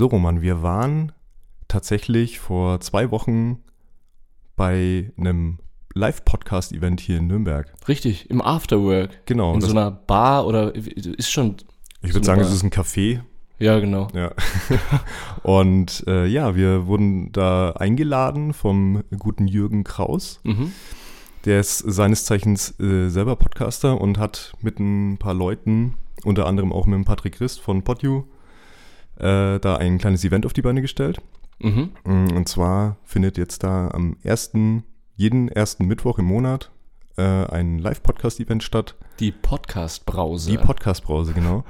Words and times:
So, 0.00 0.06
Roman, 0.06 0.40
wir 0.40 0.62
waren 0.62 1.12
tatsächlich 1.68 2.40
vor 2.40 2.80
zwei 2.80 3.10
Wochen 3.10 3.58
bei 4.56 5.12
einem 5.18 5.58
Live-Podcast-Event 5.92 7.00
hier 7.00 7.18
in 7.18 7.26
Nürnberg. 7.26 7.70
Richtig, 7.86 8.30
im 8.30 8.40
Afterwork. 8.40 9.26
Genau. 9.26 9.52
In 9.52 9.60
so 9.60 9.70
einer 9.72 9.90
Bar 9.90 10.46
oder 10.46 10.74
ist 10.74 11.30
schon. 11.30 11.56
ich 12.00 12.12
so 12.12 12.14
würde 12.14 12.24
sagen, 12.24 12.40
eine 12.40 12.48
es 12.48 12.54
ist 12.54 12.62
ein 12.62 12.70
Café. 12.70 13.20
Ja, 13.58 13.78
genau. 13.78 14.08
Ja. 14.14 14.32
Und 15.42 16.02
äh, 16.06 16.24
ja, 16.24 16.56
wir 16.56 16.86
wurden 16.86 17.30
da 17.32 17.72
eingeladen 17.72 18.54
vom 18.54 19.04
guten 19.18 19.48
Jürgen 19.48 19.84
Kraus. 19.84 20.40
Mhm. 20.44 20.72
Der 21.44 21.60
ist 21.60 21.76
seines 21.76 22.24
Zeichens 22.24 22.80
äh, 22.80 23.10
selber 23.10 23.36
Podcaster 23.36 24.00
und 24.00 24.16
hat 24.16 24.54
mit 24.62 24.80
ein 24.80 25.18
paar 25.18 25.34
Leuten, 25.34 25.92
unter 26.24 26.46
anderem 26.46 26.72
auch 26.72 26.86
mit 26.86 26.94
dem 26.94 27.04
Patrick 27.04 27.34
Christ 27.34 27.60
von 27.60 27.82
PodU, 27.82 28.24
äh, 29.20 29.58
da 29.60 29.76
ein 29.76 29.98
kleines 29.98 30.24
Event 30.24 30.46
auf 30.46 30.52
die 30.52 30.62
Beine 30.62 30.80
gestellt. 30.82 31.20
Mhm. 31.60 31.90
Mm, 32.04 32.36
Und 32.36 32.48
zwar 32.48 32.96
findet 33.04 33.36
jetzt 33.38 33.62
da 33.62 33.88
am 33.88 34.16
ersten, 34.22 34.84
jeden 35.16 35.48
ersten 35.48 35.86
Mittwoch 35.86 36.18
im 36.18 36.24
Monat 36.26 36.70
äh, 37.16 37.22
ein 37.22 37.78
Live-Podcast-Event 37.78 38.62
statt. 38.62 38.96
Die 39.18 39.32
Podcast-Brause. 39.32 40.50
Die 40.50 40.58
Podcast-Brause, 40.58 41.32
genau. 41.34 41.64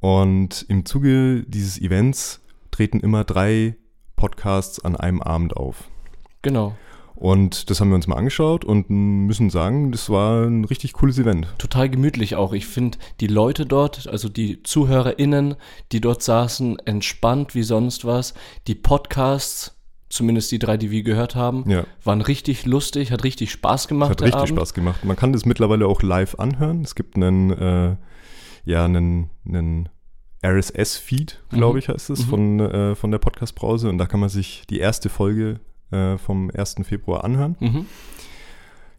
Und 0.00 0.64
im 0.68 0.84
Zuge 0.84 1.44
dieses 1.46 1.80
Events 1.80 2.40
treten 2.70 3.00
immer 3.00 3.24
drei 3.24 3.76
Podcasts 4.16 4.84
an 4.84 4.96
einem 4.96 5.20
Abend 5.22 5.56
auf. 5.56 5.88
genau. 6.42 6.76
Und 7.22 7.70
das 7.70 7.80
haben 7.80 7.90
wir 7.90 7.94
uns 7.94 8.08
mal 8.08 8.16
angeschaut 8.16 8.64
und 8.64 8.90
müssen 8.90 9.48
sagen, 9.48 9.92
das 9.92 10.10
war 10.10 10.42
ein 10.44 10.64
richtig 10.64 10.92
cooles 10.94 11.20
Event. 11.20 11.46
Total 11.56 11.88
gemütlich 11.88 12.34
auch. 12.34 12.52
Ich 12.52 12.66
finde 12.66 12.98
die 13.20 13.28
Leute 13.28 13.64
dort, 13.64 14.08
also 14.08 14.28
die 14.28 14.60
ZuhörerInnen, 14.64 15.54
die 15.92 16.00
dort 16.00 16.24
saßen, 16.24 16.80
entspannt 16.80 17.54
wie 17.54 17.62
sonst 17.62 18.04
was. 18.04 18.34
Die 18.66 18.74
Podcasts, 18.74 19.76
zumindest 20.08 20.50
die 20.50 20.58
drei, 20.58 20.76
die 20.76 20.90
wir 20.90 21.04
gehört 21.04 21.36
haben, 21.36 21.62
Ja, 21.70 21.84
waren 22.02 22.22
richtig 22.22 22.66
lustig, 22.66 23.12
hat 23.12 23.22
richtig 23.22 23.52
Spaß 23.52 23.86
gemacht. 23.86 24.10
hat 24.10 24.22
richtig 24.22 24.40
Abend. 24.42 24.48
Spaß 24.58 24.74
gemacht. 24.74 25.04
Man 25.04 25.14
kann 25.16 25.32
das 25.32 25.46
mittlerweile 25.46 25.86
auch 25.86 26.02
live 26.02 26.34
anhören. 26.40 26.82
Es 26.82 26.96
gibt 26.96 27.14
einen, 27.14 27.50
äh, 27.52 27.96
ja, 28.64 28.84
einen, 28.84 29.30
einen 29.46 29.88
RSS-Feed, 30.44 31.40
glaube 31.50 31.74
Mhm. 31.74 31.78
ich, 31.78 31.88
heißt 31.88 32.10
es, 32.10 32.26
Mhm. 32.26 32.30
von, 32.30 32.60
äh, 32.60 32.94
von 32.96 33.12
der 33.12 33.18
Podcast-Brause. 33.18 33.88
Und 33.88 33.98
da 33.98 34.06
kann 34.06 34.18
man 34.18 34.28
sich 34.28 34.64
die 34.68 34.80
erste 34.80 35.08
Folge 35.08 35.60
äh, 35.92 36.18
vom 36.18 36.50
1. 36.54 36.76
Februar 36.84 37.24
anhören. 37.24 37.56
Mhm. 37.60 37.86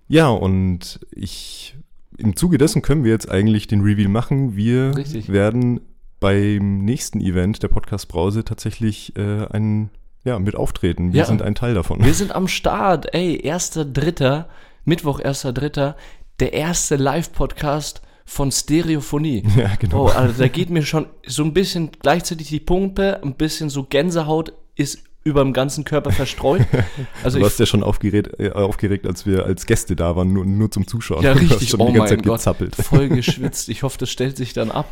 Ja, 0.08 0.30
und 0.30 1.00
ich, 1.12 1.76
im 2.18 2.36
Zuge 2.36 2.58
dessen 2.58 2.82
können 2.82 3.04
wir 3.04 3.12
jetzt 3.12 3.30
eigentlich 3.30 3.68
den 3.68 3.82
Reveal 3.82 4.10
machen. 4.10 4.56
Wir 4.56 4.96
Richtig. 4.96 5.32
werden 5.32 5.82
beim 6.20 6.86
nächsten 6.86 7.20
Event 7.20 7.64
der 7.64 7.68
Podcast 7.68 8.08
Brause 8.08 8.44
tatsächlich 8.46 9.16
äh, 9.18 9.46
ein, 9.48 9.90
ja, 10.24 10.40
mit 10.40 10.56
auftreten. 10.56 11.14
Wir 11.14 11.22
Ja. 11.22 11.26
sind 11.26 11.42
ein 11.42 11.56
Teil 11.56 11.74
davon. 11.74 12.04
Wir 12.04 12.14
sind 12.14 12.34
am 12.34 12.48
Start. 12.48 13.14
Ey, 13.14 13.42
1.3., 13.44 14.46
Mittwoch, 14.86 15.20
1.3., 15.20 15.96
der 16.40 16.54
erste 16.54 16.96
Live-Podcast 16.96 18.02
von 18.26 18.52
Stereophonie. 18.52 19.44
ja, 19.58 19.72
genau. 19.80 20.06
Oh, 20.06 20.08
also 20.10 20.42
da 20.42 20.48
geht 20.48 20.70
mir 20.70 20.84
schon 20.84 21.08
so 21.28 21.44
ein 21.44 21.54
bisschen 21.54 21.92
gleichzeitig 22.00 22.48
die 22.48 22.60
Pumpe, 22.60 23.22
ein 23.24 23.36
bisschen 23.36 23.70
so 23.70 23.84
Gänsehaut 23.84 24.54
ist 24.76 25.04
über 25.24 25.42
dem 25.42 25.54
ganzen 25.54 25.84
Körper 25.86 26.12
verstreut. 26.12 26.66
Also 27.24 27.38
du 27.40 27.46
warst 27.46 27.60
ja 27.60 27.66
schon 27.66 27.84
aufgeregt, 27.84 28.40
äh, 28.40 28.52
aufgeregt, 28.52 29.08
als 29.08 29.26
wir 29.26 29.46
als 29.46 29.66
Gäste 29.66 29.96
da 29.96 30.16
waren, 30.16 30.34
nur, 30.34 30.46
nur 30.46 30.70
zum 30.72 30.86
Zuschauen. 30.88 31.24
Ja, 31.24 31.32
richtig. 31.34 31.70
schon 31.70 31.80
Oh 31.80 31.88
die 31.88 31.94
ganze 31.94 32.16
mein 32.16 32.20
Zeit 32.20 32.26
Gott. 32.26 32.38
gezappelt. 32.40 32.76
Voll 32.76 33.08
geschwitzt. 33.10 33.70
Ich 33.70 33.84
hoffe, 33.84 33.98
das 33.98 34.10
stellt 34.10 34.36
sich 34.36 34.54
dann 34.54 34.72
ab. 34.72 34.88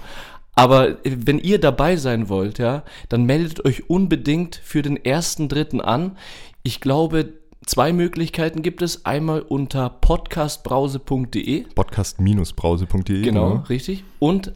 Aber 0.55 1.05
äh, 1.05 1.17
wenn 1.25 1.39
ihr 1.39 1.59
dabei 1.59 1.95
sein 1.97 2.29
wollt, 2.29 2.59
ja, 2.59 2.83
dann 3.09 3.25
meldet 3.25 3.65
euch 3.65 3.89
unbedingt 3.89 4.55
für 4.63 4.81
den 4.81 5.03
ersten 5.03 5.49
Dritten 5.49 5.81
an. 5.81 6.17
Ich 6.63 6.79
glaube, 6.79 7.33
zwei 7.65 7.91
Möglichkeiten 7.91 8.61
gibt 8.61 8.81
es. 8.81 9.05
Einmal 9.05 9.41
unter 9.41 9.89
podcastbrause.de. 9.89 11.65
Podcast-brause.de. 11.75 13.21
Genau, 13.21 13.63
richtig. 13.69 14.03
Und 14.19 14.53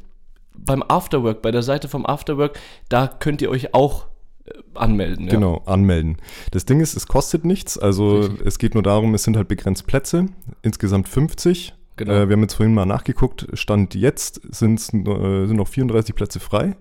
beim 0.58 0.84
Afterwork, 0.84 1.41
bei 1.41 1.52
der 1.52 1.64
Seite 1.64 1.88
vom 1.90 2.06
Afterwork, 2.06 2.59
da 2.90 3.08
könnt 3.08 3.41
ihr 3.41 3.50
euch 3.50 3.74
auch 3.74 4.06
äh, 4.46 4.52
anmelden. 4.74 5.26
Ja. 5.26 5.32
Genau, 5.32 5.62
anmelden. 5.66 6.18
Das 6.52 6.66
Ding 6.66 6.80
ist, 6.80 6.96
es 6.96 7.08
kostet 7.08 7.46
nichts. 7.46 7.78
Also 7.78 8.20
Richtig. 8.22 8.46
es 8.46 8.58
geht 8.60 8.74
nur 8.74 8.84
darum, 8.84 9.14
es 9.14 9.24
sind 9.24 9.38
halt 9.38 9.48
begrenzt 9.48 9.88
Plätze. 9.88 10.28
Insgesamt 10.62 11.08
50. 11.08 11.74
Genau. 11.98 12.12
Äh, 12.12 12.28
wir 12.30 12.34
haben 12.36 12.42
jetzt 12.42 12.56
vorhin 12.56 12.74
mal 12.74 12.86
nachgeguckt. 12.86 13.48
Stand 13.54 13.96
jetzt 13.96 14.42
äh, 14.46 14.52
sind 14.52 14.94
noch 15.06 15.68
34 15.68 16.14
Plätze 16.16 16.40
frei. 16.40 16.76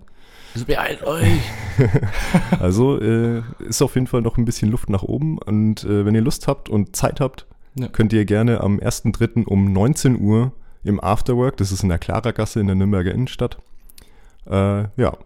Also 0.53 0.65
beeilt 0.65 1.03
euch. 1.03 1.27
Also 2.59 2.99
äh, 3.01 3.41
ist 3.67 3.81
auf 3.81 3.95
jeden 3.95 4.07
Fall 4.07 4.21
noch 4.21 4.37
ein 4.37 4.45
bisschen 4.45 4.71
Luft 4.71 4.89
nach 4.89 5.03
oben. 5.03 5.37
Und 5.37 5.83
äh, 5.83 6.05
wenn 6.05 6.15
ihr 6.15 6.21
Lust 6.21 6.47
habt 6.47 6.69
und 6.69 6.95
Zeit 6.95 7.19
habt, 7.19 7.45
Ja. 7.77 7.87
könnt 7.89 8.13
ihr 8.13 8.23
gerne 8.25 8.61
am 8.61 8.79
1.3. 8.79 9.45
um 9.45 9.71
19 9.73 10.19
Uhr 10.19 10.53
im 10.83 11.03
Afterwork, 11.03 11.57
das 11.57 11.71
ist 11.71 11.83
in 11.83 11.89
der 11.89 11.97
Klarergasse 11.97 12.59
in 12.59 12.67
der 12.67 12.75
Nürnberger 12.75 13.11
Innenstadt, 13.11 13.57
äh, 14.49 14.83
ja, 14.95 15.17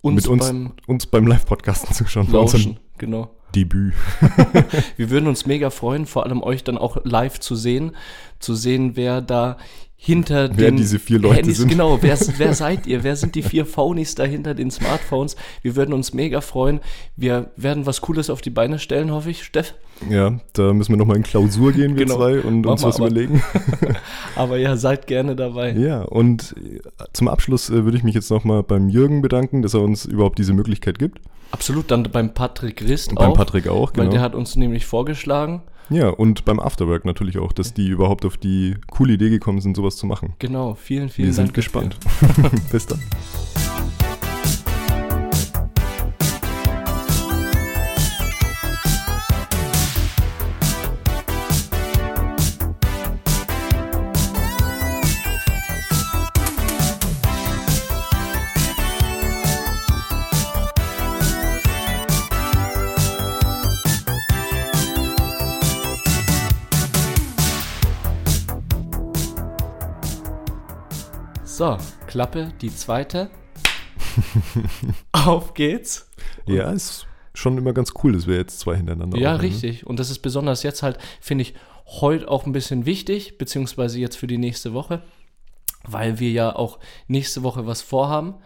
Uns 0.00 0.14
mit 0.22 0.28
uns 0.28 0.46
beim 0.46 0.72
uns 0.86 1.06
beim 1.06 1.26
Live-Podcasten 1.26 1.94
zuschauen. 1.94 2.30
Lauschen. 2.30 2.78
Genau. 2.98 3.30
Debüt. 3.54 3.94
Wir 4.96 5.10
würden 5.10 5.26
uns 5.26 5.46
mega 5.46 5.70
freuen, 5.70 6.06
vor 6.06 6.24
allem 6.24 6.42
euch 6.42 6.64
dann 6.64 6.76
auch 6.76 6.98
live 7.04 7.40
zu 7.40 7.56
sehen, 7.56 7.96
zu 8.40 8.54
sehen, 8.54 8.94
wer 8.94 9.22
da 9.22 9.56
hinter 9.96 10.50
Wer 10.56 10.70
den 10.70 10.76
diese 10.76 10.98
vier 10.98 11.18
Leute 11.18 11.36
Handys, 11.38 11.58
sind. 11.58 11.68
genau, 11.68 12.00
wer, 12.02 12.16
wer 12.36 12.54
seid 12.54 12.86
ihr? 12.86 13.02
Wer 13.02 13.16
sind 13.16 13.34
die 13.34 13.42
vier 13.42 13.66
Phonies 13.66 14.14
da 14.14 14.24
hinter 14.24 14.54
den 14.54 14.70
Smartphones? 14.70 15.34
Wir 15.62 15.74
würden 15.74 15.92
uns 15.92 16.12
mega 16.12 16.40
freuen. 16.40 16.80
Wir 17.16 17.50
werden 17.56 17.84
was 17.84 18.00
Cooles 18.00 18.30
auf 18.30 18.40
die 18.40 18.50
Beine 18.50 18.78
stellen, 18.78 19.10
hoffe 19.10 19.30
ich, 19.30 19.42
Steff. 19.42 19.74
Ja, 20.08 20.38
da 20.52 20.72
müssen 20.72 20.92
wir 20.92 20.96
nochmal 20.96 21.16
in 21.16 21.22
Klausur 21.24 21.72
gehen, 21.72 21.96
wir 21.96 22.04
Genau. 22.06 22.16
zwei, 22.18 22.40
und 22.40 22.62
Mach 22.62 22.72
uns 22.72 22.82
was 22.84 22.96
aber- 22.96 23.06
überlegen. 23.08 23.42
Aber 24.36 24.56
ja, 24.58 24.76
seid 24.76 25.06
gerne 25.08 25.34
dabei. 25.34 25.72
Ja, 25.72 26.02
und 26.02 26.54
äh, 26.56 26.78
zum 27.12 27.26
Abschluss 27.28 27.68
äh, 27.70 27.84
würde 27.84 27.96
ich 27.96 28.04
mich 28.04 28.14
jetzt 28.14 28.30
nochmal 28.30 28.62
beim 28.62 28.88
Jürgen 28.88 29.22
bedanken, 29.22 29.62
dass 29.62 29.74
er 29.74 29.80
uns 29.82 30.04
überhaupt 30.04 30.38
diese 30.38 30.52
Möglichkeit 30.54 30.98
gibt. 30.98 31.20
Absolut, 31.50 31.90
dann 31.90 32.04
beim 32.04 32.34
Patrick 32.34 32.82
Rist 32.82 33.08
Und 33.10 33.16
beim 33.18 33.30
auch, 33.32 33.36
Patrick 33.36 33.66
auch, 33.68 33.90
weil 33.96 34.04
genau. 34.04 34.10
der 34.12 34.20
hat 34.20 34.34
uns 34.34 34.54
nämlich 34.54 34.86
vorgeschlagen. 34.86 35.62
Ja, 35.90 36.10
und 36.10 36.44
beim 36.44 36.60
Afterwork 36.60 37.04
natürlich 37.06 37.38
auch, 37.38 37.52
dass 37.52 37.72
die 37.72 37.88
überhaupt 37.88 38.24
auf 38.26 38.36
die 38.36 38.76
coole 38.90 39.14
Idee 39.14 39.30
gekommen 39.30 39.60
sind, 39.62 39.74
sowas 39.74 39.96
zu 39.96 40.06
machen. 40.06 40.34
Genau, 40.38 40.74
vielen, 40.74 41.08
vielen 41.08 41.28
Wir 41.28 41.32
sind 41.34 41.46
Dank. 41.46 41.54
gespannt. 41.54 41.96
Bis 42.70 42.86
dann. 42.86 43.00
So, 71.58 71.76
Klappe, 72.06 72.52
die 72.60 72.72
zweite. 72.72 73.30
Auf 75.10 75.54
geht's. 75.54 76.08
Ja, 76.46 76.70
ist 76.70 77.08
schon 77.34 77.58
immer 77.58 77.72
ganz 77.72 77.94
cool, 78.04 78.12
dass 78.12 78.28
wir 78.28 78.36
jetzt 78.36 78.60
zwei 78.60 78.76
hintereinander 78.76 79.18
Ja, 79.18 79.34
aufnehmen. 79.34 79.52
richtig. 79.54 79.84
Und 79.84 79.98
das 79.98 80.08
ist 80.08 80.20
besonders 80.20 80.62
jetzt 80.62 80.84
halt, 80.84 80.98
finde 81.20 81.42
ich, 81.42 81.54
heute 81.84 82.28
auch 82.28 82.46
ein 82.46 82.52
bisschen 82.52 82.86
wichtig, 82.86 83.38
beziehungsweise 83.38 83.98
jetzt 83.98 84.14
für 84.14 84.28
die 84.28 84.38
nächste 84.38 84.72
Woche, 84.72 85.02
weil 85.82 86.20
wir 86.20 86.30
ja 86.30 86.54
auch 86.54 86.78
nächste 87.08 87.42
Woche 87.42 87.66
was 87.66 87.82
vorhaben. 87.82 88.36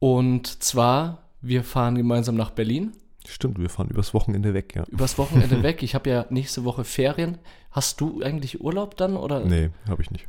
Und 0.00 0.60
zwar, 0.60 1.18
wir 1.40 1.62
fahren 1.62 1.94
gemeinsam 1.94 2.34
nach 2.34 2.50
Berlin, 2.50 2.96
Stimmt, 3.28 3.60
wir 3.60 3.70
fahren 3.70 3.90
übers 3.90 4.12
Wochenende 4.12 4.54
weg, 4.54 4.74
ja. 4.74 4.82
übers 4.88 5.18
Wochenende 5.18 5.62
weg. 5.62 5.84
Ich 5.84 5.94
habe 5.94 6.10
ja 6.10 6.26
nächste 6.30 6.64
Woche 6.64 6.82
Ferien. 6.82 7.38
Hast 7.70 8.00
du 8.00 8.22
eigentlich 8.24 8.60
Urlaub 8.60 8.96
dann? 8.96 9.16
Oder? 9.16 9.38
Nee, 9.44 9.70
habe 9.88 10.02
ich 10.02 10.10
nicht. 10.10 10.26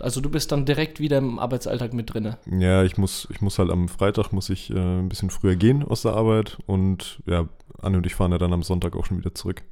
Also 0.00 0.20
du 0.20 0.30
bist 0.30 0.50
dann 0.50 0.64
direkt 0.64 1.00
wieder 1.00 1.18
im 1.18 1.38
Arbeitsalltag 1.38 1.92
mit 1.92 2.12
drinne. 2.12 2.38
Ja, 2.50 2.82
ich 2.82 2.96
muss, 2.96 3.28
ich 3.30 3.40
muss 3.40 3.58
halt 3.58 3.70
am 3.70 3.88
Freitag 3.88 4.32
muss 4.32 4.50
ich 4.50 4.70
äh, 4.70 4.74
ein 4.74 5.08
bisschen 5.08 5.30
früher 5.30 5.56
gehen 5.56 5.82
aus 5.84 6.02
der 6.02 6.14
Arbeit 6.14 6.58
und 6.66 7.22
ja, 7.26 7.48
Anne 7.80 7.98
und 7.98 8.06
ich 8.06 8.14
fahren 8.14 8.32
ja 8.32 8.38
dann 8.38 8.52
am 8.52 8.62
Sonntag 8.62 8.96
auch 8.96 9.04
schon 9.04 9.18
wieder 9.18 9.34
zurück. 9.34 9.62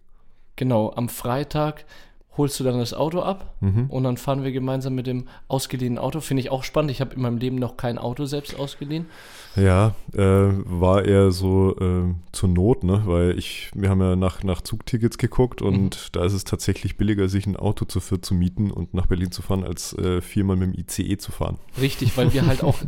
Genau, 0.57 0.93
am 0.95 1.09
Freitag 1.09 1.85
holst 2.37 2.59
du 2.61 2.65
dann 2.65 2.79
das 2.79 2.95
Auto 2.95 3.21
ab 3.21 3.55
Mhm. 3.61 3.87
und 3.91 4.05
dann 4.05 4.17
fahren 4.17 4.45
wir 4.45 4.53
gemeinsam 4.53 4.95
mit 4.95 5.07
dem 5.07 5.27
ausgeliehenen 5.49 5.99
Auto. 5.99 6.21
Finde 6.21 6.43
ich 6.43 6.51
auch 6.51 6.63
spannend. 6.63 6.91
Ich 6.93 7.01
habe 7.01 7.15
in 7.15 7.23
meinem 7.23 7.39
Leben 7.39 7.57
noch 7.57 7.77
kein 7.77 7.99
Auto 7.99 8.25
selbst 8.25 8.59
ausgeliehen. 8.59 9.07
Ja, 9.57 9.95
äh, 10.15 10.21
war 10.21 11.05
eher 11.05 11.33
so 11.33 11.77
äh, 11.77 12.15
zur 12.33 12.49
Not, 12.49 12.85
ne? 12.85 13.03
Weil 13.05 13.37
ich, 13.37 13.71
wir 13.75 13.91
haben 13.91 14.01
ja 14.01 14.15
nach, 14.15 14.45
nach 14.45 14.61
Zugtickets 14.63 15.19
geguckt 15.19 15.61
und 15.61 16.15
da 16.15 16.25
ist 16.25 16.33
es 16.33 16.45
tatsächlich 16.45 16.97
billiger, 16.97 17.29
sich 17.29 17.47
ein 17.47 17.57
Auto 17.57 17.85
zu 17.85 17.99
viert 18.01 18.25
zu 18.25 18.35
mieten 18.35 18.71
und 18.71 18.95
nach 18.95 19.07
Berlin 19.07 19.33
zu 19.33 19.43
fahren, 19.43 19.65
als 19.65 19.93
äh, 19.99 20.21
viermal 20.21 20.57
mit 20.57 20.73
dem 20.73 20.81
ICE 20.81 21.19
zu 21.19 21.33
fahren. 21.33 21.59
Richtig, 21.81 22.17
weil 22.17 22.33
wir 22.33 22.47
halt 22.47 22.63
auch 22.65 22.79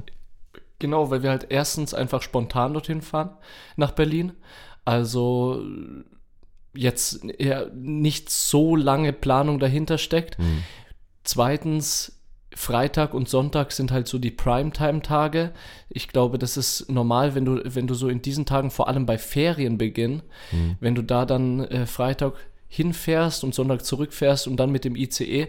Genau, 0.78 1.10
weil 1.10 1.22
wir 1.22 1.30
halt 1.30 1.46
erstens 1.48 1.94
einfach 1.94 2.22
spontan 2.22 2.72
dorthin 2.72 3.02
fahren 3.02 3.30
nach 3.76 3.92
Berlin. 3.92 4.32
Also 4.84 5.62
jetzt 6.74 7.24
eher 7.24 7.70
nicht 7.74 8.30
so 8.30 8.76
lange 8.76 9.12
Planung 9.12 9.58
dahinter 9.58 9.98
steckt. 9.98 10.38
Hm. 10.38 10.62
Zweitens, 11.24 12.18
Freitag 12.54 13.14
und 13.14 13.28
Sonntag 13.28 13.72
sind 13.72 13.92
halt 13.92 14.08
so 14.08 14.18
die 14.18 14.30
Primetime-Tage. 14.30 15.52
Ich 15.88 16.08
glaube, 16.08 16.38
das 16.38 16.56
ist 16.56 16.90
normal, 16.90 17.34
wenn 17.34 17.44
du, 17.44 17.62
wenn 17.64 17.86
du 17.86 17.94
so 17.94 18.08
in 18.08 18.22
diesen 18.22 18.46
Tagen, 18.46 18.70
vor 18.70 18.88
allem 18.88 19.06
bei 19.06 19.18
Ferienbeginn, 19.18 20.22
Hm. 20.50 20.76
wenn 20.80 20.94
du 20.94 21.02
da 21.02 21.24
dann 21.24 21.60
äh, 21.64 21.86
Freitag 21.86 22.34
hinfährst 22.68 23.44
und 23.44 23.54
Sonntag 23.54 23.84
zurückfährst 23.84 24.46
und 24.46 24.56
dann 24.56 24.70
mit 24.70 24.84
dem 24.84 24.96
ICE, 24.96 25.48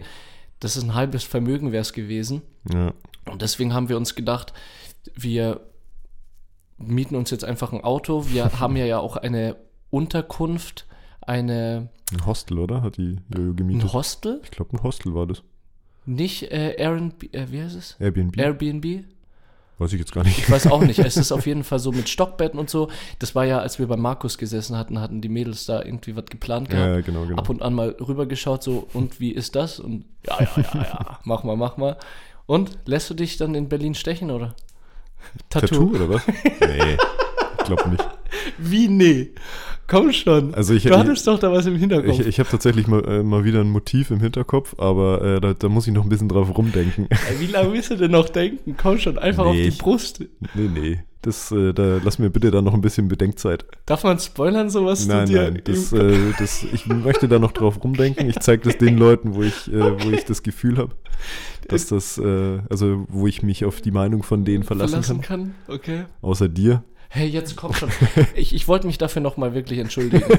das 0.60 0.76
ist 0.76 0.84
ein 0.84 0.94
halbes 0.94 1.24
Vermögen 1.24 1.72
wäre 1.72 1.82
es 1.82 1.92
gewesen. 1.92 2.42
Ja. 2.72 2.92
Und 3.30 3.42
deswegen 3.42 3.72
haben 3.72 3.88
wir 3.88 3.96
uns 3.96 4.14
gedacht, 4.14 4.52
wir 5.14 5.60
mieten 6.78 7.16
uns 7.16 7.30
jetzt 7.30 7.44
einfach 7.44 7.72
ein 7.72 7.82
Auto. 7.82 8.26
Wir 8.28 8.50
haben 8.60 8.76
ja 8.76 8.84
ja 8.84 8.98
auch 8.98 9.16
eine 9.16 9.56
Unterkunft, 9.90 10.86
eine 11.26 11.88
Ein 12.12 12.26
Hostel, 12.26 12.58
oder? 12.58 12.82
Hat 12.82 12.96
die 12.96 13.18
Jojo 13.34 13.50
ein 13.50 13.56
gemietet? 13.56 13.92
Hostel, 13.92 14.40
ich 14.42 14.50
glaube, 14.50 14.76
ein 14.76 14.82
Hostel 14.82 15.14
war 15.14 15.26
das. 15.26 15.42
nicht 16.06 16.50
äh, 16.52 16.74
Airbnb, 16.76 17.34
äh, 17.34 17.50
wie 17.50 17.62
heißt 17.62 17.76
es? 17.76 17.96
Airbnb? 17.98 18.36
Airbnb? 18.38 19.04
Weiß 19.78 19.92
ich 19.92 19.98
jetzt 19.98 20.12
gar 20.12 20.22
nicht. 20.22 20.38
Ich 20.38 20.48
weiß 20.48 20.68
auch 20.68 20.82
nicht. 20.82 21.00
Es 21.00 21.16
ist 21.18 21.32
auf 21.32 21.46
jeden 21.46 21.64
Fall 21.64 21.80
so 21.80 21.90
mit 21.90 22.08
Stockbetten 22.08 22.60
und 22.60 22.70
so. 22.70 22.90
Das 23.18 23.34
war 23.34 23.44
ja, 23.44 23.58
als 23.58 23.80
wir 23.80 23.88
bei 23.88 23.96
Markus 23.96 24.38
gesessen 24.38 24.76
hatten, 24.76 25.00
hatten 25.00 25.20
die 25.20 25.28
Mädels 25.28 25.66
da 25.66 25.82
irgendwie 25.82 26.14
was 26.14 26.26
geplant 26.26 26.70
gehabt. 26.70 26.86
Ja, 26.86 27.00
genau, 27.00 27.26
genau. 27.26 27.38
Ab 27.38 27.48
und 27.48 27.60
an 27.60 27.74
mal 27.74 27.88
rübergeschaut, 28.00 28.62
so, 28.62 28.86
und 28.92 29.18
wie 29.18 29.32
ist 29.32 29.56
das? 29.56 29.80
Und 29.80 30.04
ja, 30.26 30.40
ja, 30.40 30.48
ja, 30.56 30.82
ja, 30.82 31.18
mach 31.24 31.42
mal, 31.42 31.56
mach 31.56 31.76
mal. 31.76 31.96
Und 32.46 32.78
lässt 32.84 33.10
du 33.10 33.14
dich 33.14 33.36
dann 33.36 33.56
in 33.56 33.68
Berlin 33.68 33.94
stechen, 33.94 34.30
oder? 34.30 34.54
Tattoo 35.48 35.90
oder 35.94 36.08
was? 36.08 36.22
nee, 36.60 36.96
glaube 37.64 37.88
nicht. 37.90 38.08
Wie 38.58 38.88
nee? 38.88 39.30
Komm 39.86 40.12
schon. 40.12 40.54
Also 40.54 40.72
ich, 40.74 40.84
du 40.84 40.96
hattest 40.96 41.26
doch 41.26 41.38
da 41.38 41.52
was 41.52 41.66
im 41.66 41.76
Hinterkopf. 41.76 42.20
Ich, 42.20 42.26
ich 42.26 42.38
habe 42.38 42.48
tatsächlich 42.48 42.86
mal, 42.86 43.04
äh, 43.06 43.22
mal 43.22 43.44
wieder 43.44 43.60
ein 43.60 43.68
Motiv 43.70 44.10
im 44.10 44.20
Hinterkopf, 44.20 44.74
aber 44.78 45.22
äh, 45.22 45.40
da, 45.40 45.52
da 45.54 45.68
muss 45.68 45.86
ich 45.86 45.92
noch 45.92 46.04
ein 46.04 46.08
bisschen 46.08 46.28
drauf 46.28 46.56
rumdenken. 46.56 47.06
Wie 47.38 47.46
lange 47.46 47.72
willst 47.72 47.90
du 47.90 47.96
denn 47.96 48.10
noch 48.12 48.28
denken? 48.30 48.76
Komm 48.80 48.98
schon, 48.98 49.18
einfach 49.18 49.44
Nee, 49.44 49.50
auf 49.50 49.56
die 49.56 49.62
ich- 49.62 49.78
Brust. 49.78 50.20
nee, 50.54 50.70
nee. 50.72 51.00
Das, 51.20 51.50
äh, 51.52 51.72
da 51.72 52.00
lass 52.04 52.18
mir 52.18 52.28
bitte 52.28 52.50
dann 52.50 52.64
noch 52.64 52.74
ein 52.74 52.82
bisschen 52.82 53.08
Bedenkzeit. 53.08 53.64
Darf 53.86 54.04
man 54.04 54.18
spoilern, 54.18 54.68
sowas 54.68 55.06
nein, 55.06 55.26
du 55.26 55.32
dir 55.32 55.42
nein. 55.52 55.62
Das, 55.64 55.90
äh, 55.94 56.32
das, 56.38 56.62
ich 56.70 56.86
möchte 56.86 57.28
da 57.28 57.38
noch 57.38 57.52
drauf 57.52 57.82
rumdenken. 57.82 58.28
Ich 58.28 58.38
zeige 58.40 58.62
das 58.64 58.76
den 58.76 58.98
Leuten, 58.98 59.34
wo 59.34 59.42
ich, 59.42 59.72
äh, 59.72 60.04
wo 60.04 60.10
ich 60.10 60.26
das 60.26 60.42
Gefühl 60.42 60.76
habe, 60.76 60.94
dass 61.68 61.86
das, 61.86 62.18
äh, 62.18 62.58
also 62.68 63.06
wo 63.08 63.26
ich 63.26 63.42
mich 63.42 63.64
auf 63.64 63.80
die 63.80 63.90
Meinung 63.90 64.22
von 64.22 64.44
denen 64.44 64.64
verlassen, 64.64 65.00
kann. 65.02 65.20
kann? 65.22 65.54
Okay. 65.74 66.04
Außer 66.20 66.46
dir. 66.50 66.84
Hey, 67.14 67.28
jetzt 67.28 67.54
komm 67.56 67.72
schon. 67.72 67.90
Ich, 68.34 68.52
ich 68.52 68.66
wollte 68.66 68.88
mich 68.88 68.98
dafür 68.98 69.22
nochmal 69.22 69.54
wirklich 69.54 69.78
entschuldigen. 69.78 70.24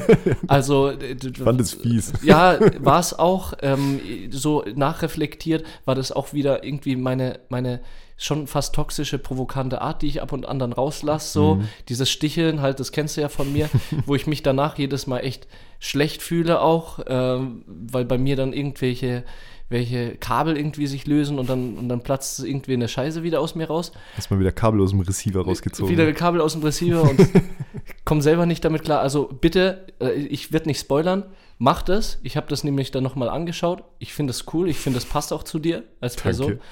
Also, 0.47 0.89
äh, 0.89 1.15
Fand 1.43 1.61
es 1.61 1.73
fies. 1.73 2.11
Ja, 2.23 2.59
war 2.79 2.99
es 2.99 3.17
auch. 3.17 3.53
Ähm, 3.61 4.01
so 4.29 4.63
nachreflektiert 4.75 5.65
war 5.85 5.95
das 5.95 6.11
auch 6.11 6.33
wieder 6.33 6.63
irgendwie 6.63 6.97
meine, 6.97 7.39
meine 7.49 7.79
schon 8.17 8.47
fast 8.47 8.75
toxische, 8.75 9.17
provokante 9.17 9.81
Art, 9.81 10.01
die 10.01 10.07
ich 10.07 10.21
ab 10.21 10.33
und 10.33 10.45
an 10.45 10.59
dann 10.59 10.73
rauslasse. 10.73 11.31
So 11.31 11.61
dieses 11.87 12.09
Sticheln, 12.09 12.61
halt, 12.61 12.79
das 12.79 12.91
kennst 12.91 13.15
du 13.15 13.21
ja 13.21 13.29
von 13.29 13.51
mir, 13.51 13.69
wo 14.05 14.15
ich 14.15 14.27
mich 14.27 14.43
danach 14.43 14.77
jedes 14.77 15.07
Mal 15.07 15.19
echt 15.19 15.47
schlecht 15.79 16.21
fühle 16.21 16.61
auch, 16.61 16.99
ähm, 17.07 17.63
weil 17.67 18.05
bei 18.05 18.17
mir 18.17 18.35
dann 18.35 18.53
irgendwelche 18.53 19.23
welche 19.69 20.15
Kabel 20.15 20.57
irgendwie 20.57 20.85
sich 20.85 21.07
lösen 21.07 21.39
und 21.39 21.49
dann, 21.49 21.77
und 21.77 21.89
dann 21.89 22.01
platzt 22.01 22.43
irgendwie 22.43 22.73
eine 22.73 22.87
Scheiße 22.87 23.23
wieder 23.23 23.41
aus 23.41 23.55
mir 23.55 23.67
raus. 23.67 23.91
Hast 24.15 24.29
mal 24.29 24.39
wieder 24.39 24.51
Kabel 24.51 24.79
aus 24.81 24.91
dem 24.91 24.99
Receiver 24.99 25.41
rausgezogen. 25.41 25.91
Wieder 25.91 26.11
Kabel 26.13 26.39
aus 26.39 26.53
dem 26.53 26.61
Receiver 26.61 27.01
und 27.01 27.27
komm 28.05 28.21
selber 28.21 28.45
nicht 28.45 28.63
damit 28.63 28.83
klar. 28.83 28.99
Also 28.99 29.27
bitte, 29.27 29.87
äh, 29.99 30.11
ich 30.13 30.51
werde 30.51 30.67
nicht 30.67 30.79
spoilern, 30.79 31.25
mach 31.57 31.81
das. 31.81 32.19
Ich 32.21 32.37
habe 32.37 32.47
das 32.47 32.63
nämlich 32.63 32.91
dann 32.91 33.03
nochmal 33.03 33.29
angeschaut. 33.29 33.83
Ich 33.97 34.13
finde 34.13 34.31
das 34.31 34.45
cool, 34.53 34.69
ich 34.69 34.77
finde, 34.77 34.99
das 34.99 35.05
passt 35.09 35.33
auch 35.33 35.43
zu 35.43 35.57
dir 35.57 35.83
als 35.99 36.15
Person. 36.15 36.47
Danke. 36.47 36.63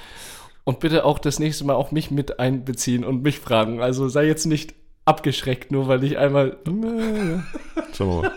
Und 0.66 0.80
bitte 0.80 1.04
auch 1.04 1.20
das 1.20 1.40
nächste 1.40 1.66
Mal 1.66 1.74
auch 1.74 1.92
mich 1.92 2.12
mit 2.12 2.40
einbeziehen 2.40 3.04
und 3.04 3.24
mich 3.24 3.40
fragen. 3.40 3.82
Also 3.82 4.08
sei 4.08 4.26
jetzt 4.28 4.46
nicht 4.46 4.76
abgeschreckt, 5.06 5.72
nur 5.72 5.88
weil 5.88 6.04
ich 6.04 6.18
einmal. 6.18 6.58
Schauen 6.66 8.22
wir 8.22 8.22
mal. 8.30 8.32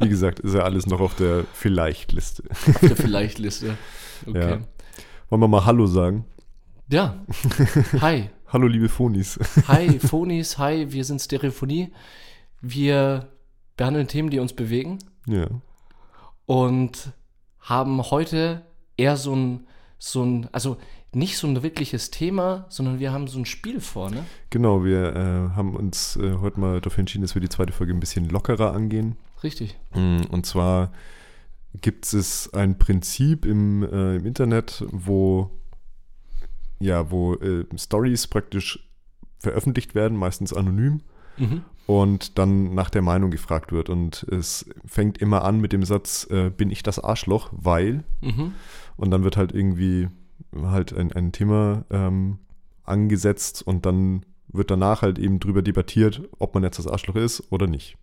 Wie 0.00 0.08
gesagt, 0.08 0.40
ist 0.40 0.54
ja 0.54 0.62
alles 0.62 0.86
noch 0.86 1.00
auf 1.00 1.14
der 1.14 1.44
Vielleicht-Liste. 1.52 2.44
Auf 2.50 2.80
der 2.80 2.96
Vielleicht-Liste. 2.96 3.76
Okay. 4.26 4.50
Ja. 4.50 4.58
Wollen 5.30 5.42
wir 5.42 5.46
mal 5.46 5.64
Hallo 5.64 5.86
sagen? 5.86 6.24
Ja. 6.90 7.24
Hi. 8.00 8.30
Hallo, 8.48 8.66
liebe 8.66 8.88
Phonis. 8.88 9.38
Hi, 9.68 10.00
Phonis. 10.00 10.58
Hi, 10.58 10.90
wir 10.90 11.04
sind 11.04 11.20
Stereophonie. 11.20 11.92
Wir 12.60 13.28
behandeln 13.76 14.08
Themen, 14.08 14.30
die 14.30 14.40
uns 14.40 14.54
bewegen. 14.54 14.98
ja. 15.26 15.46
und 16.46 17.12
haben 17.60 18.02
heute 18.10 18.62
eher 18.96 19.16
so 19.16 19.36
ein, 19.36 19.68
so 19.98 20.24
ein, 20.24 20.48
also 20.50 20.78
nicht 21.14 21.38
so 21.38 21.46
ein 21.46 21.62
wirkliches 21.62 22.10
Thema, 22.10 22.66
sondern 22.68 22.98
wir 22.98 23.12
haben 23.12 23.28
so 23.28 23.38
ein 23.38 23.46
Spiel 23.46 23.80
vor, 23.80 24.10
ne? 24.10 24.24
Genau, 24.50 24.84
wir 24.84 25.14
äh, 25.16 25.56
haben 25.56 25.74
uns 25.74 26.16
äh, 26.16 26.34
heute 26.40 26.60
mal 26.60 26.80
dafür 26.80 27.00
entschieden, 27.00 27.22
dass 27.22 27.34
wir 27.34 27.40
die 27.40 27.48
zweite 27.48 27.72
Folge 27.72 27.92
ein 27.94 28.00
bisschen 28.00 28.28
lockerer 28.28 28.72
angehen. 28.74 29.16
Richtig. 29.42 29.78
Mm, 29.94 30.22
Und 30.30 30.44
zwar 30.46 30.92
gibt 31.80 32.12
es 32.12 32.52
ein 32.52 32.78
Prinzip 32.78 33.44
im, 33.46 33.82
äh, 33.82 34.16
im 34.16 34.26
Internet, 34.26 34.84
wo 34.90 35.50
ja, 36.80 37.10
wo 37.10 37.34
äh, 37.34 37.64
Stories 37.76 38.26
praktisch 38.28 38.88
veröffentlicht 39.40 39.94
werden, 39.94 40.16
meistens 40.16 40.52
anonym, 40.52 41.00
Mhm. 41.38 41.62
und 41.86 42.36
dann 42.38 42.74
nach 42.74 42.90
der 42.90 43.02
Meinung 43.02 43.30
gefragt 43.30 43.70
wird. 43.72 43.88
Und 43.88 44.24
es 44.30 44.68
fängt 44.84 45.18
immer 45.18 45.44
an 45.44 45.60
mit 45.60 45.72
dem 45.72 45.84
Satz, 45.84 46.26
äh, 46.30 46.50
bin 46.50 46.70
ich 46.70 46.82
das 46.82 46.98
Arschloch, 46.98 47.48
weil, 47.52 48.02
Mhm. 48.20 48.52
und 48.96 49.10
dann 49.12 49.22
wird 49.24 49.36
halt 49.36 49.52
irgendwie 49.52 50.08
halt 50.56 50.92
ein, 50.92 51.12
ein 51.12 51.32
Thema 51.32 51.84
ähm, 51.90 52.38
angesetzt 52.84 53.62
und 53.66 53.86
dann 53.86 54.24
wird 54.48 54.70
danach 54.70 55.02
halt 55.02 55.18
eben 55.18 55.40
drüber 55.40 55.62
debattiert, 55.62 56.22
ob 56.38 56.54
man 56.54 56.62
jetzt 56.62 56.78
das 56.78 56.86
Arschloch 56.86 57.16
ist 57.16 57.42
oder 57.52 57.66
nicht. 57.66 57.96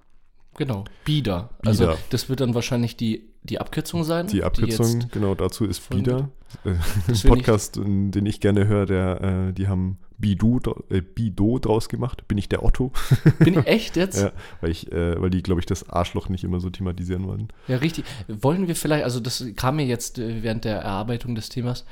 Genau. 0.58 0.86
Bieder. 1.04 1.50
Also 1.66 1.86
Bieder. 1.88 1.98
das 2.12 2.30
wird 2.30 2.40
dann 2.40 2.54
wahrscheinlich 2.54 2.96
die, 2.96 3.24
die 3.44 3.60
Abkürzung 3.60 4.04
sein. 4.04 4.28
Die 4.28 4.44
Abkürzung, 4.44 5.02
jetzt- 5.02 5.12
genau 5.12 5.36
dazu 5.36 5.66
ist 5.66 5.90
Bieder. 5.90 6.30
Äh, 6.64 6.70
Ein 7.08 7.14
ich- 7.14 7.24
Podcast, 7.26 7.78
in- 7.78 8.12
den 8.12 8.26
ich 8.26 8.40
gerne 8.40 8.68
höre, 8.68 8.86
der, 8.86 9.22
äh, 9.50 9.54
die 9.54 9.68
haben 9.68 9.98
dra- 10.22 10.82
äh, 10.90 11.02
Bido 11.02 11.60
draus 11.60 11.90
gemacht. 11.90 12.26
Bin 12.30 12.38
ich 12.38 12.48
der 12.48 12.64
Otto? 12.64 12.94
Bin 13.40 13.60
ich 13.60 13.68
echt 13.68 13.98
jetzt? 13.98 14.22
ja, 14.22 14.32
weil, 14.62 14.72
ich, 14.72 14.90
äh, 14.94 15.20
weil 15.22 15.30
die, 15.32 15.44
glaube 15.44 15.60
ich, 15.60 15.66
das 15.66 15.90
Arschloch 15.90 16.30
nicht 16.30 16.46
immer 16.46 16.62
so 16.62 16.70
thematisieren 16.70 17.28
wollen. 17.28 17.50
Ja, 17.68 17.78
richtig. 17.78 18.06
Wollen 18.30 18.68
wir 18.70 18.76
vielleicht, 18.78 19.04
also 19.04 19.20
das 19.20 19.44
kam 19.58 19.76
mir 19.76 19.86
jetzt 19.86 20.20
äh, 20.20 20.42
während 20.42 20.64
der 20.64 20.78
Erarbeitung 20.78 21.36
des 21.36 21.50
Themas, 21.50 21.86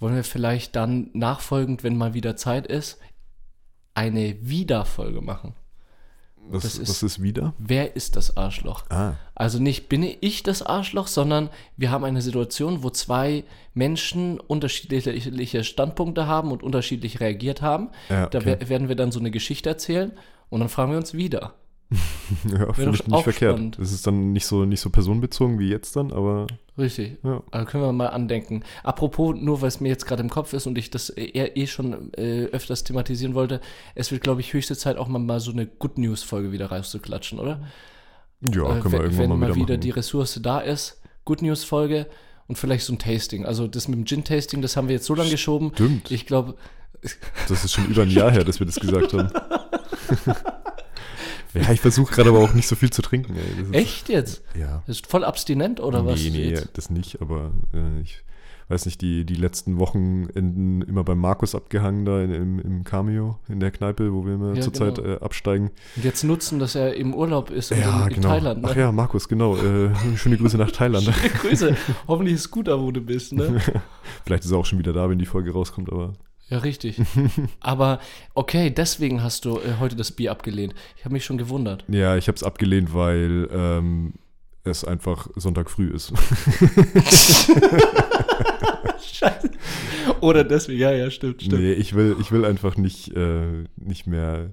wollen 0.00 0.16
wir 0.16 0.24
vielleicht 0.24 0.74
dann 0.76 1.10
nachfolgend, 1.12 1.84
wenn 1.84 1.96
mal 1.96 2.14
wieder 2.14 2.34
Zeit 2.36 2.66
ist, 2.66 2.98
eine 3.94 4.36
Wiederfolge 4.40 5.20
machen? 5.20 5.54
Was, 6.48 6.62
Das 6.62 6.78
ist- 6.78 6.88
was 6.88 7.02
ist 7.02 7.22
wieder? 7.22 7.52
Wer 7.58 7.94
ist 7.96 8.16
das 8.16 8.36
Arschloch? 8.36 8.84
Ah, 8.88 9.14
Also 9.34 9.58
nicht 9.60 9.88
bin 9.88 10.02
ich 10.20 10.42
das 10.42 10.62
Arschloch, 10.62 11.06
sondern 11.06 11.50
wir 11.76 11.90
haben 11.90 12.02
eine 12.04 12.22
Situation, 12.22 12.82
wo 12.82 12.90
zwei 12.90 13.44
Menschen 13.74 14.40
unterschiedliche 14.40 15.62
Standpunkte 15.64 16.26
haben 16.26 16.50
und 16.50 16.62
unterschiedlich 16.62 17.20
reagiert 17.20 17.62
haben. 17.62 17.90
Ja, 18.08 18.26
Da 18.26 18.38
okay. 18.38 18.56
wer- 18.58 18.68
werden 18.68 18.88
wir 18.88 18.96
dann 18.96 19.12
so 19.12 19.20
eine 19.20 19.30
Geschichte 19.30 19.68
erzählen 19.68 20.12
und 20.48 20.60
dann 20.60 20.68
fragen 20.70 20.90
wir 20.92 20.98
uns 20.98 21.14
wieder. 21.14 21.54
ja, 22.50 22.72
finde 22.72 22.94
ich 22.94 23.06
nicht 23.06 23.22
verkehrt. 23.22 23.56
spannend. 23.56 23.78
Es 23.80 23.92
ist 23.92 24.06
dann 24.06 24.32
nicht 24.32 24.46
so, 24.46 24.64
nicht 24.64 24.80
so 24.80 24.90
personenbezogen 24.90 25.58
wie 25.58 25.68
jetzt 25.68 25.96
dann, 25.96 26.12
aber 26.12 26.46
Richtig. 26.78 27.18
ja. 27.24 27.42
Also 27.50 27.66
können 27.66 27.84
wir 27.84 27.92
mal 27.92 28.06
andenken. 28.08 28.62
Apropos, 28.84 29.34
nur 29.36 29.60
weil 29.60 29.68
es 29.68 29.80
mir 29.80 29.88
jetzt 29.88 30.06
gerade 30.06 30.22
im 30.22 30.30
Kopf 30.30 30.52
ist 30.52 30.66
und 30.66 30.78
ich 30.78 30.90
das 30.90 31.10
eher 31.10 31.56
eh 31.56 31.66
schon 31.66 32.14
äh, 32.14 32.44
öfters 32.46 32.84
thematisieren 32.84 33.34
wollte, 33.34 33.60
es 33.94 34.12
wird, 34.12 34.22
glaube 34.22 34.40
ich, 34.40 34.52
höchste 34.52 34.76
Zeit 34.76 34.96
auch 34.96 35.08
mal, 35.08 35.18
mal 35.18 35.40
so 35.40 35.50
eine 35.50 35.66
Good 35.66 35.98
News-Folge 35.98 36.52
wieder 36.52 36.66
rauszuklatschen, 36.70 37.40
oder? 37.40 37.60
Ja, 38.40 38.76
Äh, 38.76 38.80
können 38.80 38.92
wir 38.92 39.00
irgendwann 39.00 39.18
wenn 39.18 39.28
mal 39.30 39.36
mal 39.36 39.54
wieder, 39.54 39.66
wieder 39.66 39.76
die 39.76 39.90
Ressource 39.90 40.38
da 40.42 40.60
ist, 40.60 41.00
Good 41.24 41.42
News-Folge 41.42 42.06
und 42.46 42.56
vielleicht 42.56 42.84
so 42.86 42.92
ein 42.92 42.98
Tasting. 42.98 43.44
Also 43.44 43.66
das 43.66 43.88
mit 43.88 43.98
dem 43.98 44.06
Gin-Tasting, 44.06 44.62
das 44.62 44.76
haben 44.76 44.88
wir 44.88 44.94
jetzt 44.94 45.06
so 45.06 45.14
lange 45.14 45.30
geschoben. 45.30 45.72
Stimmt, 45.74 46.10
Ich 46.10 46.24
glaube, 46.24 46.54
das 47.48 47.64
ist 47.64 47.72
schon 47.72 47.86
über 47.86 48.02
ein 48.02 48.10
Jahr 48.10 48.30
her, 48.30 48.44
dass 48.44 48.60
wir 48.60 48.66
das 48.66 48.76
gesagt 48.76 49.12
haben. 49.12 49.30
ja, 51.54 51.70
ich 51.72 51.80
versuche 51.80 52.12
gerade 52.14 52.30
aber 52.30 52.40
auch 52.40 52.54
nicht 52.54 52.68
so 52.68 52.76
viel 52.76 52.90
zu 52.90 53.02
trinken. 53.02 53.36
Echt 53.72 54.08
jetzt? 54.08 54.42
Ja. 54.58 54.82
Das 54.86 54.96
ist 54.96 55.06
voll 55.06 55.24
abstinent 55.24 55.80
oder 55.80 56.04
was? 56.06 56.20
Nee, 56.22 56.30
nee, 56.30 56.60
das 56.72 56.90
nicht, 56.90 57.20
aber 57.20 57.52
äh, 57.74 58.00
ich 58.02 58.22
weiß 58.68 58.86
nicht, 58.86 59.00
die, 59.00 59.24
die 59.24 59.34
letzten 59.34 59.80
Wochenenden 59.80 60.82
immer 60.82 61.02
beim 61.02 61.18
Markus 61.18 61.56
abgehangen 61.56 62.04
da 62.04 62.22
in, 62.22 62.30
im, 62.32 62.58
im 62.60 62.84
Cameo 62.84 63.40
in 63.48 63.58
der 63.58 63.72
Kneipe, 63.72 64.12
wo 64.12 64.24
wir 64.24 64.34
immer 64.34 64.54
Ja, 64.54 64.60
zurzeit 64.62 64.94
genau. 64.94 65.08
äh, 65.08 65.18
absteigen. 65.18 65.70
Und 65.96 66.04
jetzt 66.04 66.22
nutzen, 66.22 66.60
dass 66.60 66.76
er 66.76 66.94
im 66.94 67.12
Urlaub 67.12 67.50
ist 67.50 67.72
und 67.72 67.80
Ja, 67.80 68.06
in, 68.06 68.14
genau. 68.14 68.28
Thailand. 68.28 68.62
Ne? 68.62 68.68
Ach 68.70 68.76
ja, 68.76 68.92
Markus, 68.92 69.28
genau. 69.28 69.56
Äh, 69.56 69.90
schöne 70.16 70.36
Grüße 70.36 70.56
nach 70.56 70.70
Thailand. 70.70 71.12
Grüße. 71.40 71.76
Hoffentlich 72.06 72.36
ist 72.36 72.52
gut 72.52 72.68
da, 72.68 72.80
wo 72.80 72.92
du 72.92 73.00
bist, 73.00 73.32
ne? 73.32 73.60
Vielleicht 74.24 74.44
ist 74.44 74.52
er 74.52 74.58
auch 74.58 74.66
schon 74.66 74.78
wieder 74.78 74.92
da, 74.92 75.10
wenn 75.10 75.18
die 75.18 75.26
Folge 75.26 75.52
rauskommt, 75.52 75.90
aber 75.90 76.12
Ja, 76.50 76.58
richtig. 76.58 77.00
Aber 77.60 78.00
okay, 78.34 78.70
deswegen 78.70 79.22
hast 79.22 79.44
du 79.44 79.58
äh, 79.58 79.76
heute 79.78 79.94
das 79.94 80.10
Bier 80.10 80.32
abgelehnt. 80.32 80.74
Ich 80.96 81.04
habe 81.04 81.12
mich 81.12 81.24
schon 81.24 81.38
gewundert. 81.38 81.84
Ja, 81.88 82.16
ich 82.16 82.26
habe 82.26 82.36
es 82.36 82.42
abgelehnt, 82.42 82.92
weil 82.92 83.48
ähm, 83.52 84.14
es 84.64 84.84
einfach 84.84 85.28
Sonntag 85.36 85.70
früh 85.70 85.90
ist. 85.90 86.12
Scheiße. 89.00 89.50
Oder 90.20 90.42
deswegen, 90.44 90.80
ja, 90.80 90.90
ja, 90.92 91.10
stimmt, 91.10 91.42
stimmt. 91.42 91.62
Nee, 91.62 91.72
ich 91.72 91.94
will, 91.94 92.16
ich 92.20 92.32
will 92.32 92.44
einfach 92.44 92.76
nicht, 92.76 93.14
äh, 93.16 93.64
nicht 93.76 94.08
mehr. 94.08 94.50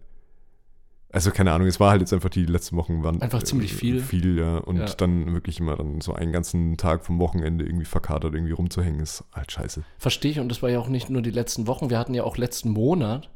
Also 1.09 1.31
keine 1.31 1.53
Ahnung, 1.53 1.67
es 1.67 1.79
war 1.79 1.91
halt 1.91 2.01
jetzt 2.01 2.11
einfach 2.13 2.29
die 2.29 2.45
letzten 2.45 2.75
Wochen 2.75 3.01
waren 3.03 3.21
Einfach 3.21 3.41
ziemlich 3.41 3.73
viel. 3.73 4.01
Viel, 4.01 4.37
ja. 4.37 4.57
Und 4.57 4.77
Ja. 4.77 4.85
dann 4.97 5.33
wirklich 5.33 5.59
immer 5.59 5.75
dann 5.77 6.01
so 6.01 6.13
einen 6.13 6.33
ganzen 6.33 6.75
Tag 6.75 7.05
vom 7.05 7.19
Wochenende 7.19 7.65
irgendwie 7.65 7.85
verkatert 7.85 8.33
irgendwie 8.33 8.51
rumzuhängen, 8.53 8.99
ist 8.99 9.23
halt 9.33 9.51
scheiße. 9.51 9.83
Verstehe 9.97 10.31
ich, 10.31 10.39
und 10.39 10.49
das 10.49 10.61
war 10.61 10.69
ja 10.69 10.79
auch 10.79 10.89
nicht 10.89 11.09
nur 11.09 11.21
die 11.21 11.31
letzten 11.31 11.65
Wochen, 11.67 11.89
wir 11.89 11.97
hatten 11.97 12.13
ja 12.13 12.23
auch 12.23 12.35
letzten 12.37 12.71
Monat, 12.71 13.29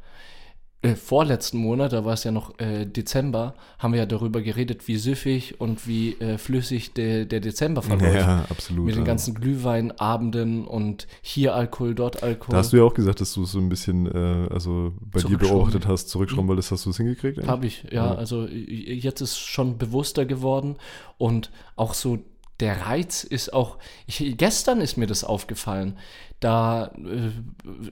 äh, 0.84 0.96
vorletzten 0.96 1.60
Monat, 1.60 1.94
da 1.94 2.06
war 2.06 2.14
es 2.14 2.24
ja 2.24 2.32
noch 2.32 2.58
äh, 2.60 2.86
Dezember, 2.86 3.54
haben 3.78 3.94
wir 3.94 4.00
ja 4.00 4.06
darüber 4.08 4.42
geredet, 4.42 4.88
wie 4.88 4.98
süffig 4.98 5.62
und 5.62 5.88
wie 5.88 6.14
äh, 6.14 6.40
flüssig 6.40 6.94
der, 6.94 7.26
der 7.26 7.40
Dezember 7.40 7.84
verläuft. 7.84 8.16
Ja, 8.16 8.46
absolut. 8.50 8.86
Mit 8.88 8.96
den 8.96 9.06
ganzen 9.06 9.36
Glühweinabenden 9.36 10.66
und 10.66 11.08
hier 11.22 11.54
Alkohol, 11.54 11.94
dort 11.94 12.24
Alkohol. 12.24 12.54
Da 12.54 12.58
hast 12.58 12.74
du 12.74 12.78
ja 12.78 12.84
auch 12.84 12.96
gesagt, 12.96 13.22
dass 13.22 13.34
du 13.34 13.44
es 13.44 13.52
so 13.52 13.60
ein 13.60 13.70
bisschen, 13.70 14.08
äh, 14.08 14.48
also 14.52 14.94
bei 15.00 15.22
dir 15.22 15.38
beobachtet 15.38 15.86
hast, 15.86 16.10
zurückschrauben 16.10 16.48
wolltest, 16.48 16.72
hast 16.72 16.88
du 16.88 16.90
es 16.90 16.98
hingekriegt? 16.98 17.46
Habe 17.48 17.68
ich, 17.68 17.84
ja, 17.92 18.08
Ja. 18.08 18.16
Also 18.16 18.48
jetzt 18.48 19.22
ist 19.22 19.38
schon 19.38 19.78
bewusster 19.78 20.26
geworden 20.26 20.78
und 21.20 21.52
auch 21.76 21.94
so 21.94 22.20
der 22.60 22.88
Reiz 22.88 23.24
ist 23.24 23.54
auch, 23.54 23.78
ich, 24.06 24.36
gestern 24.38 24.82
ist 24.82 24.98
mir 24.98 25.08
das 25.08 25.24
aufgefallen, 25.24 25.98
da 26.40 26.88
äh, 26.88 27.32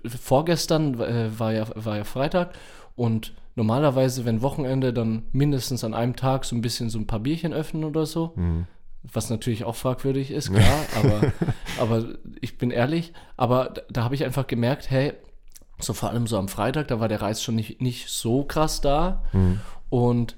vorgestern 0.07 0.99
äh, 0.99 1.37
war, 1.37 1.53
ja, 1.53 1.65
war 1.75 1.97
ja 1.97 2.03
Freitag 2.03 2.53
und 2.99 3.31
normalerweise, 3.55 4.25
wenn 4.25 4.41
Wochenende, 4.41 4.91
dann 4.91 5.23
mindestens 5.31 5.85
an 5.85 5.93
einem 5.93 6.17
Tag 6.17 6.43
so 6.43 6.53
ein 6.53 6.59
bisschen 6.59 6.89
so 6.89 6.99
ein 6.99 7.07
paar 7.07 7.21
Bierchen 7.21 7.53
öffnen 7.53 7.85
oder 7.85 8.05
so. 8.05 8.33
Mhm. 8.35 8.67
Was 9.03 9.29
natürlich 9.29 9.63
auch 9.63 9.77
fragwürdig 9.77 10.31
ist, 10.31 10.53
klar, 10.53 10.79
aber, 10.97 11.31
aber 11.79 12.05
ich 12.41 12.57
bin 12.57 12.71
ehrlich, 12.71 13.13
aber 13.37 13.69
da, 13.69 13.81
da 13.89 14.03
habe 14.03 14.15
ich 14.15 14.25
einfach 14.25 14.47
gemerkt, 14.47 14.91
hey, 14.91 15.13
so 15.79 15.93
vor 15.93 16.09
allem 16.09 16.27
so 16.27 16.37
am 16.37 16.49
Freitag, 16.49 16.89
da 16.89 16.99
war 16.99 17.07
der 17.07 17.21
Reiz 17.21 17.41
schon 17.41 17.55
nicht, 17.55 17.81
nicht 17.81 18.09
so 18.09 18.43
krass 18.43 18.81
da. 18.81 19.23
Mhm. 19.31 19.61
Und 19.87 20.35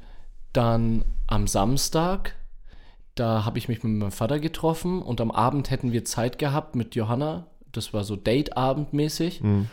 dann 0.54 1.04
am 1.26 1.48
Samstag, 1.48 2.36
da 3.16 3.44
habe 3.44 3.58
ich 3.58 3.70
mich 3.70 3.82
mit 3.82 3.92
meinem 3.92 4.12
Vater 4.12 4.40
getroffen 4.40 5.02
und 5.02 5.20
am 5.20 5.32
Abend 5.32 5.72
hätten 5.72 5.94
wir 5.94 6.06
Zeit 6.06 6.38
gehabt 6.38 6.76
mit 6.76 6.94
Johanna. 6.94 7.48
Das 7.72 7.92
war 7.92 8.04
so 8.04 8.16
Date-Abend 8.16 8.94
mäßig. 8.94 9.42
Mhm. 9.42 9.68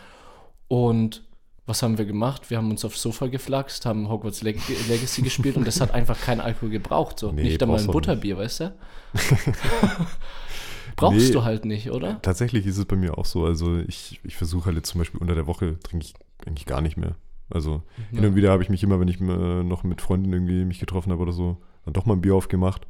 Und 0.67 1.28
was 1.69 1.83
haben 1.83 1.97
wir 1.97 2.05
gemacht? 2.05 2.49
Wir 2.49 2.57
haben 2.57 2.69
uns 2.71 2.83
aufs 2.83 3.01
Sofa 3.01 3.27
geflaxt, 3.27 3.85
haben 3.85 4.09
Hogwarts 4.09 4.41
Leg 4.41 4.59
Legacy 4.89 5.21
gespielt 5.21 5.55
und 5.55 5.65
das 5.67 5.79
hat 5.79 5.91
einfach 5.93 6.19
keinen 6.19 6.41
Alkohol 6.41 6.69
gebraucht. 6.71 7.19
So. 7.19 7.31
Nee, 7.31 7.43
nicht 7.43 7.61
einmal 7.61 7.79
ein 7.79 7.87
Butterbier, 7.87 8.37
weißt 8.37 8.59
du? 8.61 8.73
Brauchst 10.95 11.27
Nee. 11.27 11.31
du 11.31 11.43
halt 11.43 11.65
nicht, 11.65 11.91
oder? 11.91 12.21
Tatsächlich 12.21 12.65
ist 12.65 12.77
es 12.77 12.85
bei 12.85 12.95
mir 12.95 13.17
auch 13.17 13.25
so. 13.25 13.45
Also 13.45 13.77
ich, 13.87 14.19
ich 14.23 14.35
versuche 14.35 14.65
halt 14.65 14.75
jetzt 14.75 14.89
zum 14.89 14.99
Beispiel 14.99 15.21
unter 15.21 15.35
der 15.35 15.47
Woche 15.47 15.79
trinke 15.79 16.05
ich 16.05 16.13
eigentlich 16.45 16.65
gar 16.65 16.81
nicht 16.81 16.97
mehr. 16.97 17.15
Also 17.49 17.83
hin 18.11 18.25
und 18.25 18.35
wieder 18.35 18.51
habe 18.51 18.61
ich 18.63 18.69
mich 18.69 18.83
immer, 18.83 18.99
wenn 18.99 19.07
ich 19.07 19.19
äh, 19.21 19.63
noch 19.63 19.83
mit 19.83 20.01
Freunden 20.01 20.33
irgendwie 20.33 20.65
mich 20.65 20.79
getroffen 20.79 21.11
habe 21.11 21.21
oder 21.21 21.31
so, 21.31 21.57
dann 21.85 21.93
doch 21.93 22.05
mal 22.05 22.13
ein 22.15 22.21
Bier 22.21 22.35
aufgemacht. 22.35 22.85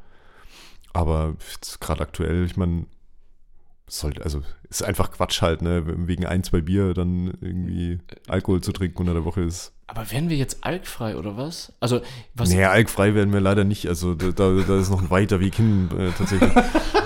Aber 0.92 1.36
gerade 1.80 2.02
aktuell, 2.02 2.46
ich 2.46 2.58
meine, 2.58 2.86
sollte, 3.90 4.24
also 4.24 4.42
ist 4.70 4.84
einfach 4.84 5.12
Quatsch 5.12 5.42
halt, 5.42 5.62
ne? 5.62 5.84
Wegen 6.08 6.26
ein, 6.26 6.44
zwei 6.44 6.62
Bier 6.62 6.94
dann 6.94 7.34
irgendwie 7.42 8.00
Alkohol 8.28 8.62
zu 8.62 8.72
trinken 8.72 9.00
unter 9.00 9.14
der 9.14 9.26
Woche 9.26 9.42
ist. 9.42 9.74
Aber 9.88 10.12
wären 10.12 10.30
wir 10.30 10.38
jetzt 10.38 10.64
alkfrei 10.64 11.18
oder 11.18 11.36
was? 11.36 11.74
Also, 11.80 12.02
was. 12.36 12.50
Nee, 12.50 12.64
alkfrei 12.64 13.16
werden 13.16 13.34
wir 13.34 13.40
leider 13.40 13.64
nicht. 13.64 13.88
Also 13.88 14.14
da, 14.14 14.28
da, 14.32 14.62
da 14.62 14.80
ist 14.80 14.92
noch 14.92 15.02
ein 15.02 15.10
weiter 15.10 15.40
Weg 15.40 15.56
hin 15.56 15.90
äh, 15.98 16.12
tatsächlich. 16.16 16.52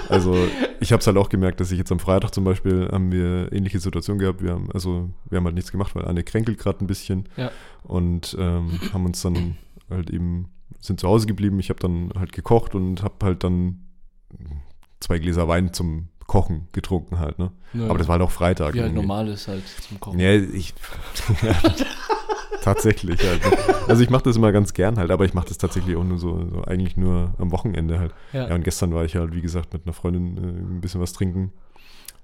also 0.09 0.35
ich 0.81 0.91
habe 0.91 0.99
es 0.99 1.07
halt 1.07 1.15
auch 1.15 1.29
gemerkt, 1.29 1.61
dass 1.61 1.71
ich 1.71 1.77
jetzt 1.77 1.93
am 1.93 1.99
Freitag 1.99 2.33
zum 2.33 2.43
Beispiel 2.43 2.89
haben 2.91 3.11
wir 3.13 3.53
ähnliche 3.53 3.79
Situation 3.79 4.17
gehabt. 4.19 4.43
Wir 4.43 4.51
haben 4.51 4.69
also 4.73 5.09
wir 5.29 5.37
haben 5.37 5.45
halt 5.45 5.55
nichts 5.55 5.71
gemacht, 5.71 5.95
weil 5.95 6.03
Anne 6.05 6.23
kränkelt 6.23 6.57
gerade 6.59 6.83
ein 6.83 6.87
bisschen 6.87 7.29
Ja. 7.37 7.51
und 7.83 8.35
ähm, 8.37 8.79
haben 8.91 9.05
uns 9.05 9.21
dann 9.21 9.55
halt 9.89 10.09
eben 10.09 10.49
sind 10.81 10.99
zu 10.99 11.07
Hause 11.07 11.27
geblieben. 11.27 11.61
Ich 11.61 11.69
habe 11.69 11.79
dann 11.79 12.11
halt 12.19 12.33
gekocht 12.33 12.75
und 12.75 13.01
habe 13.03 13.15
halt 13.25 13.45
dann 13.45 13.79
zwei 14.99 15.19
Gläser 15.19 15.47
Wein 15.47 15.71
zum 15.73 16.09
Kochen 16.27 16.67
getrunken 16.71 17.19
halt. 17.19 17.39
Ne? 17.39 17.51
Ja, 17.73 17.85
Aber 17.85 17.97
das 17.97 18.07
war 18.07 18.13
halt 18.13 18.23
auch 18.23 18.31
Freitag. 18.31 18.67
halt 18.67 18.75
irgendwie. 18.75 18.95
normal 18.95 19.27
ist 19.27 19.47
halt 19.47 19.63
zum 19.67 19.99
Kochen. 19.99 20.19
Ja, 20.19 20.31
ich. 20.33 20.73
ja, 21.41 21.53
tatsächlich 22.61 23.19
halt. 23.21 23.43
ne? 23.43 23.51
Also 23.87 24.03
ich 24.03 24.09
mache 24.09 24.23
das 24.23 24.35
immer 24.37 24.51
ganz 24.51 24.73
gern 24.73 24.97
halt, 24.97 25.11
aber 25.11 25.25
ich 25.25 25.33
mache 25.33 25.47
das 25.47 25.57
tatsächlich 25.57 25.95
auch 25.95 26.03
nur 26.03 26.17
so, 26.17 26.47
so, 26.49 26.63
eigentlich 26.63 26.97
nur 26.97 27.33
am 27.37 27.51
Wochenende 27.51 27.99
halt. 27.99 28.13
Ja. 28.31 28.47
Ja. 28.49 28.55
und 28.55 28.63
gestern 28.63 28.93
war 28.93 29.03
ich 29.05 29.15
halt, 29.15 29.33
wie 29.33 29.41
gesagt, 29.41 29.73
mit 29.73 29.85
einer 29.85 29.93
Freundin 29.93 30.37
äh, 30.37 30.41
ein 30.75 30.81
bisschen 30.81 31.01
was 31.01 31.13
trinken. 31.13 31.51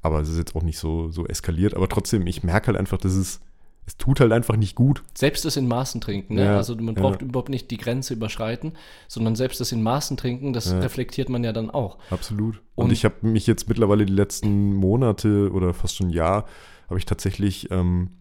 Aber 0.02 0.22
es 0.22 0.30
ist 0.30 0.38
jetzt 0.38 0.56
auch 0.56 0.64
nicht 0.64 0.80
so, 0.80 1.10
so 1.10 1.26
eskaliert. 1.26 1.74
Aber 1.76 1.90
trotzdem, 1.90 2.26
ich 2.26 2.44
merke 2.44 2.68
halt 2.68 2.78
einfach, 2.78 2.98
dass 2.98 3.14
es, 3.16 3.42
es 3.90 3.98
tut 3.98 4.20
halt 4.20 4.32
einfach 4.32 4.56
nicht 4.56 4.76
gut. 4.76 5.02
Selbst 5.16 5.46
das 5.46 5.58
in 5.58 5.68
Maßen 5.68 6.00
trinken, 6.00 6.36
ne? 6.36 6.46
Ja, 6.46 6.58
also 6.58 6.76
man 6.76 6.94
ja. 6.96 7.02
braucht 7.02 7.24
überhaupt 7.24 7.50
nicht 7.50 7.72
die 7.72 7.78
Grenze 7.78 8.14
überschreiten, 8.14 8.74
sondern 9.08 9.36
selbst 9.36 9.60
das 9.60 9.72
in 9.72 9.82
Maßen 9.82 10.16
trinken, 10.16 10.54
das 10.54 10.72
Ja. 10.72 10.78
reflektiert 10.80 11.28
man 11.30 11.44
ja 11.44 11.52
dann 11.54 11.72
auch. 11.72 11.98
Absolut. 12.12 12.62
Und, 12.76 12.86
Und- 12.86 12.92
ich 12.92 13.04
habe 13.04 13.16
mich 13.24 13.48
jetzt 13.48 13.68
mittlerweile 13.68 14.06
die 14.06 14.14
letzten 14.14 14.76
Monate 14.76 15.52
oder 15.52 15.74
fast 15.74 15.96
schon 15.98 16.08
ein 16.08 16.12
Jahr, 16.12 16.46
habe 16.88 17.00
ich 17.00 17.06
tatsächlich 17.06 17.72
ähm, 17.72 18.12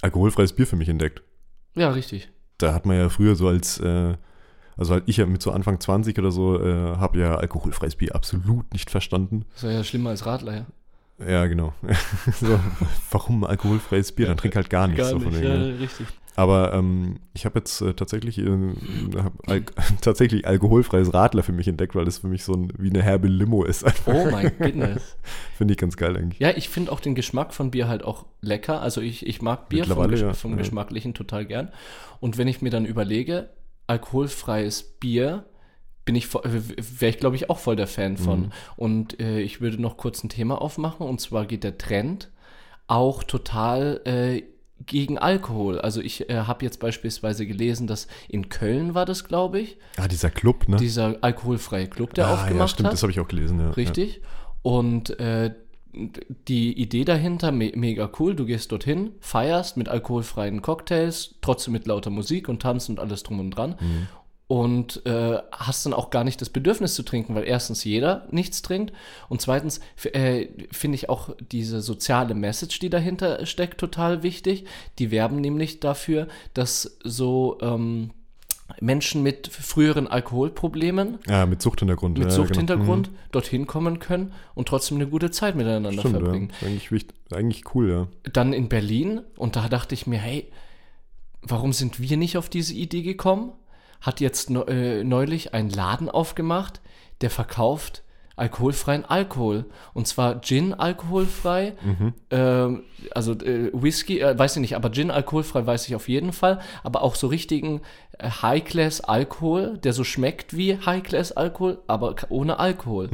alkoholfreies 0.00 0.54
Bier 0.54 0.66
für 0.66 0.76
mich 0.76 0.88
entdeckt. 0.88 1.22
Ja, 1.74 1.90
richtig. 1.90 2.30
da 2.58 2.72
hat 2.72 2.86
man 2.86 2.96
ja 2.96 3.10
früher 3.10 3.36
so 3.36 3.48
als, 3.48 3.78
äh, 3.80 4.14
also 4.78 4.94
halt 4.94 5.04
ich 5.06 5.18
ja 5.18 5.26
mit 5.26 5.42
so 5.42 5.50
Anfang 5.50 5.78
20 5.78 6.18
oder 6.18 6.30
so, 6.30 6.58
äh, 6.58 6.96
habe 6.96 7.18
ja 7.18 7.34
alkoholfreies 7.36 7.96
Bier 7.96 8.14
absolut 8.14 8.72
nicht 8.72 8.90
verstanden. 8.90 9.44
Das 9.52 9.64
ist 9.64 9.72
ja 9.74 9.84
schlimmer 9.84 10.08
als 10.10 10.24
Radler, 10.24 10.54
ja. 10.56 10.66
Ja, 11.18 11.46
genau. 11.46 11.72
so, 12.40 12.58
warum 13.10 13.44
alkoholfreies 13.44 14.12
Bier? 14.12 14.26
Dann 14.26 14.36
trink 14.36 14.56
halt 14.56 14.70
gar 14.70 14.86
nichts. 14.86 15.08
so 15.08 15.18
von 15.18 15.32
ja, 15.32 15.56
ne? 15.56 15.78
richtig. 15.80 16.06
Aber 16.38 16.74
ähm, 16.74 17.16
ich 17.32 17.46
habe 17.46 17.58
jetzt 17.58 17.80
äh, 17.80 17.94
tatsächlich, 17.94 18.38
äh, 18.38 18.74
hab 19.16 19.32
Al 19.48 19.62
tatsächlich 20.02 20.46
alkoholfreies 20.46 21.14
Radler 21.14 21.42
für 21.42 21.52
mich 21.52 21.66
entdeckt, 21.66 21.94
weil 21.94 22.04
das 22.04 22.18
für 22.18 22.28
mich 22.28 22.44
so 22.44 22.52
ein, 22.52 22.70
wie 22.76 22.90
eine 22.90 23.02
herbe 23.02 23.26
Limo 23.26 23.64
ist. 23.64 23.84
Einfach. 23.84 24.12
Oh 24.12 24.30
mein 24.30 24.52
Goodness. 24.58 25.16
Finde 25.56 25.72
ich 25.72 25.78
ganz 25.78 25.96
geil 25.96 26.14
eigentlich. 26.14 26.38
Ja, 26.38 26.50
ich 26.50 26.68
finde 26.68 26.92
auch 26.92 27.00
den 27.00 27.14
Geschmack 27.14 27.54
von 27.54 27.70
Bier 27.70 27.88
halt 27.88 28.04
auch 28.04 28.26
lecker. 28.42 28.82
Also 28.82 29.00
ich, 29.00 29.26
ich 29.26 29.40
mag 29.40 29.70
Bier 29.70 29.86
vom, 29.86 30.08
Gesch 30.08 30.20
ja. 30.20 30.34
vom. 30.34 30.58
Geschmacklichen 30.58 31.14
total 31.14 31.46
gern. 31.46 31.72
Und 32.20 32.36
wenn 32.36 32.48
ich 32.48 32.60
mir 32.60 32.70
dann 32.70 32.84
überlege, 32.84 33.48
alkoholfreies 33.86 34.82
Bier, 35.00 35.46
bin 36.06 36.14
ich, 36.14 36.32
wäre 36.32 37.10
ich 37.10 37.18
glaube 37.18 37.36
ich 37.36 37.50
auch 37.50 37.58
voll 37.58 37.76
der 37.76 37.88
Fan 37.88 38.16
von. 38.16 38.40
Mhm. 38.40 38.52
Und 38.76 39.20
äh, 39.20 39.40
ich 39.40 39.60
würde 39.60 39.82
noch 39.82 39.98
kurz 39.98 40.24
ein 40.24 40.30
Thema 40.30 40.62
aufmachen. 40.62 41.06
Und 41.06 41.20
zwar 41.20 41.44
geht 41.44 41.64
der 41.64 41.76
Trend 41.76 42.30
auch 42.86 43.24
total 43.24 44.00
äh, 44.04 44.42
gegen 44.86 45.18
Alkohol. 45.18 45.80
Also 45.80 46.00
ich 46.00 46.30
äh, 46.30 46.36
habe 46.42 46.64
jetzt 46.64 46.80
beispielsweise 46.80 47.46
gelesen, 47.46 47.86
dass 47.86 48.06
in 48.28 48.48
Köln 48.48 48.94
war 48.94 49.04
das, 49.04 49.24
glaube 49.24 49.60
ich, 49.60 49.78
Ah, 49.96 50.08
dieser 50.08 50.30
Club, 50.30 50.68
ne? 50.68 50.76
dieser 50.76 51.16
alkoholfreie 51.22 51.88
Club, 51.88 52.14
der 52.14 52.28
ah, 52.28 52.34
aufgemacht 52.34 52.58
ja, 52.60 52.68
stimmt, 52.68 52.86
hat. 52.86 52.92
das 52.92 53.02
habe 53.02 53.12
ich 53.12 53.20
auch 53.20 53.28
gelesen, 53.28 53.58
ja. 53.58 53.70
Richtig. 53.70 54.20
Und 54.62 55.18
äh, 55.18 55.54
die 56.46 56.78
Idee 56.80 57.04
dahinter, 57.04 57.52
me 57.52 57.72
mega 57.74 58.10
cool, 58.18 58.34
du 58.34 58.44
gehst 58.44 58.70
dorthin, 58.70 59.12
feierst 59.20 59.76
mit 59.76 59.88
alkoholfreien 59.88 60.60
Cocktails, 60.60 61.36
trotzdem 61.40 61.72
mit 61.72 61.86
lauter 61.86 62.10
Musik 62.10 62.48
und 62.48 62.60
Tanzen 62.60 62.92
und 62.92 63.00
alles 63.00 63.22
drum 63.22 63.40
und 63.40 63.50
dran. 63.50 63.76
Mhm. 63.80 64.06
Und 64.48 65.04
äh, 65.06 65.38
hast 65.50 65.86
dann 65.86 65.92
auch 65.92 66.10
gar 66.10 66.22
nicht 66.22 66.40
das 66.40 66.50
Bedürfnis 66.50 66.94
zu 66.94 67.02
trinken, 67.02 67.34
weil 67.34 67.42
erstens 67.48 67.82
jeder 67.82 68.28
nichts 68.30 68.62
trinkt 68.62 68.92
und 69.28 69.40
zweitens 69.40 69.80
äh, 70.04 70.46
finde 70.70 70.94
ich 70.94 71.08
auch 71.08 71.30
diese 71.50 71.80
soziale 71.80 72.32
Message, 72.34 72.78
die 72.78 72.88
dahinter 72.88 73.44
steckt, 73.44 73.78
total 73.78 74.22
wichtig. 74.22 74.64
Die 75.00 75.10
werben 75.10 75.40
nämlich 75.40 75.80
dafür, 75.80 76.28
dass 76.54 76.96
so 77.02 77.58
ähm, 77.60 78.10
Menschen 78.80 79.24
mit 79.24 79.48
früheren 79.48 80.06
Alkoholproblemen 80.06 81.18
Ja, 81.26 81.44
mit 81.46 81.60
Suchthintergrund. 81.60 82.16
mit 82.16 82.28
ja, 82.30 82.36
genau. 82.36 82.46
Suchthintergrund 82.46 83.10
Mhm. 83.10 83.14
dorthin 83.32 83.66
kommen 83.66 83.98
können 83.98 84.32
und 84.54 84.68
trotzdem 84.68 84.98
eine 84.98 85.08
gute 85.08 85.32
Zeit 85.32 85.56
miteinander 85.56 85.90
Stimmt, 85.92 86.18
verbringen. 86.18 86.52
ja. 86.60 86.68
Eigentlich, 86.68 86.92
wichtig, 86.92 87.16
eigentlich 87.32 87.74
cool, 87.74 87.90
ja. 87.90 88.30
Dann 88.32 88.52
in 88.52 88.68
Berlin 88.68 89.22
und 89.36 89.56
da 89.56 89.68
dachte 89.68 89.94
ich 89.94 90.06
mir, 90.06 90.18
hey, 90.20 90.52
warum 91.42 91.72
sind 91.72 91.98
wir 92.00 92.16
nicht 92.16 92.36
auf 92.36 92.48
diese 92.48 92.74
Idee 92.74 93.02
gekommen? 93.02 93.50
Hat 94.06 94.20
jetzt 94.20 94.50
äh, 94.50 95.02
neulich 95.04 95.52
ein 95.54 95.68
Laden 95.68 96.08
aufgemacht, 96.08 96.80
der 97.20 97.30
verkauft 97.30 98.02
alkoholfreien 98.38 99.06
Alkohol. 99.06 99.64
Und 99.94 100.06
zwar 100.06 100.42
Gin 100.42 100.74
alkoholfrei, 100.74 101.72
Mhm. 101.82 102.12
ähm, 102.30 102.82
also 103.12 103.32
äh, 103.32 103.70
Whisky, 103.72 104.20
äh, 104.20 104.38
weiß 104.38 104.56
ich 104.56 104.60
nicht, 104.60 104.76
aber 104.76 104.92
Gin 104.92 105.10
alkoholfrei 105.10 105.64
weiß 105.66 105.88
ich 105.88 105.94
auf 105.96 106.06
jeden 106.08 106.34
Fall, 106.34 106.60
aber 106.82 107.02
auch 107.02 107.14
so 107.14 107.28
richtigen 107.28 107.80
äh, 108.18 108.28
High-Class-Alkohol, 108.30 109.78
der 109.78 109.92
so 109.94 110.04
schmeckt 110.04 110.54
wie 110.56 110.78
High-Class-Alkohol, 110.78 111.78
aber 111.86 112.14
k- 112.14 112.26
ohne 112.28 112.58
Alkohol. 112.58 113.08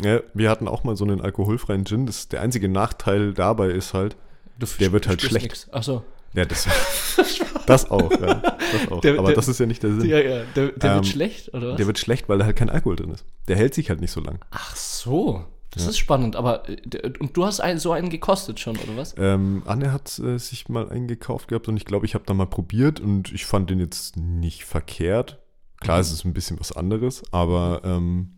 Ja, 0.00 0.20
wir 0.34 0.48
hatten 0.50 0.68
auch 0.68 0.84
mal 0.84 0.96
so 0.96 1.04
einen 1.04 1.20
alkoholfreien 1.20 1.84
Gin. 1.84 2.06
Das, 2.06 2.28
der 2.28 2.40
einzige 2.40 2.68
Nachteil 2.68 3.34
dabei 3.34 3.68
ist 3.70 3.92
halt, 3.92 4.16
Du 4.58 4.66
Der 4.78 4.92
wird 4.92 5.08
halt 5.08 5.20
schlecht. 5.22 5.46
nix. 5.46 5.68
Ach 5.72 5.82
so. 5.82 6.04
Ja, 6.34 6.44
das, 6.44 6.68
das 7.70 7.90
auch. 7.90 8.10
Ja, 8.12 8.34
das 8.40 8.88
auch. 8.90 9.00
Der- 9.00 9.18
Aber 9.18 9.28
der- 9.28 9.36
das 9.36 9.48
ist 9.48 9.58
ja 9.60 9.66
nicht 9.66 9.82
der 9.82 9.94
Sinn. 9.94 10.08
Ja, 10.08 10.18
ja. 10.20 10.42
Der, 10.56 10.68
der 10.72 10.90
Ähm, 10.90 10.94
wird 10.96 11.06
schlecht, 11.06 11.54
oder 11.54 11.70
was? 11.70 11.76
Der 11.76 11.86
wird 11.86 11.98
schlecht, 11.98 12.28
weil 12.28 12.38
da 12.38 12.44
halt 12.44 12.56
kein 12.56 12.70
Alkohol 12.70 12.96
drin 12.96 13.10
ist. 13.10 13.24
Der 13.48 13.56
hält 13.56 13.74
sich 13.74 13.88
halt 13.90 14.00
nicht 14.00 14.10
so 14.12 14.20
lang. 14.20 14.38
Ach 14.50 14.76
so. 14.76 15.44
Das 15.72 15.86
ist 15.86 15.98
spannend. 15.98 16.34
Aber 16.34 16.68
äh, 16.68 17.12
und 17.20 17.36
du 17.36 17.44
hast 17.44 17.60
einen, 17.60 17.78
so 17.78 17.92
einen 17.92 18.10
gekostet 18.10 18.58
schon, 18.58 18.76
oder 18.76 18.96
was? 18.96 19.14
Ähm, 19.16 19.62
Anne 19.66 19.92
hat 19.92 20.18
äh, 20.18 20.36
sich 20.38 20.68
mal 20.68 20.88
einen 20.90 21.06
gekauft 21.06 21.46
gehabt 21.48 21.68
und 21.68 21.76
ich 21.76 21.84
glaube, 21.84 22.06
ich 22.06 22.14
habe 22.14 22.24
da 22.26 22.34
mal 22.34 22.46
probiert 22.46 22.98
und 22.98 23.32
ich 23.32 23.46
fand 23.46 23.70
den 23.70 23.78
jetzt 23.78 24.16
nicht 24.16 24.64
verkehrt. 24.64 25.38
Klar, 25.80 25.98
Mhm. 25.98 26.00
es 26.02 26.12
ist 26.12 26.24
ein 26.24 26.32
bisschen 26.34 26.58
was 26.58 26.72
anderes, 26.72 27.22
aber 27.30 27.82
ähm, 27.84 28.32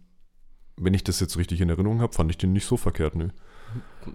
wenn 0.77 0.93
ich 0.95 1.05
das 1.05 1.21
jetzt 1.21 1.37
richtig 1.39 1.61
in 1.63 1.71
Erinnerung 1.71 2.01
habe, 2.03 2.13
fand 2.13 2.31
ich 2.31 2.37
den 2.39 2.53
nicht 2.53 2.67
so 2.67 2.77
verkehrt. 2.77 3.15
Nö. 3.15 3.29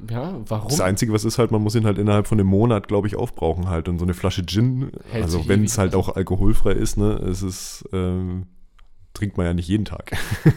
Ja, 0.09 0.35
warum? 0.47 0.69
Das 0.69 0.81
Einzige, 0.81 1.13
was 1.13 1.23
ist 1.23 1.37
halt, 1.37 1.51
man 1.51 1.61
muss 1.61 1.75
ihn 1.75 1.85
halt 1.85 1.97
innerhalb 1.97 2.27
von 2.27 2.39
einem 2.39 2.49
Monat, 2.49 2.87
glaube 2.87 3.07
ich, 3.07 3.15
aufbrauchen 3.15 3.69
halt. 3.69 3.87
Und 3.89 3.99
so 3.99 4.05
eine 4.05 4.13
Flasche 4.13 4.45
Gin, 4.45 4.91
Hält 5.11 5.23
also 5.23 5.47
wenn 5.47 5.63
es 5.63 5.77
halt 5.77 5.95
auch 5.95 6.15
alkoholfrei 6.15 6.71
ist, 6.71 6.97
ne, 6.97 7.13
es 7.13 7.41
ist, 7.41 7.87
ähm, 7.93 8.47
trinkt 9.13 9.37
man 9.37 9.45
ja 9.47 9.53
nicht 9.53 9.67
jeden 9.67 9.85
Tag. 9.85 10.11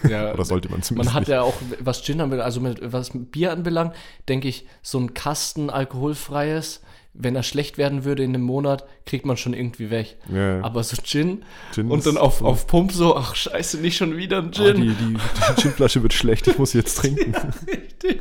Ja, 0.08 0.32
Oder 0.34 0.44
sollte 0.44 0.70
man 0.70 0.82
zumindest 0.82 1.08
Man 1.08 1.14
hat 1.14 1.22
nicht. 1.22 1.34
ja 1.34 1.42
auch, 1.42 1.54
was 1.80 2.02
Gin 2.02 2.20
anbelangt, 2.20 2.44
also 2.44 2.60
mit, 2.60 2.92
was 2.92 3.10
Bier 3.14 3.52
anbelangt, 3.52 3.94
denke 4.28 4.48
ich, 4.48 4.66
so 4.82 4.98
ein 4.98 5.14
Kasten 5.14 5.70
alkoholfreies, 5.70 6.82
wenn 7.12 7.34
er 7.34 7.42
schlecht 7.42 7.76
werden 7.76 8.04
würde 8.04 8.22
in 8.22 8.34
einem 8.34 8.44
Monat, 8.44 8.84
kriegt 9.04 9.26
man 9.26 9.36
schon 9.36 9.52
irgendwie 9.52 9.90
weg. 9.90 10.16
Ja, 10.32 10.56
ja. 10.58 10.64
Aber 10.64 10.82
so 10.84 10.96
Gin, 11.02 11.44
Gin 11.74 11.90
und 11.90 12.06
dann 12.06 12.16
auf, 12.16 12.40
auf 12.42 12.66
Pump 12.66 12.92
so, 12.92 13.16
ach 13.16 13.34
scheiße, 13.34 13.78
nicht 13.78 13.96
schon 13.96 14.16
wieder 14.16 14.38
ein 14.38 14.48
Oh, 14.48 14.50
Gin. 14.50 14.76
die, 14.80 14.88
die, 14.94 15.14
die 15.14 15.62
Ginflasche 15.62 16.02
wird 16.02 16.12
schlecht, 16.12 16.46
ich 16.46 16.58
muss 16.58 16.72
jetzt 16.72 16.94
trinken. 17.00 17.34
Richtig. 17.66 18.20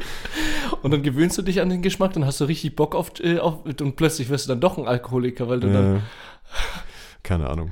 Und 0.81 0.91
dann 0.91 1.03
gewöhnst 1.03 1.37
du 1.37 1.41
dich 1.43 1.61
an 1.61 1.69
den 1.69 1.81
Geschmack, 1.81 2.13
dann 2.13 2.25
hast 2.25 2.41
du 2.41 2.45
richtig 2.45 2.75
Bock 2.75 2.95
auf, 2.95 3.11
äh, 3.19 3.37
auf 3.39 3.63
und 3.65 3.95
plötzlich 3.95 4.29
wirst 4.29 4.45
du 4.45 4.49
dann 4.49 4.59
doch 4.61 4.77
ein 4.77 4.87
Alkoholiker, 4.87 5.47
weil 5.47 5.59
du 5.59 5.71
dann 5.71 5.95
Ja. 5.95 6.01
Keine 7.21 7.47
Ahnung. 7.49 7.71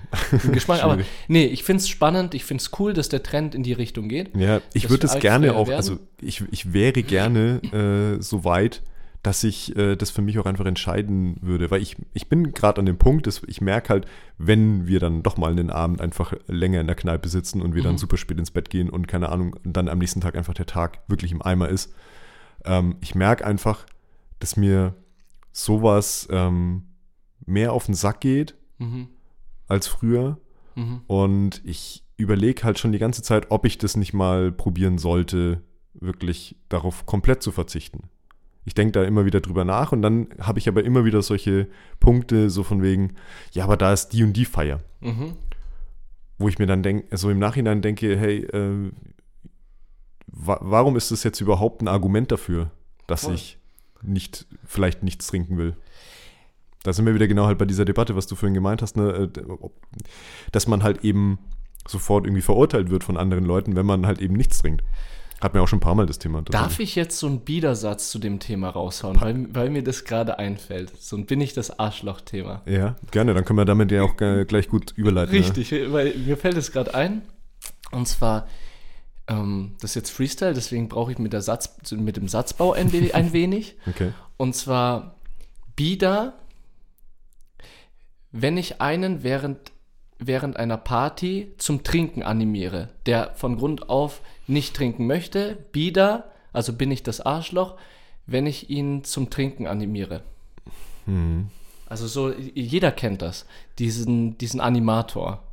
Geschmack. 0.51 0.83
Aber 0.83 0.99
nee, 1.27 1.45
ich 1.45 1.63
finde 1.63 1.81
es 1.81 1.89
spannend, 1.89 2.35
ich 2.35 2.43
finde 2.43 2.61
es 2.61 2.71
cool, 2.79 2.93
dass 2.93 3.09
der 3.09 3.23
Trend 3.23 3.55
in 3.55 3.63
die 3.63 3.73
Richtung 3.73 4.07
geht. 4.07 4.35
Ja, 4.35 4.61
ich 4.73 4.89
würde 4.89 5.07
es 5.07 5.17
gerne 5.19 5.55
auch, 5.55 5.69
also 5.69 5.97
ich, 6.21 6.43
ich 6.51 6.73
wäre 6.73 7.01
gerne 7.01 7.61
äh, 8.19 8.21
so 8.21 8.43
weit, 8.43 8.83
dass 9.23 9.43
ich 9.43 9.75
äh, 9.75 9.95
das 9.95 10.09
für 10.11 10.21
mich 10.21 10.39
auch 10.39 10.45
einfach 10.45 10.65
entscheiden 10.65 11.37
würde, 11.41 11.69
weil 11.71 11.81
ich, 11.81 11.97
ich 12.13 12.29
bin 12.29 12.53
gerade 12.53 12.79
an 12.79 12.85
dem 12.85 12.97
Punkt, 12.97 13.27
dass 13.27 13.41
ich 13.47 13.61
merke 13.61 13.89
halt, 13.89 14.05
wenn 14.37 14.87
wir 14.87 14.99
dann 14.99 15.23
doch 15.23 15.37
mal 15.37 15.51
einen 15.51 15.69
Abend 15.69 16.01
einfach 16.01 16.33
länger 16.47 16.79
in 16.81 16.87
der 16.87 16.95
Kneipe 16.95 17.27
sitzen 17.27 17.61
und 17.61 17.75
wir 17.75 17.83
dann 17.83 17.97
super 17.97 18.17
spät 18.17 18.37
ins 18.37 18.51
Bett 18.51 18.69
gehen 18.69 18.89
und 18.89 19.07
keine 19.07 19.29
Ahnung, 19.29 19.55
dann 19.63 19.89
am 19.89 19.97
nächsten 19.97 20.21
Tag 20.21 20.35
einfach 20.35 20.53
der 20.53 20.65
Tag 20.67 20.99
wirklich 21.07 21.31
im 21.31 21.41
Eimer 21.41 21.67
ist, 21.69 21.93
ähm, 22.63 22.95
ich 23.01 23.15
merke 23.15 23.45
einfach, 23.45 23.85
dass 24.39 24.55
mir 24.55 24.93
sowas 25.51 26.27
ähm, 26.31 26.83
mehr 27.45 27.73
auf 27.73 27.85
den 27.85 27.95
Sack 27.95 28.21
geht 28.21 28.55
Mhm. 28.79 29.07
als 29.67 29.87
früher. 29.87 30.39
Mhm. 30.75 31.01
Und 31.07 31.61
ich 31.65 32.03
überlege 32.17 32.63
halt 32.63 32.77
schon 32.77 32.91
die 32.91 32.99
ganze 32.99 33.23
Zeit, 33.23 33.47
ob 33.49 33.65
ich 33.65 33.79
das 33.79 33.95
nicht 33.95 34.13
mal 34.13 34.51
probieren 34.51 34.99
sollte, 34.99 35.63
wirklich 35.93 36.55
darauf 36.69 37.05
komplett 37.07 37.41
zu 37.41 37.51
verzichten. 37.51 38.09
Ich 38.67 38.73
denke 38.73 38.91
da 38.91 39.03
immer 39.05 39.23
wieder 39.23 39.39
drüber 39.39 39.63
nach 39.63 39.93
und 39.93 40.01
dann 40.01 40.27
habe 40.41 40.59
ich 40.59 40.67
aber 40.67 40.83
immer 40.83 41.05
wieder 41.05 41.21
solche 41.21 41.69
Punkte, 42.01 42.49
so 42.49 42.63
von 42.63 42.83
wegen, 42.83 43.15
ja, 43.53 43.63
aber 43.63 43.77
da 43.77 43.93
ist 43.93 44.09
die 44.09 44.25
und 44.25 44.33
die 44.33 44.43
Feier. 44.43 44.81
Mhm. 44.99 45.35
Wo 46.37 46.49
ich 46.49 46.59
mir 46.59 46.67
dann 46.67 46.83
denke, 46.83 47.15
so 47.15 47.29
im 47.29 47.39
Nachhinein 47.39 47.81
denke, 47.81 48.17
hey, 48.17 48.39
äh, 48.43 48.91
wa 50.27 50.59
warum 50.59 50.97
ist 50.97 51.11
das 51.11 51.23
jetzt 51.23 51.39
überhaupt 51.39 51.81
ein 51.81 51.87
Argument 51.87 52.29
dafür, 52.29 52.69
dass 53.07 53.21
Voll. 53.23 53.35
ich 53.35 53.57
nicht, 54.01 54.45
vielleicht 54.65 55.01
nichts 55.01 55.27
trinken 55.27 55.57
will? 55.57 55.77
Da 56.83 56.91
sind 56.91 57.05
wir 57.05 57.15
wieder 57.15 57.29
genau 57.29 57.45
halt 57.45 57.57
bei 57.57 57.65
dieser 57.65 57.85
Debatte, 57.85 58.17
was 58.17 58.27
du 58.27 58.35
vorhin 58.35 58.53
gemeint 58.53 58.81
hast, 58.81 58.97
ne, 58.97 59.29
äh, 59.33 59.41
dass 60.51 60.67
man 60.67 60.83
halt 60.83 61.05
eben 61.05 61.39
sofort 61.87 62.25
irgendwie 62.25 62.41
verurteilt 62.41 62.89
wird 62.89 63.05
von 63.05 63.15
anderen 63.15 63.45
Leuten, 63.45 63.77
wenn 63.77 63.85
man 63.85 64.05
halt 64.05 64.19
eben 64.19 64.35
nichts 64.35 64.59
trinkt. 64.59 64.83
Hat 65.39 65.53
mir 65.53 65.61
auch 65.61 65.67
schon 65.67 65.77
ein 65.77 65.81
paar 65.81 65.93
Mal 65.93 66.07
das 66.07 66.17
Thema. 66.17 66.41
Darf 66.41 66.79
ich 66.79 66.95
jetzt 66.95 67.19
so 67.19 67.27
einen 67.27 67.41
Biedersatz 67.41 68.09
zu 68.09 68.17
dem 68.17 68.39
Thema 68.39 68.69
raushauen, 68.69 69.21
weil, 69.21 69.53
weil 69.53 69.69
mir 69.69 69.83
das 69.83 70.03
gerade 70.03 70.39
einfällt? 70.39 70.91
So 70.99 71.15
ein 71.15 71.27
bin 71.27 71.41
ich 71.41 71.53
das 71.53 71.79
Arschloch-Thema. 71.79 72.63
Ja, 72.65 72.95
gerne. 73.11 73.35
Dann 73.35 73.45
können 73.45 73.59
wir 73.59 73.65
damit 73.65 73.91
ja 73.91 74.01
auch 74.01 74.17
gleich 74.17 74.67
gut 74.67 74.93
überleiten. 74.95 75.35
Richtig, 75.35 75.71
weil 75.91 76.15
mir 76.15 76.37
fällt 76.37 76.57
es 76.57 76.71
gerade 76.71 76.95
ein. 76.95 77.21
Und 77.91 78.07
zwar, 78.07 78.47
ähm, 79.27 79.75
das 79.79 79.91
ist 79.91 79.95
jetzt 79.95 80.09
Freestyle, 80.09 80.55
deswegen 80.55 80.89
brauche 80.89 81.11
ich 81.11 81.19
mit, 81.19 81.33
der 81.33 81.41
Satz, 81.41 81.91
mit 81.91 82.17
dem 82.17 82.27
Satzbau 82.27 82.73
ein, 82.73 82.91
we 82.91 83.13
ein 83.13 83.31
wenig. 83.33 83.75
Ja. 83.85 83.91
Okay. 83.97 84.13
Und 84.37 84.55
zwar 84.55 85.15
Bieder, 85.75 86.33
wenn 88.31 88.57
ich 88.57 88.81
einen 88.81 89.23
während, 89.23 89.71
während 90.19 90.57
einer 90.57 90.77
Party 90.77 91.53
zum 91.57 91.83
Trinken 91.83 92.21
animiere, 92.21 92.89
der 93.05 93.33
von 93.35 93.57
Grund 93.57 93.89
auf 93.89 94.21
nicht 94.47 94.75
trinken 94.75 95.07
möchte, 95.07 95.57
Bieder, 95.71 96.31
also 96.53 96.73
bin 96.73 96.91
ich 96.91 97.03
das 97.03 97.21
Arschloch, 97.21 97.75
wenn 98.25 98.45
ich 98.45 98.69
ihn 98.69 99.03
zum 99.03 99.29
Trinken 99.29 99.67
animiere. 99.67 100.23
Hm. 101.05 101.49
Also 101.87 102.07
so, 102.07 102.33
jeder 102.33 102.91
kennt 102.91 103.21
das, 103.21 103.45
diesen, 103.79 104.37
diesen 104.37 104.59
Animator. 104.59 105.43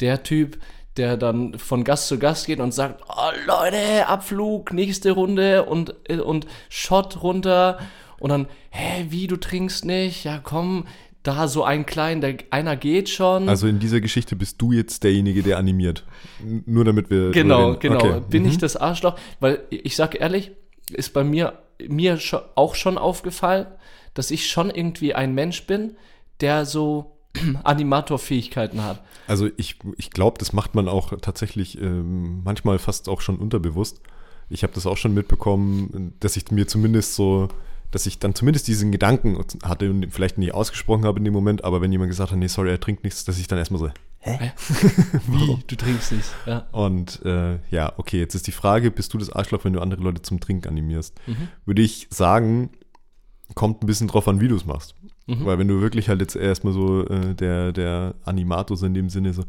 Der 0.00 0.22
Typ, 0.22 0.58
der 0.96 1.16
dann 1.16 1.58
von 1.58 1.84
Gast 1.84 2.08
zu 2.08 2.18
Gast 2.18 2.46
geht 2.46 2.60
und 2.60 2.72
sagt, 2.72 3.02
oh 3.08 3.30
Leute, 3.46 4.06
Abflug, 4.06 4.72
nächste 4.72 5.12
Runde 5.12 5.64
und, 5.64 5.94
äh, 6.08 6.18
und 6.18 6.46
Shot 6.68 7.22
runter. 7.22 7.78
Und 8.18 8.30
dann, 8.30 8.46
hä, 8.70 9.06
wie, 9.10 9.26
du 9.26 9.36
trinkst 9.36 9.84
nicht? 9.84 10.24
Ja, 10.24 10.40
komm, 10.42 10.86
da 11.24 11.48
so 11.48 11.64
ein 11.64 11.84
klein, 11.86 12.20
der, 12.20 12.36
einer 12.50 12.76
geht 12.76 13.08
schon. 13.08 13.48
Also 13.48 13.66
in 13.66 13.80
dieser 13.80 14.00
Geschichte 14.00 14.36
bist 14.36 14.62
du 14.62 14.70
jetzt 14.72 15.02
derjenige, 15.02 15.42
der 15.42 15.58
animiert. 15.58 16.04
Nur 16.66 16.84
damit 16.84 17.10
wir. 17.10 17.32
Genau, 17.32 17.76
genau. 17.76 17.96
Okay. 17.96 18.20
Bin 18.30 18.42
Mhm. 18.44 18.48
ich 18.50 18.58
das 18.58 18.76
Arschloch? 18.76 19.16
Weil 19.40 19.60
ich 19.70 19.96
sage 19.96 20.18
ehrlich, 20.18 20.52
ist 20.92 21.12
bei 21.14 21.24
mir, 21.24 21.58
mir 21.88 22.18
auch 22.54 22.74
schon 22.76 22.98
aufgefallen, 22.98 23.66
dass 24.12 24.30
ich 24.30 24.48
schon 24.48 24.70
irgendwie 24.70 25.14
ein 25.14 25.34
Mensch 25.34 25.66
bin, 25.66 25.96
der 26.40 26.66
so 26.66 27.16
Animatorfähigkeiten 27.64 28.84
hat. 28.84 29.02
Also 29.26 29.48
ich, 29.56 29.78
ich 29.96 30.10
glaube, 30.10 30.38
das 30.38 30.52
macht 30.52 30.74
man 30.74 30.88
auch 30.88 31.12
tatsächlich 31.20 31.80
ähm, 31.80 32.42
manchmal 32.44 32.78
fast 32.78 33.08
auch 33.08 33.20
schon 33.20 33.36
unterbewusst. 33.36 34.00
Ich 34.50 34.62
habe 34.62 34.74
das 34.74 34.86
auch 34.86 34.98
schon 34.98 35.14
mitbekommen, 35.14 36.14
dass 36.20 36.36
ich 36.36 36.50
mir 36.50 36.66
zumindest 36.68 37.14
so, 37.14 37.48
dass 37.94 38.06
ich 38.06 38.18
dann 38.18 38.34
zumindest 38.34 38.66
diesen 38.66 38.90
Gedanken 38.90 39.38
hatte 39.62 39.88
und 39.88 40.12
vielleicht 40.12 40.36
nie 40.36 40.50
ausgesprochen 40.50 41.04
habe 41.04 41.18
in 41.18 41.24
dem 41.24 41.32
Moment, 41.32 41.62
aber 41.62 41.80
wenn 41.80 41.92
jemand 41.92 42.10
gesagt 42.10 42.32
hat, 42.32 42.38
nee, 42.38 42.48
sorry, 42.48 42.70
er 42.70 42.80
trinkt 42.80 43.04
nichts, 43.04 43.24
dass 43.24 43.38
ich 43.38 43.46
dann 43.46 43.58
erstmal 43.58 43.78
so, 43.78 43.90
Wie? 45.28 45.58
Du 45.66 45.76
trinkst 45.76 46.12
nichts. 46.12 46.34
Ja. 46.46 46.66
Und 46.72 47.22
äh, 47.24 47.58
ja, 47.70 47.92
okay, 47.98 48.18
jetzt 48.18 48.34
ist 48.34 48.46
die 48.46 48.52
Frage, 48.52 48.90
bist 48.90 49.12
du 49.12 49.18
das 49.18 49.30
Arschloch, 49.30 49.64
wenn 49.64 49.74
du 49.74 49.80
andere 49.80 50.02
Leute 50.02 50.22
zum 50.22 50.40
Trinken 50.40 50.68
animierst? 50.68 51.14
Mhm. 51.26 51.48
Würde 51.66 51.82
ich 51.82 52.08
sagen, 52.10 52.70
kommt 53.54 53.82
ein 53.82 53.86
bisschen 53.86 54.08
drauf 54.08 54.26
an, 54.26 54.40
wie 54.40 54.48
du 54.48 54.56
es 54.56 54.64
machst. 54.64 54.94
Mhm. 55.26 55.44
Weil 55.44 55.58
wenn 55.58 55.68
du 55.68 55.80
wirklich 55.80 56.08
halt 56.08 56.20
jetzt 56.20 56.36
erstmal 56.36 56.72
so 56.72 57.06
äh, 57.06 57.34
der, 57.34 57.72
der 57.72 58.14
Animator 58.24 58.76
so 58.76 58.86
in 58.86 58.94
dem 58.94 59.10
Sinne 59.10 59.34
so, 59.34 59.44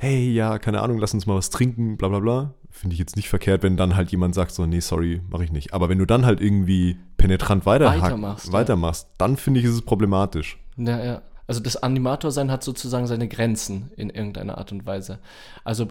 hey, 0.00 0.30
ja, 0.30 0.58
keine 0.58 0.80
Ahnung, 0.80 0.96
lass 0.96 1.12
uns 1.12 1.26
mal 1.26 1.36
was 1.36 1.50
trinken, 1.50 1.98
bla 1.98 2.08
bla 2.08 2.20
bla, 2.20 2.54
finde 2.70 2.94
ich 2.94 2.98
jetzt 2.98 3.16
nicht 3.16 3.28
verkehrt, 3.28 3.62
wenn 3.62 3.76
dann 3.76 3.96
halt 3.96 4.10
jemand 4.10 4.34
sagt 4.34 4.52
so, 4.52 4.64
nee, 4.64 4.80
sorry, 4.80 5.20
mache 5.28 5.44
ich 5.44 5.52
nicht. 5.52 5.74
Aber 5.74 5.90
wenn 5.90 5.98
du 5.98 6.06
dann 6.06 6.24
halt 6.24 6.40
irgendwie 6.40 6.96
penetrant 7.18 7.66
weiter 7.66 7.84
Weitermachst, 7.84 8.46
ja. 8.46 8.52
weitermachst 8.54 9.08
dann 9.18 9.36
finde 9.36 9.60
ich, 9.60 9.66
ist 9.66 9.74
es 9.74 9.82
problematisch. 9.82 10.58
Ja, 10.78 11.04
ja. 11.04 11.22
Also 11.46 11.60
das 11.60 11.76
Animatorsein 11.76 12.50
hat 12.50 12.64
sozusagen 12.64 13.06
seine 13.08 13.28
Grenzen 13.28 13.90
in 13.94 14.08
irgendeiner 14.08 14.56
Art 14.56 14.72
und 14.72 14.86
Weise. 14.86 15.18
Also 15.64 15.88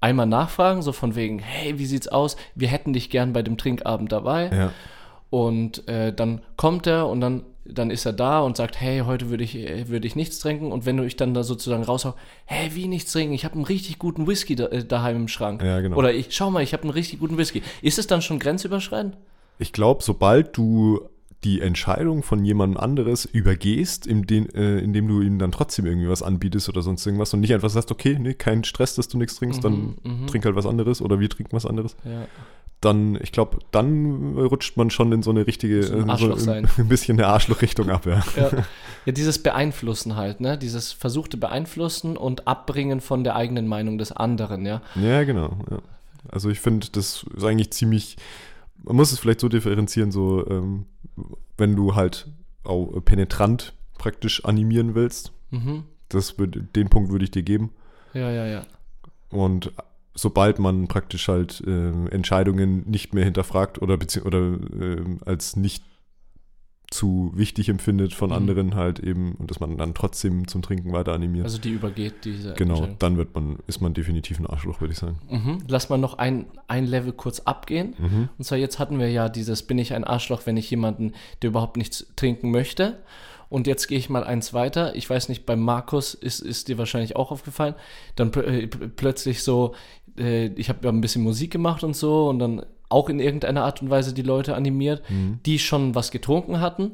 einmal 0.00 0.26
nachfragen, 0.26 0.82
so 0.82 0.90
von 0.90 1.14
wegen, 1.14 1.38
hey, 1.38 1.78
wie 1.78 1.86
sieht's 1.86 2.08
aus? 2.08 2.36
Wir 2.56 2.66
hätten 2.66 2.92
dich 2.92 3.08
gern 3.08 3.32
bei 3.32 3.42
dem 3.42 3.56
Trinkabend 3.56 4.10
dabei. 4.10 4.50
Ja. 4.50 4.70
Und 5.30 5.86
äh, 5.86 6.12
dann 6.12 6.42
kommt 6.56 6.88
er 6.88 7.06
und 7.06 7.20
dann, 7.20 7.44
dann 7.64 7.90
ist 7.90 8.04
er 8.04 8.12
da 8.12 8.40
und 8.40 8.56
sagt, 8.56 8.80
hey, 8.80 9.00
heute 9.00 9.30
würde 9.30 9.42
ich, 9.42 9.56
äh, 9.56 9.88
würde 9.88 10.06
ich 10.06 10.16
nichts 10.16 10.38
trinken. 10.38 10.70
Und 10.70 10.86
wenn 10.86 10.96
du 10.96 11.04
ich 11.04 11.16
dann 11.16 11.34
da 11.34 11.42
sozusagen 11.42 11.82
raushau, 11.82 12.14
hey, 12.44 12.74
wie 12.74 12.88
nichts 12.88 13.12
trinken? 13.12 13.32
Ich 13.34 13.44
habe 13.44 13.54
einen 13.54 13.64
richtig 13.64 13.98
guten 13.98 14.26
Whisky 14.26 14.54
da, 14.54 14.66
äh, 14.66 14.84
daheim 14.84 15.16
im 15.16 15.28
Schrank. 15.28 15.62
Ja, 15.62 15.80
genau. 15.80 15.96
Oder 15.96 16.12
ich, 16.12 16.34
schau 16.34 16.50
mal, 16.50 16.62
ich 16.62 16.72
habe 16.72 16.82
einen 16.82 16.92
richtig 16.92 17.20
guten 17.20 17.38
Whisky. 17.38 17.62
Ist 17.80 17.98
es 17.98 18.06
dann 18.06 18.22
schon 18.22 18.38
grenzüberschreitend? 18.38 19.16
Ich 19.58 19.72
glaube, 19.72 20.02
sobald 20.02 20.56
du 20.56 21.08
die 21.44 21.60
Entscheidung 21.60 22.22
von 22.22 22.44
jemandem 22.44 22.78
anderes 22.78 23.26
übergehst, 23.26 24.06
indem, 24.06 24.48
äh, 24.54 24.78
indem 24.78 25.08
du 25.08 25.20
ihm 25.20 25.38
dann 25.38 25.52
trotzdem 25.52 25.84
irgendwie 25.84 26.08
was 26.08 26.22
anbietest 26.22 26.68
oder 26.68 26.82
sonst 26.82 27.04
irgendwas 27.04 27.34
und 27.34 27.40
nicht 27.40 27.52
einfach 27.52 27.68
sagst, 27.68 27.90
okay, 27.90 28.16
nee, 28.18 28.34
kein 28.34 28.64
Stress, 28.64 28.94
dass 28.94 29.08
du 29.08 29.18
nichts 29.18 29.36
trinkst, 29.36 29.62
dann 29.62 29.96
mhm. 30.02 30.26
trink 30.26 30.44
halt 30.46 30.56
was 30.56 30.66
anderes 30.66 31.02
oder 31.02 31.20
wir 31.20 31.28
trinken 31.28 31.54
was 31.54 31.66
anderes, 31.66 31.96
Ja. 32.04 32.26
Dann, 32.84 33.18
ich 33.22 33.32
glaube, 33.32 33.58
dann 33.70 34.36
rutscht 34.36 34.76
man 34.76 34.90
schon 34.90 35.12
in 35.12 35.22
so 35.22 35.30
eine 35.30 35.46
richtige, 35.46 35.82
So 35.82 35.96
ein 35.96 36.08
äh, 36.08 36.16
so 36.18 36.36
sein. 36.36 36.68
ein 36.76 36.88
bisschen 36.88 37.18
eine 37.18 37.28
Arschlochrichtung 37.28 37.90
ab, 37.90 38.06
ja. 38.06 38.22
Ja. 38.36 38.50
ja, 39.06 39.12
dieses 39.12 39.42
Beeinflussen 39.42 40.16
halt, 40.16 40.40
ne? 40.40 40.58
Dieses 40.58 40.92
versuchte 40.92 41.36
Beeinflussen 41.36 42.16
und 42.16 42.46
Abbringen 42.46 43.00
von 43.00 43.24
der 43.24 43.36
eigenen 43.36 43.66
Meinung 43.66 43.98
des 43.98 44.12
anderen, 44.12 44.66
ja. 44.66 44.82
Ja, 44.94 45.24
genau. 45.24 45.56
Ja. 45.70 45.78
Also 46.28 46.50
ich 46.50 46.60
finde, 46.60 46.88
das 46.92 47.24
ist 47.36 47.44
eigentlich 47.44 47.72
ziemlich, 47.72 48.16
man 48.82 48.96
muss 48.96 49.12
es 49.12 49.18
vielleicht 49.18 49.40
so 49.40 49.48
differenzieren, 49.48 50.12
so, 50.12 50.46
ähm, 50.48 50.86
wenn 51.56 51.76
du 51.76 51.94
halt 51.94 52.28
auch 52.64 53.00
penetrant 53.04 53.74
praktisch 53.98 54.44
animieren 54.44 54.94
willst. 54.94 55.32
Mhm. 55.50 55.84
Das 56.08 56.34
den 56.36 56.88
Punkt 56.88 57.10
würde 57.10 57.24
ich 57.24 57.30
dir 57.30 57.42
geben. 57.42 57.70
Ja, 58.12 58.30
ja, 58.30 58.46
ja. 58.46 58.62
Und 59.30 59.72
sobald 60.14 60.58
man 60.58 60.86
praktisch 60.88 61.28
halt 61.28 61.62
äh, 61.66 61.90
Entscheidungen 62.10 62.88
nicht 62.88 63.14
mehr 63.14 63.24
hinterfragt 63.24 63.82
oder, 63.82 63.98
oder 64.24 64.38
äh, 64.80 65.04
als 65.24 65.56
nicht 65.56 65.82
zu 66.90 67.32
wichtig 67.34 67.68
empfindet 67.70 68.12
von 68.14 68.28
Mhm. 68.30 68.36
anderen 68.36 68.74
halt 68.76 69.00
eben 69.00 69.32
und 69.32 69.50
dass 69.50 69.58
man 69.58 69.76
dann 69.78 69.94
trotzdem 69.94 70.46
zum 70.46 70.62
Trinken 70.62 70.92
weiter 70.92 71.12
animiert. 71.12 71.44
Also 71.44 71.58
die 71.58 71.70
übergeht 71.70 72.24
diese 72.24 72.54
genau, 72.54 72.86
dann 73.00 73.16
wird 73.16 73.34
man, 73.34 73.56
ist 73.66 73.80
man 73.80 73.94
definitiv 73.94 74.38
ein 74.38 74.46
Arschloch, 74.46 74.80
würde 74.80 74.92
ich 74.92 74.98
sagen. 74.98 75.18
Mhm. 75.28 75.58
Lass 75.66 75.88
mal 75.88 75.96
noch 75.96 76.18
ein, 76.18 76.44
ein 76.68 76.86
Level 76.86 77.12
kurz 77.12 77.40
abgehen. 77.40 77.94
Mhm. 77.98 78.28
Und 78.38 78.44
zwar 78.44 78.58
jetzt 78.58 78.78
hatten 78.78 79.00
wir 79.00 79.10
ja 79.10 79.28
dieses, 79.28 79.64
bin 79.64 79.78
ich 79.78 79.92
ein 79.94 80.04
Arschloch, 80.04 80.42
wenn 80.44 80.56
ich 80.56 80.70
jemanden, 80.70 81.14
der 81.42 81.50
überhaupt 81.50 81.78
nichts 81.78 82.06
trinken 82.14 82.52
möchte. 82.52 82.98
Und 83.48 83.66
jetzt 83.66 83.86
gehe 83.88 83.98
ich 83.98 84.08
mal 84.10 84.24
eins 84.24 84.52
weiter. 84.52 84.94
Ich 84.94 85.08
weiß 85.08 85.28
nicht, 85.28 85.46
bei 85.46 85.54
Markus 85.56 86.14
ist, 86.14 86.40
ist 86.40 86.68
dir 86.68 86.76
wahrscheinlich 86.78 87.14
auch 87.16 87.30
aufgefallen. 87.30 87.74
Dann 88.16 88.30
pl 88.30 88.40
äh, 88.44 88.66
pl- 88.66 88.88
plötzlich 88.94 89.42
so, 89.42 89.74
äh, 90.18 90.46
ich 90.46 90.68
habe 90.68 90.80
ja 90.82 90.90
ein 90.90 91.00
bisschen 91.00 91.22
Musik 91.22 91.50
gemacht 91.50 91.84
und 91.84 91.96
so 91.96 92.28
und 92.28 92.38
dann 92.38 92.64
auch 92.88 93.08
in 93.08 93.20
irgendeiner 93.20 93.64
Art 93.64 93.82
und 93.82 93.90
Weise 93.90 94.14
die 94.14 94.22
Leute 94.22 94.54
animiert, 94.54 95.02
die 95.44 95.58
schon 95.58 95.94
was 95.94 96.10
getrunken 96.10 96.60
hatten. 96.60 96.92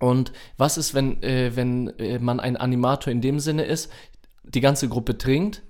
Und 0.00 0.32
was 0.58 0.76
ist, 0.76 0.92
wenn, 0.92 1.22
äh, 1.22 1.52
wenn 1.54 1.88
äh, 1.98 2.18
man 2.18 2.40
ein 2.40 2.56
Animator 2.56 3.10
in 3.12 3.20
dem 3.20 3.38
Sinne 3.38 3.64
ist, 3.64 3.90
die 4.42 4.60
ganze 4.60 4.88
Gruppe 4.88 5.16
trinkt 5.16 5.62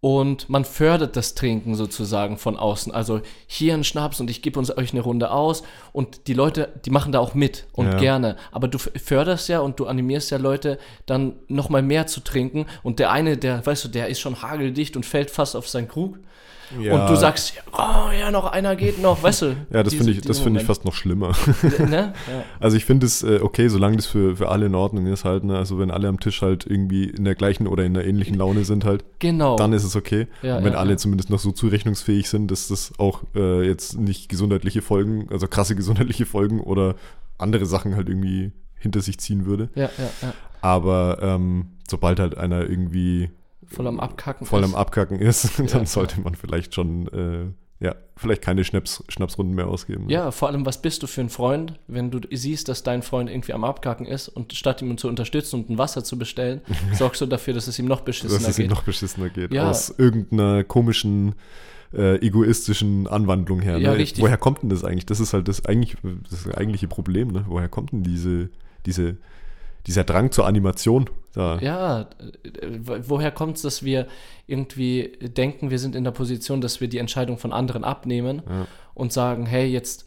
und 0.00 0.48
man 0.48 0.64
fördert 0.64 1.14
das 1.16 1.34
Trinken 1.34 1.74
sozusagen 1.74 2.38
von 2.38 2.56
außen. 2.56 2.92
Also 2.92 3.20
hier 3.46 3.74
ein 3.74 3.84
Schnaps 3.84 4.18
und 4.20 4.30
ich 4.30 4.40
gebe 4.40 4.58
uns 4.58 4.74
euch 4.76 4.92
eine 4.92 5.02
Runde 5.02 5.30
aus 5.30 5.62
und 5.92 6.26
die 6.26 6.32
Leute, 6.32 6.72
die 6.86 6.90
machen 6.90 7.12
da 7.12 7.18
auch 7.18 7.34
mit 7.34 7.66
und 7.72 7.86
Ja. 7.86 7.98
gerne. 7.98 8.36
Aber 8.50 8.66
du 8.66 8.78
förderst 8.78 9.48
ja 9.50 9.60
und 9.60 9.78
du 9.78 9.86
animierst 9.86 10.30
ja 10.30 10.38
Leute 10.38 10.78
dann 11.04 11.34
nochmal 11.48 11.82
mehr 11.82 12.06
zu 12.06 12.20
trinken 12.20 12.64
und 12.82 12.98
der 12.98 13.10
eine, 13.10 13.36
der, 13.36 13.64
weißt 13.64 13.84
du, 13.84 13.88
der 13.88 14.08
ist 14.08 14.20
schon 14.20 14.40
hageldicht 14.40 14.96
und 14.96 15.04
fällt 15.04 15.30
fast 15.30 15.54
auf 15.54 15.68
seinen 15.68 15.88
Krug 15.88 16.18
und 16.76 17.08
du 17.10 17.16
sagst, 17.16 17.54
oh 17.72 18.10
ja, 18.18 18.30
noch 18.30 18.46
einer 18.46 18.76
geht 18.76 19.00
noch, 19.00 19.22
weißt 19.22 19.42
du. 19.42 19.56
Ja, 19.72 19.82
das 19.82 19.94
finde 19.94 20.12
ich, 20.12 20.20
das 20.20 20.38
finde 20.38 20.60
ich 20.60 20.66
fast 20.66 20.84
noch 20.84 20.94
schlimmer. 20.94 21.32
Ne? 21.78 22.12
Ja. 22.28 22.44
Also 22.60 22.76
ich 22.76 22.84
finde 22.84 23.06
es 23.06 23.22
äh, 23.22 23.40
okay, 23.42 23.68
solange 23.68 23.96
das 23.96 24.06
für, 24.06 24.36
für 24.36 24.48
alle 24.48 24.66
in 24.66 24.74
Ordnung 24.74 25.06
ist 25.06 25.24
halt, 25.24 25.44
ne? 25.44 25.56
Also 25.56 25.78
wenn 25.78 25.90
alle 25.90 26.08
am 26.08 26.20
Tisch 26.20 26.42
halt 26.42 26.66
irgendwie 26.66 27.04
in 27.04 27.24
der 27.24 27.34
gleichen 27.34 27.66
oder 27.66 27.84
in 27.84 27.94
der 27.94 28.06
ähnlichen 28.06 28.34
Laune 28.36 28.64
sind 28.64 28.84
halt, 28.84 29.04
Genau. 29.18 29.56
dann 29.56 29.72
ist 29.72 29.84
es 29.84 29.96
okay. 29.96 30.26
Ja, 30.42 30.58
Und 30.58 30.64
wenn 30.64 30.74
ja, 30.74 30.78
alle 30.78 30.92
ja. 30.92 30.96
zumindest 30.96 31.30
noch 31.30 31.38
so 31.38 31.52
zurechnungsfähig 31.52 32.28
sind, 32.28 32.50
dass 32.50 32.68
das 32.68 32.92
auch 32.98 33.22
äh, 33.34 33.66
jetzt 33.66 33.98
nicht 33.98 34.28
gesundheitliche 34.28 34.82
Folgen, 34.82 35.28
also 35.30 35.46
krasse 35.48 35.74
gesundheitliche 35.80 36.26
Folgen 36.26 36.60
oder 36.60 36.94
andere 37.38 37.66
Sachen 37.66 37.96
halt 37.96 38.08
irgendwie 38.08 38.52
hinter 38.76 39.00
sich 39.00 39.18
ziehen 39.18 39.46
würde. 39.46 39.70
ja, 39.74 39.90
ja, 39.98 40.10
ja. 40.22 40.32
Aber 40.62 41.18
ähm, 41.22 41.68
sobald 41.88 42.20
halt 42.20 42.36
einer 42.36 42.68
irgendwie 42.68 43.30
Voll 43.70 43.86
am 43.86 44.00
Abkacken. 44.00 44.46
voll 44.46 44.60
ist. 44.62 44.68
am 44.68 44.74
Abkacken 44.74 45.18
ist, 45.20 45.58
dann 45.58 45.66
Ja, 45.66 45.86
sollte 45.86 46.20
man 46.20 46.34
vielleicht 46.34 46.74
schon, 46.74 47.06
äh, 47.08 47.84
ja, 47.84 47.94
vielleicht 48.16 48.42
keine 48.42 48.64
Schnaps, 48.64 49.02
Schnapsrunden 49.08 49.54
mehr 49.54 49.66
ausgeben. 49.68 50.06
ne? 50.06 50.12
Ja, 50.12 50.30
vor 50.32 50.48
allem, 50.48 50.66
was 50.66 50.82
bist 50.82 51.02
du 51.02 51.06
für 51.06 51.22
ein 51.22 51.30
Freund, 51.30 51.78
wenn 51.86 52.10
du 52.10 52.20
siehst, 52.30 52.68
dass 52.68 52.82
dein 52.82 53.02
Freund 53.02 53.30
irgendwie 53.30 53.52
am 53.54 53.64
Abkacken 53.64 54.04
ist 54.06 54.28
und 54.28 54.52
statt 54.52 54.82
ihm 54.82 54.98
zu 54.98 55.08
unterstützen 55.08 55.60
und 55.60 55.70
ein 55.70 55.78
Wasser 55.78 56.04
zu 56.04 56.18
bestellen, 56.18 56.60
sorgst 56.92 57.20
du 57.22 57.26
dafür, 57.26 57.54
dass 57.54 57.68
es 57.68 57.78
ihm 57.78 57.86
noch 57.86 58.02
beschissener 58.02 58.38
dass 58.40 58.48
es 58.48 58.58
ihm 58.58 58.64
geht. 58.64 58.70
noch 58.70 58.82
beschissener 58.82 59.30
geht. 59.30 59.52
Ja. 59.54 59.70
Aus 59.70 59.94
irgendeiner 59.96 60.62
komischen, 60.64 61.34
äh, 61.94 62.16
egoistischen 62.24 63.06
Anwandlung 63.06 63.60
her. 63.62 63.78
Ja, 63.78 63.92
ne? 63.92 63.96
richtig. 63.98 64.22
Woher 64.22 64.36
kommt 64.36 64.62
denn 64.62 64.68
das 64.68 64.84
eigentlich? 64.84 65.06
Das 65.06 65.18
ist 65.20 65.32
halt 65.32 65.48
das, 65.48 65.64
eigentlich, 65.64 65.96
das 66.30 66.46
eigentliche 66.54 66.86
Problem. 66.86 67.28
Ne? 67.28 67.44
Woher 67.48 67.68
kommt 67.68 67.92
denn 67.92 68.02
diese, 68.02 68.50
diese, 68.86 69.16
dieser 69.86 70.04
Drang 70.04 70.30
zur 70.30 70.46
Animation? 70.46 71.08
Da? 71.32 71.58
Ja, 71.60 72.08
wo- 72.82 72.98
woher 73.06 73.30
kommt 73.30 73.56
es, 73.56 73.62
dass 73.62 73.84
wir 73.84 74.06
irgendwie 74.46 75.12
denken, 75.22 75.70
wir 75.70 75.78
sind 75.78 75.94
in 75.94 76.04
der 76.04 76.10
Position, 76.10 76.60
dass 76.60 76.80
wir 76.80 76.88
die 76.88 76.98
Entscheidung 76.98 77.38
von 77.38 77.52
anderen 77.52 77.84
abnehmen 77.84 78.42
Ja. 78.48 78.66
und 78.94 79.12
sagen, 79.12 79.46
hey, 79.46 79.66
jetzt 79.66 80.06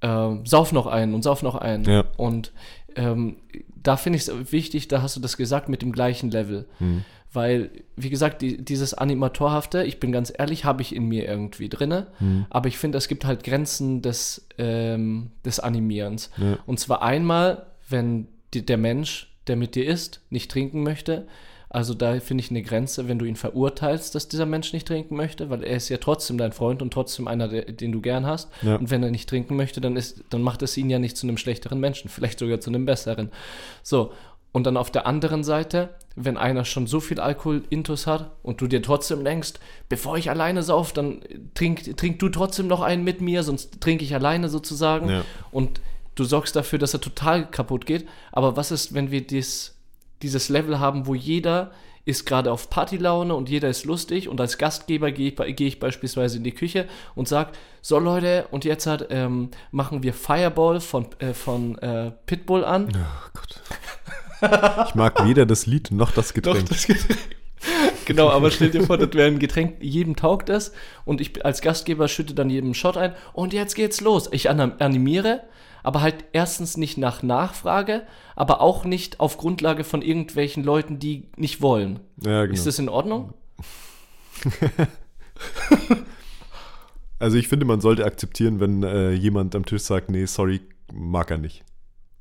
äh, 0.00 0.34
sauf 0.44 0.72
noch 0.72 0.86
einen 0.86 1.14
und 1.14 1.22
sauf 1.22 1.42
noch 1.42 1.54
einen. 1.56 1.84
Ja. 1.84 2.04
Und 2.16 2.52
ähm, 2.96 3.36
da 3.82 3.96
finde 3.96 4.16
ich 4.18 4.28
es 4.28 4.52
wichtig, 4.52 4.88
da 4.88 5.02
hast 5.02 5.16
du 5.16 5.20
das 5.20 5.36
gesagt, 5.36 5.68
mit 5.68 5.82
dem 5.82 5.92
gleichen 5.92 6.30
Level. 6.30 6.66
Hm. 6.78 7.04
Weil, 7.34 7.70
wie 7.96 8.10
gesagt, 8.10 8.42
die, 8.42 8.62
dieses 8.62 8.92
Animatorhafte, 8.92 9.84
ich 9.84 9.98
bin 9.98 10.12
ganz 10.12 10.30
ehrlich, 10.36 10.64
habe 10.66 10.82
ich 10.82 10.94
in 10.94 11.06
mir 11.06 11.26
irgendwie 11.26 11.68
drinne. 11.70 12.08
Hm. 12.18 12.44
Aber 12.50 12.68
ich 12.68 12.76
finde, 12.76 12.98
es 12.98 13.08
gibt 13.08 13.24
halt 13.24 13.42
Grenzen 13.42 14.02
des, 14.02 14.46
ähm, 14.58 15.30
des 15.44 15.58
Animierens. 15.58 16.30
Ja. 16.36 16.58
Und 16.66 16.78
zwar 16.78 17.02
einmal, 17.02 17.66
wenn 17.88 18.28
die, 18.54 18.64
der 18.64 18.78
Mensch, 18.78 19.32
der 19.46 19.56
mit 19.56 19.74
dir 19.74 19.86
ist, 19.86 20.20
nicht 20.30 20.50
trinken 20.50 20.82
möchte. 20.82 21.26
Also 21.68 21.94
da 21.94 22.20
finde 22.20 22.44
ich 22.44 22.50
eine 22.50 22.60
Grenze, 22.62 23.08
wenn 23.08 23.18
du 23.18 23.24
ihn 23.24 23.34
verurteilst, 23.34 24.14
dass 24.14 24.28
dieser 24.28 24.44
Mensch 24.44 24.74
nicht 24.74 24.86
trinken 24.86 25.16
möchte, 25.16 25.48
weil 25.48 25.64
er 25.64 25.76
ist 25.76 25.88
ja 25.88 25.96
trotzdem 25.96 26.36
dein 26.36 26.52
Freund 26.52 26.82
und 26.82 26.92
trotzdem 26.92 27.26
einer, 27.26 27.48
den 27.48 27.92
du 27.92 28.02
gern 28.02 28.26
hast. 28.26 28.50
Ja. 28.60 28.76
Und 28.76 28.90
wenn 28.90 29.02
er 29.02 29.10
nicht 29.10 29.26
trinken 29.26 29.56
möchte, 29.56 29.80
dann, 29.80 29.96
ist, 29.96 30.22
dann 30.28 30.42
macht 30.42 30.60
es 30.60 30.76
ihn 30.76 30.90
ja 30.90 30.98
nicht 30.98 31.16
zu 31.16 31.26
einem 31.26 31.38
schlechteren 31.38 31.80
Menschen, 31.80 32.10
vielleicht 32.10 32.38
sogar 32.40 32.60
zu 32.60 32.68
einem 32.68 32.84
besseren. 32.84 33.30
So, 33.82 34.12
und 34.52 34.66
dann 34.66 34.76
auf 34.76 34.90
der 34.90 35.06
anderen 35.06 35.44
Seite, 35.44 35.88
wenn 36.14 36.36
einer 36.36 36.66
schon 36.66 36.86
so 36.86 37.00
viel 37.00 37.18
Alkohol-Intus 37.18 38.06
hat 38.06 38.32
und 38.42 38.60
du 38.60 38.66
dir 38.66 38.82
trotzdem 38.82 39.24
denkst, 39.24 39.54
bevor 39.88 40.18
ich 40.18 40.28
alleine 40.28 40.62
sauf, 40.62 40.92
dann 40.92 41.22
trink, 41.54 41.96
trink 41.96 42.18
du 42.18 42.28
trotzdem 42.28 42.66
noch 42.66 42.82
einen 42.82 43.02
mit 43.02 43.22
mir, 43.22 43.44
sonst 43.44 43.80
trinke 43.80 44.04
ich 44.04 44.14
alleine 44.14 44.50
sozusagen. 44.50 45.08
Ja. 45.08 45.24
Und 45.50 45.80
du 46.14 46.24
sorgst 46.24 46.54
dafür, 46.56 46.78
dass 46.78 46.94
er 46.94 47.00
total 47.00 47.50
kaputt 47.50 47.86
geht. 47.86 48.06
Aber 48.32 48.56
was 48.56 48.70
ist, 48.70 48.94
wenn 48.94 49.10
wir 49.10 49.26
dies, 49.26 49.76
dieses 50.22 50.48
Level 50.48 50.78
haben, 50.80 51.06
wo 51.06 51.14
jeder 51.14 51.70
ist 52.04 52.26
gerade 52.26 52.50
auf 52.50 52.68
Partylaune 52.68 53.32
und 53.34 53.48
jeder 53.48 53.68
ist 53.68 53.84
lustig 53.84 54.28
und 54.28 54.40
als 54.40 54.58
Gastgeber 54.58 55.12
gehe 55.12 55.28
ich, 55.30 55.56
gehe 55.56 55.68
ich 55.68 55.78
beispielsweise 55.78 56.36
in 56.38 56.42
die 56.44 56.50
Küche 56.52 56.88
und 57.14 57.28
sag, 57.28 57.52
so 57.80 57.98
Leute, 58.00 58.46
und 58.50 58.64
jetzt 58.64 58.86
hat, 58.86 59.06
ähm, 59.10 59.50
machen 59.70 60.02
wir 60.02 60.12
Fireball 60.12 60.80
von, 60.80 61.06
äh, 61.20 61.32
von 61.32 61.78
äh, 61.78 62.10
Pitbull 62.26 62.64
an. 62.64 62.88
Oh 62.92 63.30
Gott. 63.34 64.88
Ich 64.88 64.96
mag 64.96 65.24
weder 65.24 65.46
das 65.46 65.66
Lied 65.66 65.92
noch 65.92 66.10
das 66.10 66.34
Getränk. 66.34 66.68
das 66.68 66.88
Getränk. 66.88 67.18
genau, 68.04 68.28
aber 68.30 68.50
stell 68.50 68.70
dir 68.70 68.82
vor, 68.84 68.98
das 68.98 69.12
wäre 69.14 69.28
ein 69.28 69.38
Getränk, 69.38 69.76
jedem 69.80 70.16
taugt 70.16 70.48
das 70.48 70.72
und 71.04 71.20
ich 71.20 71.44
als 71.46 71.60
Gastgeber 71.60 72.08
schütte 72.08 72.34
dann 72.34 72.50
jedem 72.50 72.68
einen 72.68 72.74
Shot 72.74 72.96
ein 72.96 73.14
und 73.32 73.52
jetzt 73.52 73.76
geht's 73.76 74.00
los. 74.00 74.28
Ich 74.32 74.50
anim- 74.50 74.72
animiere, 74.80 75.42
aber 75.82 76.00
halt 76.02 76.24
erstens 76.32 76.76
nicht 76.76 76.98
nach 76.98 77.22
Nachfrage, 77.22 78.06
aber 78.36 78.60
auch 78.60 78.84
nicht 78.84 79.20
auf 79.20 79.36
Grundlage 79.38 79.84
von 79.84 80.02
irgendwelchen 80.02 80.62
Leuten, 80.64 80.98
die 80.98 81.28
nicht 81.36 81.60
wollen. 81.62 82.00
ja, 82.24 82.42
genau. 82.42 82.54
Ist 82.54 82.66
das 82.66 82.78
in 82.78 82.88
Ordnung? 82.88 83.34
Also 87.18 87.36
ich 87.36 87.46
finde, 87.46 87.66
man 87.66 87.80
sollte 87.80 88.04
akzeptieren, 88.04 88.58
wenn 88.58 88.82
äh, 88.82 89.12
jemand 89.12 89.54
am 89.54 89.64
Tisch 89.64 89.82
sagt, 89.82 90.10
nee, 90.10 90.24
sorry, 90.26 90.60
mag 90.92 91.30
er 91.30 91.38
nicht. 91.38 91.64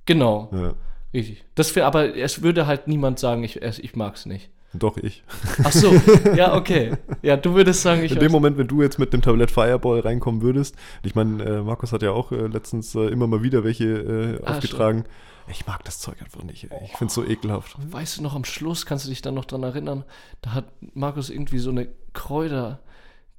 Genau, 0.06 0.50
Ja. 0.54 0.74
richtig. 1.14 1.44
Das 1.56 1.76
wär, 1.76 1.88
aber 1.88 2.16
es 2.16 2.44
würde 2.44 2.68
halt 2.68 2.88
niemand 2.88 3.18
sagen, 3.18 3.44
ich, 3.44 3.62
es- 3.64 3.80
ich 3.80 3.96
mag's 3.96 4.26
nicht. 4.28 4.52
Doch, 4.74 4.96
ich. 4.98 5.24
Ach 5.64 5.72
so, 5.72 5.94
ja, 6.36 6.56
okay. 6.56 6.94
Ja, 7.22 7.36
du 7.36 7.54
würdest 7.56 7.82
sagen, 7.82 8.04
ich 8.04 8.14
In 8.14 8.20
dem 8.20 8.32
Moment, 8.32 8.58
wenn 8.58 8.68
du 8.68 8.82
jetzt 8.82 9.00
mit 9.00 9.12
dem 9.12 9.22
Tablett 9.22 9.52
Fireball 9.52 10.00
reinkommen 10.00 10.42
würdest, 10.42 10.76
ich 11.04 11.14
meine, 11.14 11.44
äh, 11.44 11.62
Markus 11.62 11.92
hat 11.92 12.02
ja 12.04 12.12
auch 12.12 12.32
äh, 12.32 12.48
letztens 12.48 12.96
äh, 12.96 13.08
immer 13.08 13.28
mal 13.28 13.44
wieder 13.44 13.64
welche 13.66 13.86
äh, 13.86 14.40
Ah, 14.46 14.56
aufgetragen. 14.56 15.04
Ich 15.50 15.66
mag 15.68 15.84
das 15.84 16.00
Zeug 16.00 16.16
einfach 16.22 16.44
nicht. 16.44 16.72
ey. 16.72 16.80
Ich 16.86 16.92
finde 16.98 17.08
es 17.08 17.14
so 17.16 17.26
ekelhaft. 17.26 17.76
Weißt 17.92 18.18
du 18.20 18.24
noch, 18.24 18.36
am 18.36 18.46
Schluss, 18.46 18.86
kannst 18.86 19.06
du 19.06 19.10
dich 19.10 19.22
dann 19.22 19.34
noch 19.34 19.44
dran 19.46 19.64
erinnern, 19.64 20.06
da 20.42 20.54
hat 20.54 20.66
Markus 20.94 21.30
irgendwie 21.30 21.58
so 21.60 21.72
eine 21.72 21.90
Kräuter, 22.14 22.80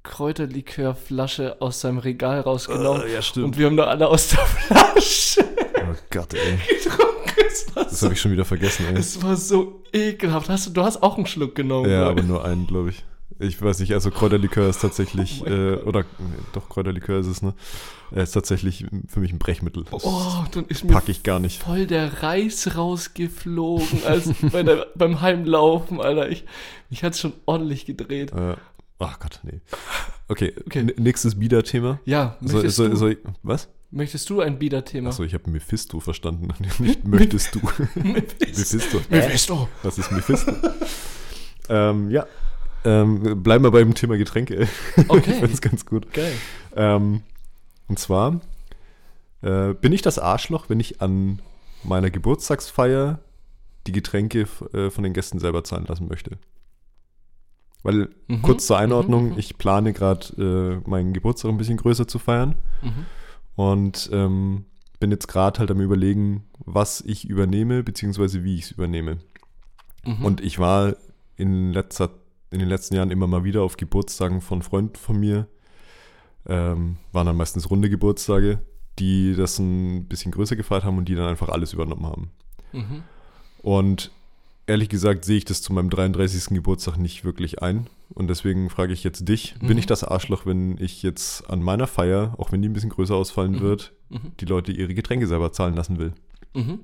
Kräuterlikörflasche 0.03 1.61
aus 1.61 1.81
seinem 1.81 1.97
Regal 1.97 2.41
rausgenommen. 2.41 3.03
Äh, 3.07 3.13
ja, 3.13 3.21
stimmt. 3.21 3.45
Und 3.45 3.57
wir 3.57 3.65
haben 3.67 3.77
da 3.77 3.85
alle 3.85 4.07
aus 4.07 4.27
der 4.29 4.39
Flasche 4.39 5.45
Oh 5.75 5.95
Gott, 6.11 6.33
ey. 6.33 6.59
getrunken. 6.83 7.12
Es 7.53 7.65
Das 7.73 7.99
so, 7.99 8.05
habe 8.07 8.13
ich 8.15 8.21
schon 8.21 8.31
wieder 8.31 8.45
vergessen, 8.45 8.85
ey. 8.89 8.97
es 8.97 9.21
war 9.21 9.35
so 9.35 9.83
ekelhaft. 9.93 10.49
Hast 10.49 10.67
du, 10.67 10.71
du 10.71 10.83
hast 10.83 11.03
auch 11.03 11.17
einen 11.17 11.25
Schluck 11.27 11.55
genommen. 11.55 11.89
Ja, 11.89 11.99
glaub 12.01 12.11
aber 12.11 12.21
ich. 12.21 12.27
nur 12.27 12.43
einen, 12.45 12.67
glaube 12.67 12.89
ich. 12.89 13.05
Ich 13.39 13.59
weiß 13.61 13.79
nicht, 13.79 13.93
also 13.93 14.11
Kräuterlikör 14.11 14.69
ist 14.69 14.79
tatsächlich, 14.81 15.41
Oh 15.43 15.49
äh, 15.49 15.75
oder 15.77 16.01
nee, 16.19 16.35
doch, 16.53 16.69
Kräuterlikör 16.69 17.19
ist 17.19 17.25
es, 17.27 17.41
ne? 17.41 17.53
Er 18.11 18.23
ist 18.23 18.31
tatsächlich 18.31 18.85
für 19.07 19.19
mich 19.19 19.33
ein 19.33 19.39
Brechmittel. 19.39 19.85
Das 19.91 20.03
Oh, 20.05 20.45
dann 20.51 20.65
ist 20.67 20.83
mir 20.83 21.01
ich 21.07 21.23
gar 21.23 21.39
nicht. 21.39 21.61
voll 21.63 21.87
der 21.87 22.21
Reis 22.21 22.75
rausgeflogen, 22.77 24.05
als 24.05 24.29
bei 24.51 24.61
der, 24.63 24.87
beim 24.95 25.21
Heimlaufen, 25.21 25.99
Alter. 25.99 26.29
Ich, 26.29 26.45
mich 26.91 27.03
hat's 27.03 27.19
schon 27.19 27.33
ordentlich 27.45 27.85
gedreht. 27.85 28.31
Äh, 28.31 28.55
ach 28.99 29.19
Gott, 29.19 29.39
nee. 29.43 29.59
Okay, 30.27 30.53
Okay. 30.67 30.93
nächstes 30.97 31.37
Bieder-Thema. 31.39 31.99
Ja, 32.05 32.37
So, 32.45 32.67
so, 32.69 32.95
so, 32.95 33.11
was? 33.41 33.67
Möchtest 33.93 34.29
du 34.29 34.41
ein 34.41 34.59
Biederthema? 34.59 35.09
Achso, 35.09 35.23
ich 35.23 35.33
habe 35.33 35.49
Mephisto 35.49 35.99
verstanden. 35.99 36.47
Nicht 36.79 37.07
möchtest 37.07 37.55
du. 37.55 37.59
Mephisto. 37.95 39.01
Mephisto. 39.09 39.69
Was 39.83 39.97
ist 39.97 40.11
Mephisto? 40.11 40.51
ähm, 41.69 42.09
ja. 42.09 42.25
Ähm, 42.85 43.41
bleiben 43.41 43.63
wir 43.63 43.71
beim 43.71 43.93
Thema 43.93 44.17
Getränke. 44.17 44.67
Okay. 45.07 45.29
ich 45.31 45.35
finde 45.35 45.53
es 45.53 45.61
ganz 45.61 45.85
gut. 45.85 46.11
Geil. 46.11 46.33
Ähm, 46.75 47.21
und 47.87 47.97
zwar 47.97 48.41
äh, 49.41 49.73
bin 49.73 49.93
ich 49.93 50.01
das 50.01 50.19
Arschloch, 50.19 50.69
wenn 50.69 50.79
ich 50.81 51.01
an 51.01 51.39
meiner 51.83 52.09
Geburtstagsfeier 52.09 53.19
die 53.87 53.91
Getränke 53.93 54.47
äh, 54.73 54.89
von 54.89 55.03
den 55.03 55.13
Gästen 55.13 55.39
selber 55.39 55.63
zahlen 55.63 55.85
lassen 55.87 56.07
möchte. 56.07 56.37
Weil, 57.83 58.09
Mhm, 58.27 58.41
kurz 58.41 58.65
zur 58.65 58.77
Einordnung, 58.77 59.25
mhm, 59.25 59.31
mhm. 59.33 59.39
ich 59.39 59.57
plane 59.57 59.91
gerade 59.93 60.81
äh, 60.85 60.89
meinen 60.89 61.13
Geburtstag 61.13 61.51
ein 61.51 61.57
bisschen 61.57 61.77
größer 61.77 62.07
zu 62.07 62.19
feiern 62.19 62.55
Mhm. 62.81 63.05
Und 63.55 64.09
ähm, 64.11 64.65
bin 64.99 65.11
jetzt 65.11 65.27
gerade 65.27 65.59
halt 65.59 65.71
am 65.71 65.81
überlegen, 65.81 66.43
was 66.59 67.01
ich 67.01 67.27
übernehme, 67.27 67.83
beziehungsweise 67.83 68.43
wie 68.43 68.55
ich 68.55 68.63
es 68.63 68.71
übernehme. 68.71 69.17
Mhm. 70.05 70.25
Und 70.25 70.41
ich 70.41 70.59
war 70.59 70.95
in, 71.35 71.71
letzter, 71.71 72.09
in 72.51 72.59
den 72.59 72.69
letzten 72.69 72.95
Jahren 72.95 73.11
immer 73.11 73.27
mal 73.27 73.43
wieder 73.43 73.63
auf 73.63 73.77
Geburtstagen 73.77 74.41
von 74.41 74.61
Freunden 74.61 74.95
von 74.95 75.19
mir. 75.19 75.47
Ähm, 76.45 76.97
waren 77.11 77.27
dann 77.27 77.37
meistens 77.37 77.69
runde 77.69 77.89
Geburtstage, 77.89 78.59
die 78.99 79.35
das 79.35 79.59
ein 79.59 80.07
bisschen 80.07 80.31
größer 80.31 80.55
gefeiert 80.55 80.83
haben 80.83 80.97
und 80.97 81.07
die 81.07 81.15
dann 81.15 81.27
einfach 81.27 81.49
alles 81.49 81.73
übernommen 81.73 82.05
haben. 82.05 82.31
Mhm. 82.71 83.03
Und 83.61 84.11
ehrlich 84.67 84.89
gesagt 84.89 85.25
sehe 85.25 85.37
ich 85.37 85.45
das 85.45 85.61
zu 85.61 85.73
meinem 85.73 85.89
33. 85.89 86.53
Geburtstag 86.55 86.97
nicht 86.97 87.25
wirklich 87.25 87.61
ein. 87.61 87.87
Und 88.13 88.27
deswegen 88.29 88.69
frage 88.69 88.93
ich 88.93 89.03
jetzt 89.03 89.27
dich, 89.27 89.55
bin 89.59 89.71
Mhm. 89.71 89.77
ich 89.79 89.85
das 89.87 90.03
Arschloch, 90.03 90.45
wenn 90.45 90.77
ich 90.77 91.01
jetzt 91.03 91.49
an 91.49 91.61
meiner 91.61 91.87
Feier, 91.87 92.35
auch 92.37 92.51
wenn 92.51 92.61
die 92.61 92.69
ein 92.69 92.73
bisschen 92.73 92.89
größer 92.91 93.15
ausfallen 93.15 93.53
Mhm. 93.53 93.59
wird, 93.61 93.93
Mhm. 94.09 94.31
die 94.39 94.45
Leute 94.45 94.71
ihre 94.71 94.93
Getränke 94.93 95.27
selber 95.27 95.51
zahlen 95.51 95.73
lassen 95.75 95.97
will? 95.99 96.13
Mhm. 96.53 96.81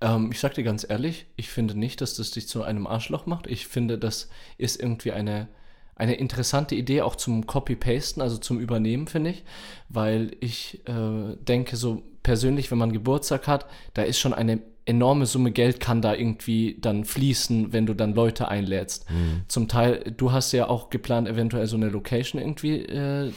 Ähm, 0.00 0.30
ich 0.32 0.38
sag 0.38 0.54
dir 0.54 0.62
ganz 0.62 0.86
ehrlich, 0.88 1.26
ich 1.36 1.48
finde 1.50 1.76
nicht, 1.76 2.00
dass 2.00 2.14
das 2.14 2.30
dich 2.30 2.46
zu 2.46 2.62
einem 2.62 2.86
Arschloch 2.86 3.26
macht. 3.26 3.48
Ich 3.48 3.66
finde, 3.66 3.98
das 3.98 4.28
ist 4.56 4.80
irgendwie 4.80 5.10
eine, 5.10 5.48
eine 5.96 6.14
interessante 6.14 6.76
Idee 6.76 7.02
auch 7.02 7.16
zum 7.16 7.44
Copy-Pasten, 7.48 8.22
also 8.22 8.36
zum 8.38 8.60
Übernehmen, 8.60 9.08
finde 9.08 9.30
ich. 9.30 9.42
Weil 9.88 10.30
ich 10.38 10.80
äh, 10.86 11.34
denke, 11.40 11.76
so 11.76 12.02
persönlich, 12.22 12.70
wenn 12.70 12.78
man 12.78 12.92
Geburtstag 12.92 13.48
hat, 13.48 13.66
da 13.94 14.02
ist 14.02 14.20
schon 14.20 14.32
eine 14.34 14.60
enorme 14.88 15.26
Summe 15.26 15.52
Geld 15.52 15.80
kann 15.80 16.02
da 16.02 16.14
irgendwie 16.14 16.78
dann 16.80 17.04
fließen, 17.04 17.72
wenn 17.72 17.86
du 17.86 17.94
dann 17.94 18.14
Leute 18.14 18.48
einlädst. 18.48 19.06
Zum 19.46 19.68
Teil, 19.68 20.14
du 20.16 20.32
hast 20.32 20.52
ja 20.52 20.68
auch 20.68 20.90
geplant, 20.90 21.28
eventuell 21.28 21.66
so 21.66 21.76
eine 21.76 21.88
Location 21.90 22.40
irgendwie 22.40 22.80
äh, 22.82 23.30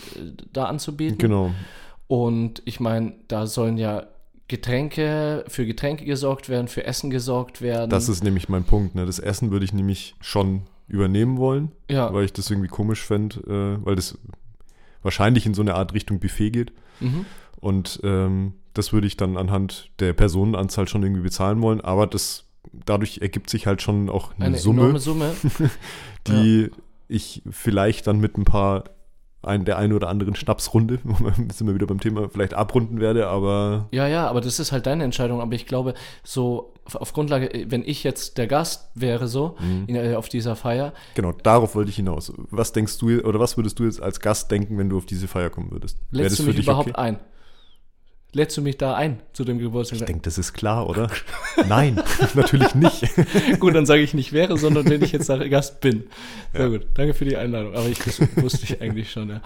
da 0.53 0.65
anzubieten. 0.65 1.17
Genau. 1.17 1.51
Und 2.07 2.61
ich 2.65 2.79
meine, 2.79 3.13
da 3.27 3.47
sollen 3.47 3.77
ja 3.77 4.07
Getränke, 4.47 5.45
für 5.47 5.65
Getränke 5.65 6.03
gesorgt 6.05 6.49
werden, 6.49 6.67
für 6.67 6.85
Essen 6.85 7.09
gesorgt 7.09 7.61
werden. 7.61 7.89
Das 7.89 8.09
ist 8.09 8.23
nämlich 8.23 8.49
mein 8.49 8.63
Punkt. 8.65 8.95
Ne? 8.95 9.05
Das 9.05 9.19
Essen 9.19 9.51
würde 9.51 9.63
ich 9.63 9.73
nämlich 9.73 10.15
schon 10.19 10.63
übernehmen 10.87 11.37
wollen, 11.37 11.71
ja. 11.89 12.13
weil 12.13 12.25
ich 12.25 12.33
das 12.33 12.49
irgendwie 12.51 12.67
komisch 12.67 13.01
fände, 13.01 13.39
äh, 13.81 13.85
weil 13.85 13.95
das 13.95 14.17
wahrscheinlich 15.03 15.45
in 15.45 15.53
so 15.53 15.61
eine 15.61 15.75
Art 15.75 15.93
Richtung 15.93 16.19
Buffet 16.19 16.51
geht. 16.51 16.73
Mhm. 16.99 17.25
Und 17.61 18.01
ähm, 18.03 18.53
das 18.73 18.93
würde 18.93 19.07
ich 19.07 19.17
dann 19.17 19.37
anhand 19.37 19.89
der 19.99 20.13
Personenanzahl 20.13 20.87
schon 20.87 21.03
irgendwie 21.03 21.21
bezahlen 21.23 21.61
wollen. 21.61 21.81
Aber 21.81 22.07
das 22.07 22.45
dadurch 22.85 23.19
ergibt 23.21 23.49
sich 23.49 23.67
halt 23.67 23.81
schon 23.81 24.09
auch 24.09 24.33
eine, 24.35 24.45
Eine 24.45 24.57
Summe, 24.57 24.97
Summe. 24.99 25.33
die 26.27 26.69
ich 27.07 27.41
vielleicht 27.49 28.07
dann 28.07 28.19
mit 28.19 28.37
ein 28.37 28.45
paar 28.45 28.85
ein, 29.43 29.65
der 29.65 29.79
einen 29.79 29.93
oder 29.93 30.07
anderen 30.07 30.35
Schnapsrunde, 30.35 30.99
sind 31.51 31.65
wir 31.65 31.73
wieder 31.73 31.87
beim 31.87 31.99
Thema, 31.99 32.29
vielleicht 32.29 32.53
abrunden 32.53 32.99
werde, 32.99 33.27
aber 33.27 33.87
Ja, 33.91 34.07
ja, 34.07 34.27
aber 34.27 34.39
das 34.39 34.59
ist 34.59 34.71
halt 34.71 34.85
deine 34.85 35.03
Entscheidung. 35.03 35.41
Aber 35.41 35.53
ich 35.55 35.65
glaube, 35.65 35.95
so 36.23 36.75
auf- 36.93 37.11
Grundlage, 37.13 37.65
wenn 37.69 37.81
ich 37.83 38.03
jetzt 38.03 38.37
der 38.37 38.45
Gast 38.45 38.91
wäre, 38.93 39.27
so 39.27 39.55
Mhm. 39.59 39.83
in, 39.87 39.95
äh, 39.95 40.13
auf 40.13 40.29
dieser 40.29 40.55
Feier, 40.55 40.93
genau, 41.15 41.31
darauf 41.31 41.73
wollte 41.73 41.89
ich 41.89 41.95
hinaus. 41.95 42.31
Was 42.51 42.71
denkst 42.71 42.99
du 42.99 43.19
oder 43.21 43.39
was 43.39 43.57
würdest 43.57 43.79
du 43.79 43.85
jetzt 43.85 43.99
als 43.99 44.19
Gast 44.19 44.51
denken, 44.51 44.77
wenn 44.77 44.89
du 44.89 44.97
auf 44.97 45.07
diese 45.07 45.27
Feier 45.27 45.49
kommen 45.49 45.71
würdest? 45.71 45.97
Lädst 46.11 46.37
du 46.37 46.43
mich 46.43 46.59
überhaupt 46.59 46.95
ein? 46.95 47.17
Lädst 48.33 48.55
du 48.55 48.61
mich 48.61 48.77
da 48.77 48.95
ein 48.95 49.19
zu 49.33 49.43
dem 49.43 49.59
Geburtstag? 49.59 49.99
Ich 49.99 50.05
denke, 50.05 50.21
das 50.21 50.37
ist 50.37 50.53
klar, 50.53 50.87
oder? 50.89 51.09
Nein, 51.67 52.01
natürlich 52.33 52.73
nicht. 52.75 53.03
Gut, 53.59 53.75
dann 53.75 53.85
sage 53.85 54.01
ich 54.03 54.13
nicht 54.13 54.31
wäre, 54.31 54.57
sondern 54.57 54.89
wenn 54.89 55.01
ich 55.01 55.11
jetzt 55.11 55.27
der 55.27 55.49
Gast 55.49 55.81
bin. 55.81 56.07
Sehr 56.53 56.61
Ja. 56.61 56.67
gut, 56.69 56.87
danke 56.93 57.13
für 57.13 57.25
die 57.25 57.35
Einladung. 57.35 57.75
Aber 57.75 57.87
ich, 57.87 57.99
das 57.99 58.21
wusste 58.37 58.63
ich 58.63 58.81
eigentlich 58.81 59.11
schon, 59.11 59.29
ja. 59.29 59.41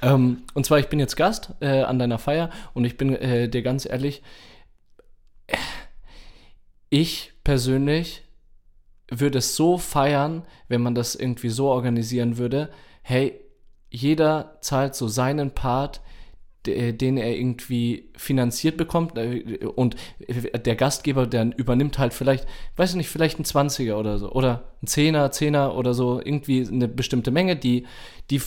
ähm, 0.00 0.42
und 0.54 0.64
zwar, 0.64 0.78
ich 0.78 0.86
bin 0.86 1.00
jetzt 1.00 1.16
Gast 1.16 1.52
äh, 1.60 1.82
an 1.82 1.98
deiner 1.98 2.18
Feier 2.20 2.50
und 2.72 2.84
ich 2.84 2.96
bin 2.96 3.16
äh, 3.16 3.48
dir 3.48 3.62
ganz 3.62 3.84
ehrlich, 3.84 4.22
ich 6.88 7.32
persönlich 7.44 8.22
würde 9.10 9.38
es 9.38 9.56
so 9.56 9.76
feiern, 9.78 10.44
wenn 10.68 10.82
man 10.82 10.94
das 10.94 11.16
irgendwie 11.16 11.48
so 11.48 11.68
organisieren 11.68 12.36
würde, 12.38 12.70
hey, 13.02 13.40
jeder 13.90 14.58
zahlt 14.60 14.94
so 14.94 15.08
seinen 15.08 15.50
Part, 15.50 16.00
den 16.66 17.16
er 17.16 17.34
irgendwie 17.34 18.10
finanziert 18.16 18.76
bekommt 18.76 19.16
äh, 19.16 19.64
und 19.64 19.96
der 20.28 20.76
Gastgeber, 20.76 21.26
der 21.26 21.56
übernimmt 21.56 21.98
halt 21.98 22.12
vielleicht, 22.12 22.46
weiß 22.76 22.90
ich 22.90 22.96
nicht, 22.96 23.08
vielleicht 23.08 23.38
ein 23.38 23.44
20er 23.44 23.94
oder 23.94 24.18
so 24.18 24.30
oder 24.30 24.64
ein 24.82 24.86
10er, 24.86 25.30
10er 25.30 25.70
oder 25.70 25.94
so, 25.94 26.20
irgendwie 26.22 26.66
eine 26.66 26.86
bestimmte 26.86 27.30
Menge, 27.30 27.56
die, 27.56 27.86
die 28.30 28.42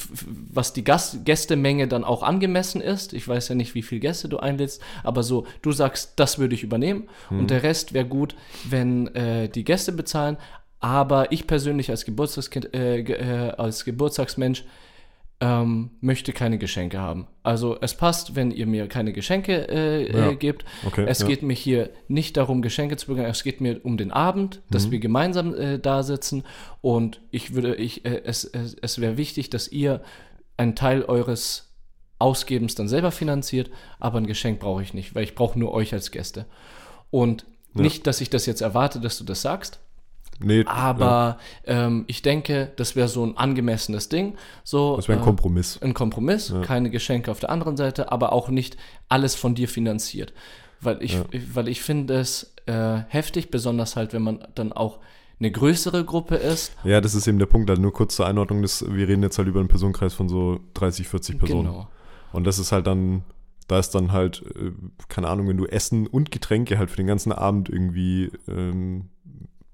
was 0.52 0.74
die 0.74 0.84
Gast 0.84 1.26
Gästemenge 1.26 1.88
dann 1.88 2.04
auch 2.04 2.22
angemessen 2.22 2.82
ist. 2.82 3.14
Ich 3.14 3.28
weiß 3.28 3.50
ja 3.50 3.56
nicht, 3.56 3.74
wie 3.74 3.82
viele 3.82 4.02
Gäste 4.02 4.30
du 4.30 4.38
einlädst, 4.38 4.82
aber 5.04 5.24
so, 5.24 5.48
du 5.64 5.72
sagst, 5.72 6.14
das 6.18 6.38
würde 6.38 6.54
ich 6.54 6.64
übernehmen 6.64 7.10
und 7.32 7.50
der 7.50 7.64
Rest 7.64 7.94
wäre 7.94 8.06
gut, 8.06 8.36
wenn 8.70 9.08
äh, 9.16 9.50
die 9.50 9.64
Gäste 9.64 9.92
bezahlen. 9.92 10.38
Aber 10.80 11.32
ich 11.32 11.48
persönlich 11.48 11.90
als 11.90 12.04
Geburtstagskind, 12.04 12.76
äh, 12.76 13.00
äh, 13.00 13.52
als 13.52 13.86
Geburtstagsmensch 13.86 14.66
ähm, 15.46 15.90
möchte 16.00 16.32
keine 16.32 16.58
Geschenke 16.58 17.00
haben. 17.00 17.28
Also 17.44 17.78
es 17.82 17.96
passt, 17.96 18.36
wenn 18.36 18.50
ihr 18.52 18.66
mir 18.66 18.88
keine 18.88 19.12
Geschenke 19.12 19.68
äh, 19.68 20.10
Ja. 20.16 20.30
äh, 20.32 20.36
gebt. 20.38 20.64
Okay, 20.86 21.04
es 21.06 21.20
ja. 21.20 21.28
geht 21.28 21.44
mir 21.44 21.54
hier 21.54 21.90
nicht 22.08 22.38
darum, 22.38 22.62
Geschenke 22.62 22.96
zu 22.96 23.08
bekommen. 23.08 23.26
Es 23.28 23.44
geht 23.44 23.60
mir 23.60 23.82
um 23.84 23.98
den 23.98 24.12
Abend, 24.12 24.62
dass 24.72 24.88
Mhm. 24.88 24.92
wir 24.92 25.00
gemeinsam 25.00 25.54
äh, 25.54 25.80
da 25.80 26.02
sitzen. 26.04 26.44
Und 26.82 27.20
ich 27.30 27.54
würde, 27.56 27.76
ich, 27.76 28.06
äh, 28.06 28.22
es, 28.24 28.46
es, 28.46 28.76
es 28.82 29.02
wäre 29.02 29.18
wichtig, 29.18 29.50
dass 29.50 29.68
ihr 29.68 30.02
einen 30.56 30.76
Teil 30.76 31.04
eures 31.04 31.74
Ausgebens 32.20 32.76
dann 32.76 32.88
selber 32.88 33.12
finanziert, 33.12 33.70
aber 34.00 34.20
ein 34.20 34.28
Geschenk 34.28 34.60
brauche 34.62 34.82
ich 34.82 34.94
nicht, 34.94 35.14
weil 35.14 35.24
ich 35.26 35.36
brauche 35.36 35.60
nur 35.60 35.74
euch 35.74 35.92
als 35.94 36.10
Gäste. 36.12 36.46
Und 37.12 37.46
Ja. 37.76 37.82
nicht, 37.82 38.08
dass 38.08 38.22
ich 38.22 38.30
das 38.30 38.46
jetzt 38.46 38.62
erwarte, 38.62 39.02
dass 39.02 39.18
du 39.18 39.26
das 39.26 39.42
sagst, 39.42 39.80
Nee, 40.40 40.64
aber 40.66 41.38
ähm, 41.66 42.06
ich 42.08 42.22
denke, 42.22 42.72
das 42.76 42.96
wäre 42.96 43.08
so 43.08 43.26
ein 43.26 43.38
angemessenes 43.38 44.10
Ding. 44.10 44.36
So, 44.64 44.92
ja, 44.92 44.96
das 44.98 45.08
wäre 45.08 45.20
ein 45.20 45.22
äh, 45.22 45.26
Kompromiss. 45.26 45.80
ein 45.82 45.94
Kompromiss, 45.94 46.50
Ja. 46.50 46.62
keine 46.62 46.90
Geschenke 46.90 47.32
auf 47.32 47.40
der 47.40 47.50
anderen 47.50 47.78
Seite, 47.78 48.12
aber 48.12 48.34
auch 48.34 48.50
nicht 48.50 48.78
alles 49.10 49.36
von 49.36 49.56
dir 49.56 49.68
finanziert. 49.68 50.34
Weil 50.82 51.02
ich, 51.04 51.14
Ja. 51.14 51.24
weil 51.54 51.68
ich 51.68 51.82
finde 51.82 52.16
es 52.16 52.54
äh, 52.66 53.00
heftig, 53.10 53.52
besonders 53.52 53.96
halt, 53.96 54.14
wenn 54.14 54.22
man 54.24 54.46
dann 54.56 54.74
auch 54.74 55.00
eine 55.40 55.52
größere 55.52 56.06
Gruppe 56.06 56.36
ist. 56.36 56.74
Ja, 56.84 57.02
das 57.02 57.16
ist 57.16 57.28
eben 57.28 57.40
der 57.40 57.46
Punkt. 57.48 57.70
Halt 57.70 57.80
nur 57.80 57.92
kurz 57.94 58.16
zur 58.16 58.26
Einordnung, 58.28 58.62
das, 58.62 58.86
wir 58.88 59.08
reden 59.08 59.24
jetzt 59.24 59.38
halt 59.38 59.48
über 59.48 59.60
einen 59.60 59.68
Personenkreis 59.70 60.14
von 60.14 60.30
so 60.30 60.60
30, 60.76 61.08
40 61.08 61.40
Personen. 61.40 61.66
Genau. 61.68 61.88
Und 62.32 62.46
das 62.46 62.60
ist 62.60 62.72
halt 62.72 62.88
dann, 62.88 63.24
da 63.68 63.80
ist 63.80 63.92
dann 63.92 64.12
halt, 64.12 64.44
äh, 64.56 64.72
keine 65.10 65.28
Ahnung, 65.28 65.48
wenn 65.48 65.58
du 65.58 65.66
Essen 65.66 66.08
und 66.08 66.32
Getränke 66.32 66.78
halt 66.78 66.90
für 66.90 66.98
den 66.98 67.08
ganzen 67.08 67.32
Abend 67.32 67.70
irgendwie 67.70 68.32
ähm, 68.48 69.10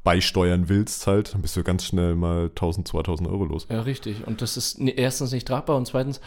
beisteuern 0.10 0.70
willst, 0.70 1.06
halt, 1.06 1.36
dann 1.36 1.44
bist 1.44 1.56
du 1.56 1.64
ganz 1.64 1.86
schnell 1.86 2.16
mal 2.16 2.46
1000, 2.46 2.88
2000 2.88 3.30
Euro 3.30 3.46
los. 3.46 3.68
Ja, 3.70 3.82
richtig. 3.82 4.26
Und 4.26 4.42
das 4.42 4.58
ist 4.58 4.80
erstens 4.80 5.32
nicht 5.32 5.48
tragbar 5.48 5.78
und 5.78 5.86
zweitens 5.86 6.20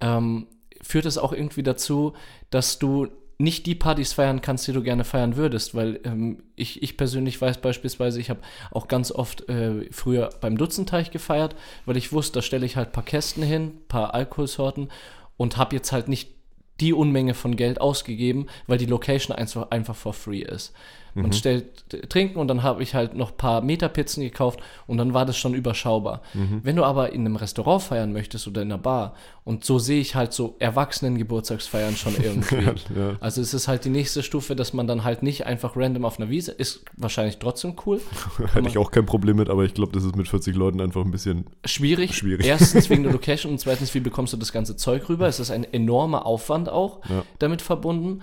ähm, 0.00 0.48
führt 0.82 1.06
es 1.06 1.16
auch 1.16 1.32
irgendwie 1.32 1.62
dazu, 1.62 2.14
dass 2.50 2.80
du 2.80 3.06
nicht 3.38 3.66
die 3.66 3.76
Partys 3.76 4.14
feiern 4.14 4.40
kannst, 4.40 4.66
die 4.66 4.72
du 4.72 4.82
gerne 4.82 5.04
feiern 5.04 5.36
würdest, 5.36 5.76
weil 5.76 6.00
ähm, 6.02 6.42
ich, 6.56 6.82
ich 6.82 6.96
persönlich 6.96 7.40
weiß 7.40 7.58
beispielsweise, 7.58 8.18
ich 8.18 8.30
habe 8.30 8.40
auch 8.72 8.88
ganz 8.88 9.12
oft 9.12 9.48
äh, 9.48 9.88
früher 9.92 10.30
beim 10.40 10.58
Dutzenteich 10.58 11.12
gefeiert, 11.12 11.54
weil 11.86 11.96
ich 11.96 12.12
wusste, 12.12 12.40
da 12.40 12.42
stelle 12.42 12.66
ich 12.66 12.74
halt 12.74 12.88
ein 12.88 12.92
paar 12.92 13.04
Kästen 13.04 13.44
hin, 13.44 13.62
ein 13.62 13.86
paar 13.86 14.12
Alkoholsorten 14.12 14.88
und 15.36 15.56
habe 15.56 15.76
jetzt 15.76 15.92
halt 15.92 16.08
nicht 16.08 16.34
die 16.80 16.92
Unmenge 16.92 17.34
von 17.34 17.56
Geld 17.56 17.80
ausgegeben, 17.80 18.46
weil 18.66 18.78
die 18.78 18.86
Location 18.86 19.36
einfach, 19.36 19.70
einfach 19.70 19.96
for 19.96 20.12
free 20.12 20.42
ist. 20.42 20.72
Man 21.14 21.32
stellt 21.32 21.92
äh, 21.92 22.06
Trinken 22.06 22.38
und 22.38 22.48
dann 22.48 22.62
habe 22.62 22.82
ich 22.82 22.94
halt 22.94 23.14
noch 23.14 23.30
ein 23.32 23.36
paar 23.36 23.62
Meterpizzen 23.62 24.22
gekauft 24.22 24.60
und 24.86 24.98
dann 24.98 25.14
war 25.14 25.26
das 25.26 25.36
schon 25.36 25.54
überschaubar. 25.54 26.22
Wenn 26.62 26.76
du 26.76 26.84
aber 26.84 27.12
in 27.12 27.22
einem 27.22 27.36
Restaurant 27.36 27.82
feiern 27.82 28.12
möchtest 28.12 28.46
oder 28.46 28.62
in 28.62 28.70
einer 28.70 28.80
Bar 28.80 29.14
und 29.44 29.64
so 29.64 29.78
sehe 29.78 30.00
ich 30.00 30.14
halt 30.14 30.32
so 30.32 30.54
Erwachsenen-Geburtstagsfeiern 30.58 31.96
schon 31.96 32.14
irgendwie. 32.22 32.62
Ja. 32.96 33.16
Also 33.20 33.40
es 33.40 33.54
ist 33.54 33.68
halt 33.68 33.84
die 33.84 33.90
nächste 33.90 34.22
Stufe, 34.22 34.54
dass 34.54 34.72
man 34.72 34.86
dann 34.86 35.02
halt 35.02 35.22
nicht 35.22 35.46
einfach 35.46 35.76
random 35.76 36.04
auf 36.04 36.20
einer 36.20 36.30
Wiese, 36.30 36.52
ist 36.52 36.84
wahrscheinlich 36.96 37.38
trotzdem 37.38 37.74
cool. 37.86 38.00
Hätte 38.52 38.68
ich 38.68 38.78
auch 38.78 38.90
kein 38.90 39.06
Problem 39.06 39.36
mit, 39.36 39.50
aber 39.50 39.64
ich 39.64 39.74
glaube, 39.74 39.92
das 39.92 40.04
ist 40.04 40.14
mit 40.14 40.28
40 40.28 40.54
Leuten 40.54 40.80
einfach 40.80 41.04
ein 41.04 41.10
bisschen. 41.10 41.46
Schwierig. 41.64 42.14
Schwierig. 42.14 42.46
Erstens 42.46 42.88
wegen 42.90 43.02
der 43.02 43.12
Location 43.20 43.52
und 43.52 43.58
zweitens, 43.58 43.92
wie 43.94 44.00
bekommst 44.00 44.32
du 44.32 44.36
das 44.36 44.52
ganze 44.52 44.76
Zeug 44.76 45.08
rüber? 45.08 45.26
Es 45.26 45.40
ist 45.40 45.50
ein 45.50 45.64
enormer 45.64 46.26
Aufwand 46.26 46.68
auch 46.70 47.00
Ja. 47.08 47.22
damit 47.38 47.62
verbunden. 47.62 48.22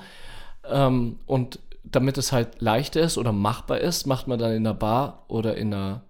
Ähm, 0.70 1.20
und 1.26 1.60
damit 1.84 2.18
es 2.18 2.32
halt 2.32 2.62
leichter 2.62 3.02
ist 3.02 3.18
oder 3.18 3.32
machbar 3.32 3.80
ist, 3.80 4.06
macht 4.08 4.28
man 4.28 4.40
dann 4.40 4.52
in 4.52 4.66
einer 4.68 4.74
Bar 4.74 5.24
oder 5.30 5.56
in 5.56 5.74
einer, 5.74 6.04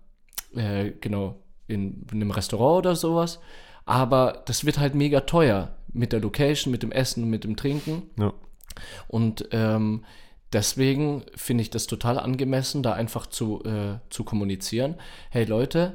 äh, 0.56 0.92
genau, 1.02 1.36
in, 1.68 2.06
in 2.12 2.22
einem 2.22 2.32
Restaurant 2.32 2.80
oder 2.80 2.96
sowas. 2.96 3.40
Aber 3.86 4.42
das 4.46 4.66
wird 4.66 4.80
halt 4.80 4.96
mega 4.96 5.22
teuer 5.22 5.76
mit 5.94 6.14
der 6.14 6.20
Location, 6.20 6.72
mit 6.72 6.84
dem 6.84 6.92
Essen, 6.92 7.30
mit 7.30 7.44
dem 7.44 7.56
Trinken. 7.56 8.10
Ja. 8.18 8.34
Und 9.08 9.48
ähm, 9.52 10.04
deswegen 10.54 11.24
finde 11.36 11.62
ich 11.62 11.70
das 11.70 11.88
total 11.88 12.20
angemessen, 12.20 12.84
da 12.84 12.94
einfach 12.94 13.28
zu, 13.28 13.64
äh, 13.64 14.00
zu 14.10 14.24
kommunizieren. 14.24 14.96
Hey 15.30 15.46
Leute, 15.46 15.94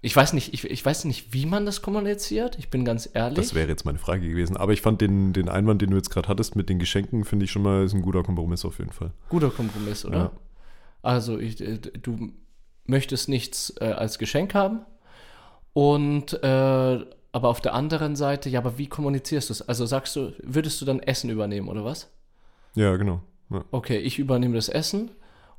ich 0.00 0.14
weiß 0.14 0.32
nicht, 0.32 0.54
ich, 0.54 0.64
ich 0.64 0.84
weiß 0.84 1.04
nicht, 1.04 1.32
wie 1.32 1.44
man 1.44 1.66
das 1.66 1.82
kommuniziert. 1.82 2.56
Ich 2.58 2.70
bin 2.70 2.84
ganz 2.84 3.08
ehrlich. 3.12 3.36
Das 3.36 3.54
wäre 3.54 3.68
jetzt 3.68 3.84
meine 3.84 3.98
Frage 3.98 4.28
gewesen. 4.28 4.56
Aber 4.56 4.72
ich 4.72 4.80
fand 4.80 5.00
den, 5.00 5.32
den 5.32 5.48
Einwand, 5.48 5.82
den 5.82 5.90
du 5.90 5.96
jetzt 5.96 6.10
gerade 6.10 6.28
hattest 6.28 6.54
mit 6.54 6.68
den 6.68 6.78
Geschenken, 6.78 7.24
finde 7.24 7.46
ich 7.46 7.50
schon 7.50 7.62
mal 7.62 7.84
ist 7.84 7.94
ein 7.94 8.02
guter 8.02 8.22
Kompromiss 8.22 8.64
auf 8.64 8.78
jeden 8.78 8.92
Fall. 8.92 9.10
Guter 9.28 9.50
Kompromiss, 9.50 10.04
oder? 10.04 10.16
Ja. 10.16 10.30
Also, 11.02 11.38
ich, 11.38 11.60
äh, 11.60 11.78
du 11.78 12.32
möchtest 12.84 13.28
nichts 13.28 13.74
äh, 13.80 13.86
als 13.86 14.18
Geschenk 14.18 14.54
haben. 14.54 14.80
Und 15.72 16.32
äh, 16.42 17.04
aber 17.32 17.48
auf 17.48 17.60
der 17.60 17.74
anderen 17.74 18.16
Seite, 18.16 18.48
ja, 18.48 18.60
aber 18.60 18.78
wie 18.78 18.86
kommunizierst 18.86 19.50
du 19.50 19.52
es? 19.52 19.62
Also 19.62 19.84
sagst 19.84 20.16
du, 20.16 20.32
würdest 20.42 20.80
du 20.80 20.84
dann 20.84 21.00
Essen 21.00 21.30
übernehmen 21.30 21.68
oder 21.68 21.84
was? 21.84 22.10
Ja, 22.74 22.96
genau. 22.96 23.20
Ja. 23.50 23.64
Okay, 23.70 23.98
ich 23.98 24.18
übernehme 24.18 24.54
das 24.54 24.68
Essen 24.68 25.10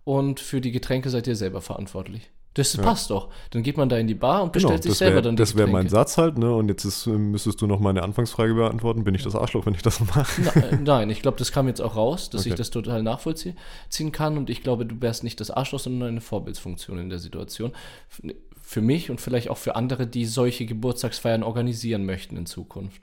und 0.03 0.39
für 0.39 0.61
die 0.61 0.71
Getränke 0.71 1.09
seid 1.09 1.27
ihr 1.27 1.35
selber 1.35 1.61
verantwortlich. 1.61 2.31
Das 2.55 2.75
passt 2.75 3.09
doch. 3.11 3.29
Dann 3.51 3.61
geht 3.63 3.77
man 3.77 3.89
da 3.89 3.97
in 3.97 4.07
die 4.07 4.15
Bar 4.15 4.43
und 4.43 4.51
bestellt 4.51 4.81
sich 4.83 4.91
das 4.91 4.97
selber 4.99 5.15
wär, 5.17 5.21
dann 5.21 5.35
die 5.35 5.41
Das 5.41 5.55
wäre 5.55 5.67
mein. 5.69 5.87
Satz 5.87 6.17
halt, 6.17 6.37
ne? 6.37 6.53
Und 6.53 6.67
jetzt 6.67 6.83
ist, 6.83 7.05
äh, 7.07 7.11
müsstest 7.11 7.61
du 7.61 7.67
noch 7.67 7.79
meine 7.79 8.01
Anfangsfrage 8.03 8.53
beantworten. 8.55 9.03
Bin 9.03 9.13
ich 9.15 9.23
das 9.23 9.35
Arschloch, 9.35 9.65
wenn 9.65 9.75
ich 9.75 9.81
das 9.83 9.99
mache? 9.99 10.25
Na, 10.43 10.51
äh, 10.55 10.75
nein, 10.77 11.09
ich 11.11 11.21
glaube, 11.21 11.37
das 11.37 11.51
kam 11.51 11.67
jetzt 11.67 11.79
auch 11.81 11.95
raus, 11.95 12.29
dass 12.29 12.45
ich 12.45 12.51
Okay. 12.53 12.57
das 12.57 12.71
total 12.71 13.03
nachvollziehen 13.03 13.55
ziehen 13.89 14.11
kann 14.11 14.37
und 14.37 14.49
ich 14.49 14.63
glaube, 14.63 14.85
du 14.85 14.99
wärst 14.99 15.23
nicht 15.23 15.39
das 15.39 15.51
Arschloch, 15.51 15.79
sondern 15.79 16.09
eine 16.09 16.21
Vorbildsfunktion 16.21 16.97
in 16.99 17.09
der 17.09 17.19
Situation. 17.19 17.71
F- 18.09 18.33
Für 18.61 18.81
mich 18.81 19.09
und 19.09 19.21
vielleicht 19.21 19.49
auch 19.49 19.57
für 19.57 19.75
andere, 19.75 20.05
die 20.07 20.25
solche 20.25 20.65
Geburtstagsfeiern 20.65 21.43
organisieren 21.43 22.05
möchten 22.05 22.35
in 22.35 22.45
Zukunft. 22.45 23.01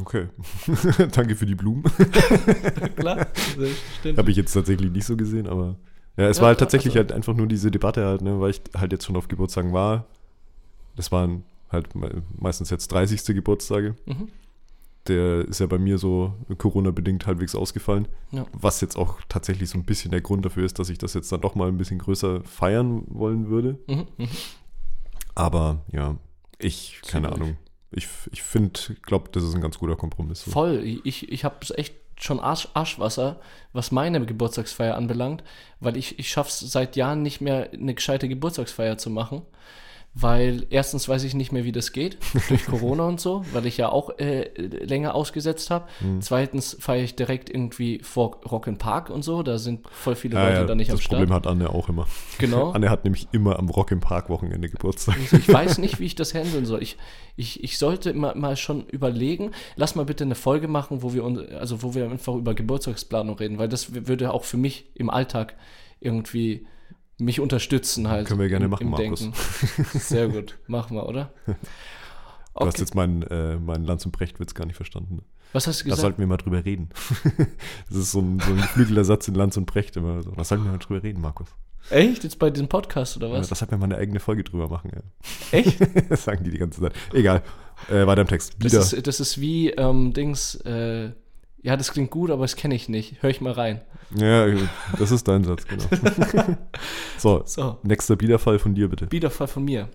Okay. 0.00 0.26
Danke 1.12 1.36
für 1.36 1.46
die 1.46 1.54
Blumen. 1.54 1.84
Klar, 2.96 3.28
stimmt. 4.00 4.18
Habe 4.18 4.30
ich 4.30 4.36
jetzt 4.36 4.52
tatsächlich 4.52 4.90
nicht 4.90 5.06
so 5.06 5.16
gesehen, 5.16 5.46
aber. 5.46 5.76
Ja, 6.16 6.28
es 6.28 6.36
Ja, 6.38 6.42
war 6.42 6.48
halt 6.48 6.58
tatsächlich 6.60 6.92
also- 6.92 6.98
halt 7.00 7.12
einfach 7.12 7.34
nur 7.34 7.46
diese 7.46 7.70
Debatte 7.70 8.04
halt, 8.06 8.22
ne, 8.22 8.40
weil 8.40 8.50
ich 8.50 8.60
halt 8.76 8.92
jetzt 8.92 9.04
schon 9.04 9.16
auf 9.16 9.28
Geburtstagen 9.28 9.72
war. 9.72 10.06
Das 10.96 11.12
waren 11.12 11.42
halt 11.70 11.94
me- 11.94 12.22
meistens 12.38 12.70
jetzt 12.70 12.88
30. 12.92 13.34
Geburtstage. 13.34 13.96
Mhm. 14.06 14.28
Der 15.08 15.46
ist 15.46 15.60
ja 15.60 15.66
bei 15.66 15.78
mir 15.78 15.98
so 15.98 16.34
Corona-bedingt 16.58 17.26
halbwegs 17.26 17.54
ausgefallen. 17.54 18.08
Ja. 18.32 18.44
Was 18.52 18.80
jetzt 18.80 18.96
auch 18.96 19.20
tatsächlich 19.28 19.70
so 19.70 19.78
ein 19.78 19.84
bisschen 19.84 20.10
der 20.10 20.20
Grund 20.20 20.44
dafür 20.44 20.64
ist, 20.64 20.78
dass 20.80 20.88
ich 20.88 20.98
das 20.98 21.14
jetzt 21.14 21.30
dann 21.30 21.40
doch 21.42 21.54
mal 21.54 21.68
ein 21.68 21.76
bisschen 21.78 21.98
größer 21.98 22.42
feiern 22.44 23.04
wollen 23.08 23.48
würde. 23.48 23.78
Mhm. 23.86 24.06
Mhm. 24.16 24.28
Aber 25.34 25.84
ja, 25.92 26.16
ich, 26.58 27.00
keine 27.06 27.28
Ziemlich. 27.28 27.42
Ahnung. 27.44 27.56
Ich, 27.92 28.08
ich 28.32 28.42
finde, 28.42 28.80
glaube, 29.02 29.28
das 29.32 29.44
ist 29.44 29.54
ein 29.54 29.60
ganz 29.60 29.78
guter 29.78 29.96
Kompromiss. 29.96 30.42
So. 30.42 30.50
Voll. 30.50 30.82
Ich, 31.04 31.30
ich 31.30 31.44
habe 31.44 31.56
echt 31.76 31.94
schon 32.16 32.40
Arsch, 32.40 32.68
Arschwasser, 32.74 33.40
was 33.72 33.92
meine 33.92 34.24
Geburtstagsfeier 34.24 34.94
anbelangt, 34.96 35.44
weil 35.80 35.96
ich, 35.96 36.18
ich 36.18 36.30
schaffe 36.30 36.50
es 36.50 36.60
seit 36.60 36.96
Jahren 36.96 37.22
nicht 37.22 37.40
mehr, 37.40 37.70
eine 37.72 37.94
gescheite 37.94 38.28
Geburtstagsfeier 38.28 38.98
zu 38.98 39.10
machen. 39.10 39.42
Weil 40.18 40.66
erstens 40.70 41.10
weiß 41.10 41.24
ich 41.24 41.34
nicht 41.34 41.52
mehr, 41.52 41.64
wie 41.64 41.72
das 41.72 41.92
geht, 41.92 42.16
durch 42.48 42.64
Corona 42.66 43.06
und 43.06 43.20
so, 43.20 43.44
weil 43.52 43.66
ich 43.66 43.76
ja 43.76 43.90
auch 43.90 44.18
äh, 44.18 44.48
länger 44.56 45.14
ausgesetzt 45.14 45.68
habe. 45.70 45.86
Mhm. 46.00 46.22
Zweitens 46.22 46.74
feiere 46.80 47.04
ich 47.04 47.16
direkt 47.16 47.50
irgendwie 47.50 47.98
vor 48.02 48.40
Rock 48.50 48.66
Park 48.78 49.10
und 49.10 49.22
so, 49.22 49.42
da 49.42 49.58
sind 49.58 49.86
voll 49.90 50.14
viele 50.14 50.36
Ja, 50.36 50.44
Leute 50.44 50.60
ja, 50.60 50.64
da 50.64 50.74
nicht 50.74 50.90
am 50.90 50.96
das 50.96 51.04
Start. 51.04 51.20
Problem 51.20 51.34
hat 51.34 51.46
Anne 51.46 51.68
auch 51.68 51.90
immer. 51.90 52.06
Genau. 52.38 52.70
Anne 52.72 52.88
hat 52.88 53.04
nämlich 53.04 53.28
immer 53.32 53.58
am 53.58 53.68
Rock 53.68 53.90
im 53.90 54.00
Park 54.00 54.30
Wochenende 54.30 54.70
Geburtstag. 54.70 55.16
Also 55.20 55.36
ich 55.36 55.52
weiß 55.52 55.76
nicht, 55.76 56.00
wie 56.00 56.06
ich 56.06 56.14
das 56.14 56.32
handeln 56.32 56.64
soll. 56.64 56.82
Ich, 56.82 56.96
ich, 57.36 57.62
ich 57.62 57.76
sollte 57.76 58.14
mal, 58.14 58.34
mal 58.34 58.56
schon 58.56 58.86
überlegen, 58.86 59.50
lass 59.76 59.96
mal 59.96 60.06
bitte 60.06 60.24
eine 60.24 60.34
Folge 60.34 60.66
machen, 60.66 61.02
wo 61.02 61.12
wir, 61.12 61.24
uns, 61.24 61.40
also 61.52 61.82
wo 61.82 61.94
wir 61.94 62.10
einfach 62.10 62.34
über 62.36 62.54
Geburtstagsplanung 62.54 63.36
reden, 63.36 63.58
weil 63.58 63.68
das 63.68 63.92
würde 64.06 64.32
auch 64.32 64.44
für 64.44 64.56
mich 64.56 64.86
im 64.94 65.10
Alltag 65.10 65.56
irgendwie 66.00 66.66
mich 67.18 67.40
unterstützen 67.40 68.08
halt. 68.08 68.26
Können 68.28 68.40
wir 68.40 68.48
gerne 68.48 68.66
im- 68.66 68.70
machen, 68.70 68.90
Markus. 68.90 69.20
Denken. 69.20 69.34
Sehr 69.98 70.28
gut, 70.28 70.58
machen 70.66 70.96
wir, 70.96 71.06
oder? 71.06 71.32
Du 71.46 71.52
hast 72.60 72.68
Okay. 72.74 72.80
jetzt 72.80 72.94
meinen, 72.94 73.22
äh, 73.24 73.56
meinen 73.56 73.84
Lanz- 73.84 74.06
und 74.06 74.12
Brecht-Witz 74.12 74.54
gar 74.54 74.66
nicht 74.66 74.76
verstanden. 74.76 75.22
Was 75.52 75.66
hast 75.66 75.80
du 75.80 75.84
Da 75.84 75.90
gesagt? 75.90 76.00
sollten 76.02 76.18
wir 76.18 76.26
mal 76.26 76.36
drüber 76.38 76.64
reden. 76.64 76.88
das 77.88 77.96
ist 77.98 78.12
so 78.12 78.20
ein, 78.20 78.40
so 78.40 78.50
ein 78.50 78.56
geflügelter 78.58 79.04
Satz 79.04 79.28
in 79.28 79.34
Lanz 79.34 79.56
und 79.56 79.66
Brecht 79.66 79.96
immer 79.96 80.22
so. 80.22 80.30
Da 80.32 80.44
sollten 80.44 80.64
wir 80.64 80.72
mal 80.72 80.78
drüber 80.78 81.02
reden, 81.02 81.20
Markus. 81.20 81.48
Echt? 81.90 82.24
Jetzt 82.24 82.38
bei 82.38 82.50
diesem 82.50 82.68
Podcast 82.68 83.16
oder 83.16 83.28
Ja, 83.28 83.34
was? 83.34 83.48
das 83.48 83.62
hat 83.62 83.70
mir 83.70 83.78
mal 83.78 83.84
eine 83.84 83.96
eigene 83.96 84.20
Folge 84.20 84.42
drüber 84.42 84.68
machen. 84.68 84.90
Ja. 84.94 85.02
Echt? 85.58 85.78
Das 86.10 86.24
sagen 86.24 86.44
die 86.44 86.50
die 86.50 86.58
ganze 86.58 86.80
Zeit. 86.80 86.92
Egal. 87.12 87.42
Äh, 87.90 88.06
weiter 88.06 88.22
im 88.22 88.26
Text. 88.26 88.56
Das 88.58 88.72
ist, 88.92 89.06
das 89.06 89.20
ist 89.20 89.40
wie 89.40 89.70
ähm, 89.70 90.12
Dings, 90.12 90.56
äh, 90.56 91.12
ja, 91.66 91.76
das 91.76 91.90
klingt 91.92 92.12
gut, 92.12 92.30
aber 92.30 92.44
das 92.44 92.54
kenne 92.54 92.76
ich 92.76 92.88
nicht. 92.88 93.22
Hör 93.22 93.30
ich 93.30 93.40
mal 93.40 93.52
rein. 93.52 93.80
Ja, 94.14 94.46
das 95.00 95.10
ist 95.10 95.26
dein 95.26 95.42
Satz, 95.42 95.66
genau. 95.66 95.82
so, 97.18 97.42
So. 97.44 97.78
nächster 97.82 98.14
Biederfall 98.14 98.60
von 98.60 98.76
dir 98.76 98.88
bitte. 98.88 99.08
Biederfall 99.08 99.48
von 99.48 99.64
mir. 99.64 99.88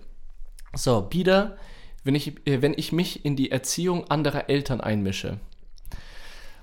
So, 0.74 1.00
Bieder, 1.00 1.56
wenn 2.04 2.14
ich, 2.14 2.46
äh, 2.46 2.60
wenn 2.60 2.74
ich 2.76 2.92
mich 2.92 3.24
in 3.24 3.36
die 3.36 3.50
Erziehung 3.50 4.10
anderer 4.10 4.50
Eltern 4.50 4.82
einmische. 4.82 5.40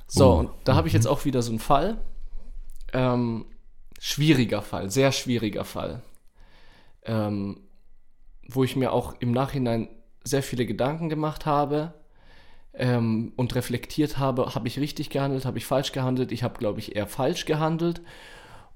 So, 0.05 0.25
Oh, 0.31 0.37
und 0.41 0.49
da 0.63 0.75
habe 0.75 0.87
ich 0.87 0.93
jetzt 0.93 1.07
auch 1.07 1.25
wieder 1.25 1.41
so 1.41 1.49
einen 1.49 1.59
Fall. 1.59 1.97
Ähm, 2.93 3.45
schwieriger 3.99 4.61
Fall, 4.61 4.91
sehr 4.91 5.11
schwieriger 5.11 5.65
Fall. 5.65 6.03
Ähm, 7.03 7.61
wo 8.47 8.63
ich 8.63 8.75
mir 8.75 8.91
auch 8.93 9.15
im 9.19 9.31
Nachhinein 9.31 9.89
sehr 10.23 10.43
viele 10.43 10.67
Gedanken 10.67 11.09
gemacht 11.09 11.47
habe 11.47 11.95
ähm, 12.73 13.33
und 13.35 13.55
reflektiert 13.55 14.17
habe, 14.17 14.55
habe 14.55 14.67
ich 14.67 14.79
richtig 14.79 15.09
gehandelt, 15.09 15.45
habe 15.45 15.57
ich 15.57 15.65
falsch 15.65 15.91
gehandelt. 15.91 16.31
Ich 16.31 16.43
habe, 16.43 16.57
glaube 16.59 16.79
ich, 16.79 16.95
eher 16.95 17.07
falsch 17.07 17.45
gehandelt. 17.45 18.01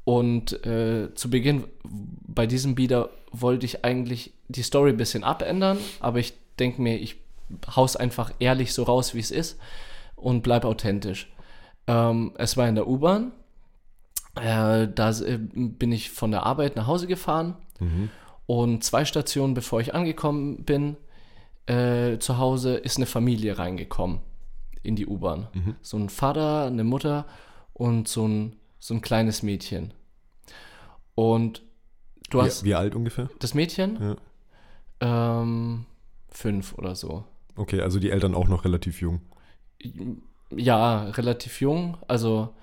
Und 0.06 0.66
äh, 0.66 1.14
zu 1.16 1.30
Beginn 1.30 1.66
bei 1.84 2.46
diesem 2.46 2.76
Bieder 2.76 3.10
wollte 3.32 3.66
ich 3.66 3.86
eigentlich 3.86 4.34
die 4.50 4.64
Story 4.64 4.92
ein 4.92 4.98
bisschen 4.98 5.24
abändern, 5.24 5.78
aber 6.00 6.20
ich 6.20 6.34
denke 6.60 6.82
mir, 6.82 6.98
ich 6.98 7.18
hau's 7.76 7.96
einfach 7.96 8.32
ehrlich 8.40 8.74
so 8.74 8.84
raus, 8.84 9.14
wie 9.14 9.20
es 9.20 9.32
ist 9.32 9.60
und 10.16 10.44
bleib 10.44 10.66
authentisch. 10.66 11.32
Ähm, 11.88 12.34
es 12.38 12.58
war 12.58 12.68
in 12.68 12.76
der 12.76 12.88
U-Bahn. 12.88 13.32
Äh, 14.36 14.88
da 14.94 15.12
äh, 15.12 15.38
bin 15.38 15.92
ich 15.92 16.10
von 16.10 16.32
der 16.32 16.46
Arbeit 16.46 16.76
nach 16.76 16.88
Hause 16.88 17.08
gefahren 17.08 17.56
und 18.46 18.84
zwei 18.84 19.06
Stationen 19.06 19.54
bevor 19.54 19.80
ich 19.80 19.94
angekommen 19.94 20.64
bin, 20.64 20.98
äh, 21.66 22.18
zu 22.20 22.38
Hause 22.38 22.76
ist 22.76 22.98
eine 22.98 23.06
Familie 23.06 23.58
reingekommen 23.58 24.20
in 24.82 24.96
die 24.96 25.08
U-Bahn. 25.08 25.48
So 25.82 25.98
ein 25.98 26.10
Vater, 26.10 26.66
eine 26.66 26.84
Mutter 26.84 27.26
und 27.74 28.08
so 28.08 28.28
ein, 28.28 28.56
so 28.80 28.94
ein 28.94 29.02
kleines 29.02 29.44
Mädchen. 29.44 29.94
Und 31.16 31.62
du 32.30 32.42
hast 32.42 32.64
Wie, 32.64 32.70
wie 32.70 32.76
alt 32.76 32.96
ungefähr? 32.96 33.30
das 33.40 33.54
Mädchen 33.54 34.18
ähm, 35.00 35.86
fünf 36.30 36.78
oder 36.78 36.96
so. 36.96 37.24
Okay, 37.56 37.82
also 37.82 38.00
die 38.00 38.10
Eltern 38.10 38.36
auch 38.36 38.48
noch 38.48 38.66
relativ 38.66 39.02
jung. 39.02 39.22
Ja, 40.50 41.04
relativ 41.10 41.62
jung, 41.62 41.98
also 42.08 42.54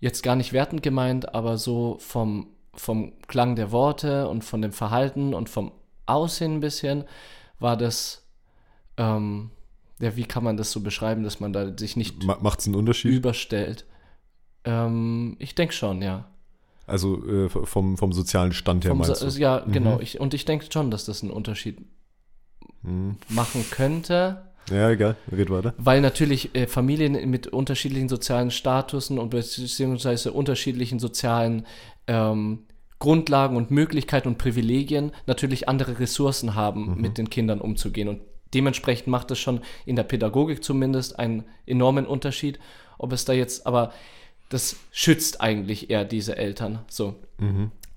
jetzt 0.00 0.22
gar 0.22 0.36
nicht 0.36 0.52
wertend 0.52 0.82
gemeint, 0.82 1.34
aber 1.34 1.56
so 1.56 1.96
vom, 2.00 2.48
vom 2.74 3.12
Klang 3.26 3.56
der 3.56 3.70
Worte 3.70 4.28
und 4.28 4.44
von 4.44 4.60
dem 4.62 4.72
Verhalten 4.72 5.34
und 5.34 5.48
vom 5.48 5.72
Aussehen 6.06 6.56
ein 6.56 6.60
bisschen 6.60 7.04
war 7.58 7.76
das, 7.76 8.23
ähm, 8.96 9.50
ja, 10.00 10.16
wie 10.16 10.24
kann 10.24 10.44
man 10.44 10.56
das 10.56 10.70
so 10.72 10.80
beschreiben, 10.80 11.22
dass 11.22 11.40
man 11.40 11.52
da 11.52 11.76
sich 11.76 11.96
nicht 11.96 12.22
Ma 12.24 12.38
Macht 12.42 12.60
es 12.60 12.66
einen 12.66 12.74
Unterschied? 12.76 13.12
überstellt? 13.12 13.86
Ähm, 14.64 15.36
ich 15.38 15.54
denke 15.54 15.74
schon, 15.74 16.02
ja. 16.02 16.28
Also 16.86 17.24
äh, 17.26 17.48
vom, 17.48 17.96
vom 17.96 18.12
sozialen 18.12 18.52
Stand 18.52 18.84
her 18.84 18.90
Vom 18.90 18.98
meinst 18.98 19.20
Sa- 19.20 19.28
du? 19.28 19.38
Ja, 19.38 19.58
genau. 19.60 20.00
Ich, 20.00 20.20
und 20.20 20.34
ich 20.34 20.44
denke 20.44 20.66
schon, 20.70 20.90
dass 20.90 21.04
das 21.04 21.22
einen 21.22 21.30
Unterschied 21.32 21.78
Mhm. 22.82 23.16
machen 23.30 23.64
könnte. 23.70 24.42
Ja, 24.70 24.90
egal. 24.90 25.16
Red 25.32 25.48
weiter. 25.50 25.72
Weil 25.78 26.00
natürlich 26.02 26.54
äh, 26.54 26.66
Familien 26.66 27.30
mit 27.30 27.46
unterschiedlichen 27.46 28.08
sozialen 28.10 28.50
Statusen 28.50 29.18
und 29.18 29.30
beziehungsweise 29.30 30.32
unterschiedlichen 30.32 30.98
sozialen 30.98 31.66
ähm, 32.06 32.64
Grundlagen 32.98 33.56
und 33.56 33.70
Möglichkeiten 33.70 34.28
und 34.28 34.38
Privilegien 34.38 35.12
natürlich 35.26 35.68
andere 35.68 35.98
Ressourcen 35.98 36.54
haben, 36.54 37.00
mit 37.00 37.16
den 37.18 37.28
Kindern 37.30 37.60
umzugehen. 37.60 38.08
Und 38.08 38.20
dementsprechend 38.54 39.08
macht 39.08 39.30
es 39.30 39.38
schon 39.38 39.60
in 39.86 39.96
der 39.96 40.04
Pädagogik 40.04 40.62
zumindest 40.62 41.18
einen 41.18 41.44
enormen 41.66 42.06
Unterschied. 42.06 42.58
Ob 42.98 43.12
es 43.12 43.24
da 43.24 43.32
jetzt, 43.32 43.66
aber 43.66 43.92
das 44.48 44.76
schützt 44.92 45.40
eigentlich 45.40 45.90
eher 45.90 46.04
diese 46.04 46.36
Eltern. 46.36 46.80
So. 46.88 47.16
Ich 47.38 47.46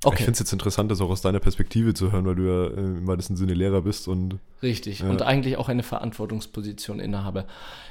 Okay, 0.04 0.18
finde 0.18 0.34
es 0.34 0.40
jetzt 0.40 0.54
interessant, 0.54 0.92
das 0.92 1.02
auch 1.02 1.10
aus 1.10 1.22
deiner 1.22 1.40
Perspektive 1.40 1.94
zu 1.94 2.12
hören, 2.12 2.26
weil 2.26 2.36
du 2.36 2.44
ja 2.44 2.68
äh, 2.68 2.98
im 2.98 3.08
weitesten 3.08 3.36
Sinne 3.36 3.56
Lehrer 3.56 3.82
bist 3.82 4.08
und 4.08 4.38
richtig. 4.62 5.04
Und 5.04 5.24
eigentlich 5.24 5.58
auch 5.58 5.70
eine 5.70 5.84
Verantwortungsposition 5.84 7.00
innehabe. 7.00 7.46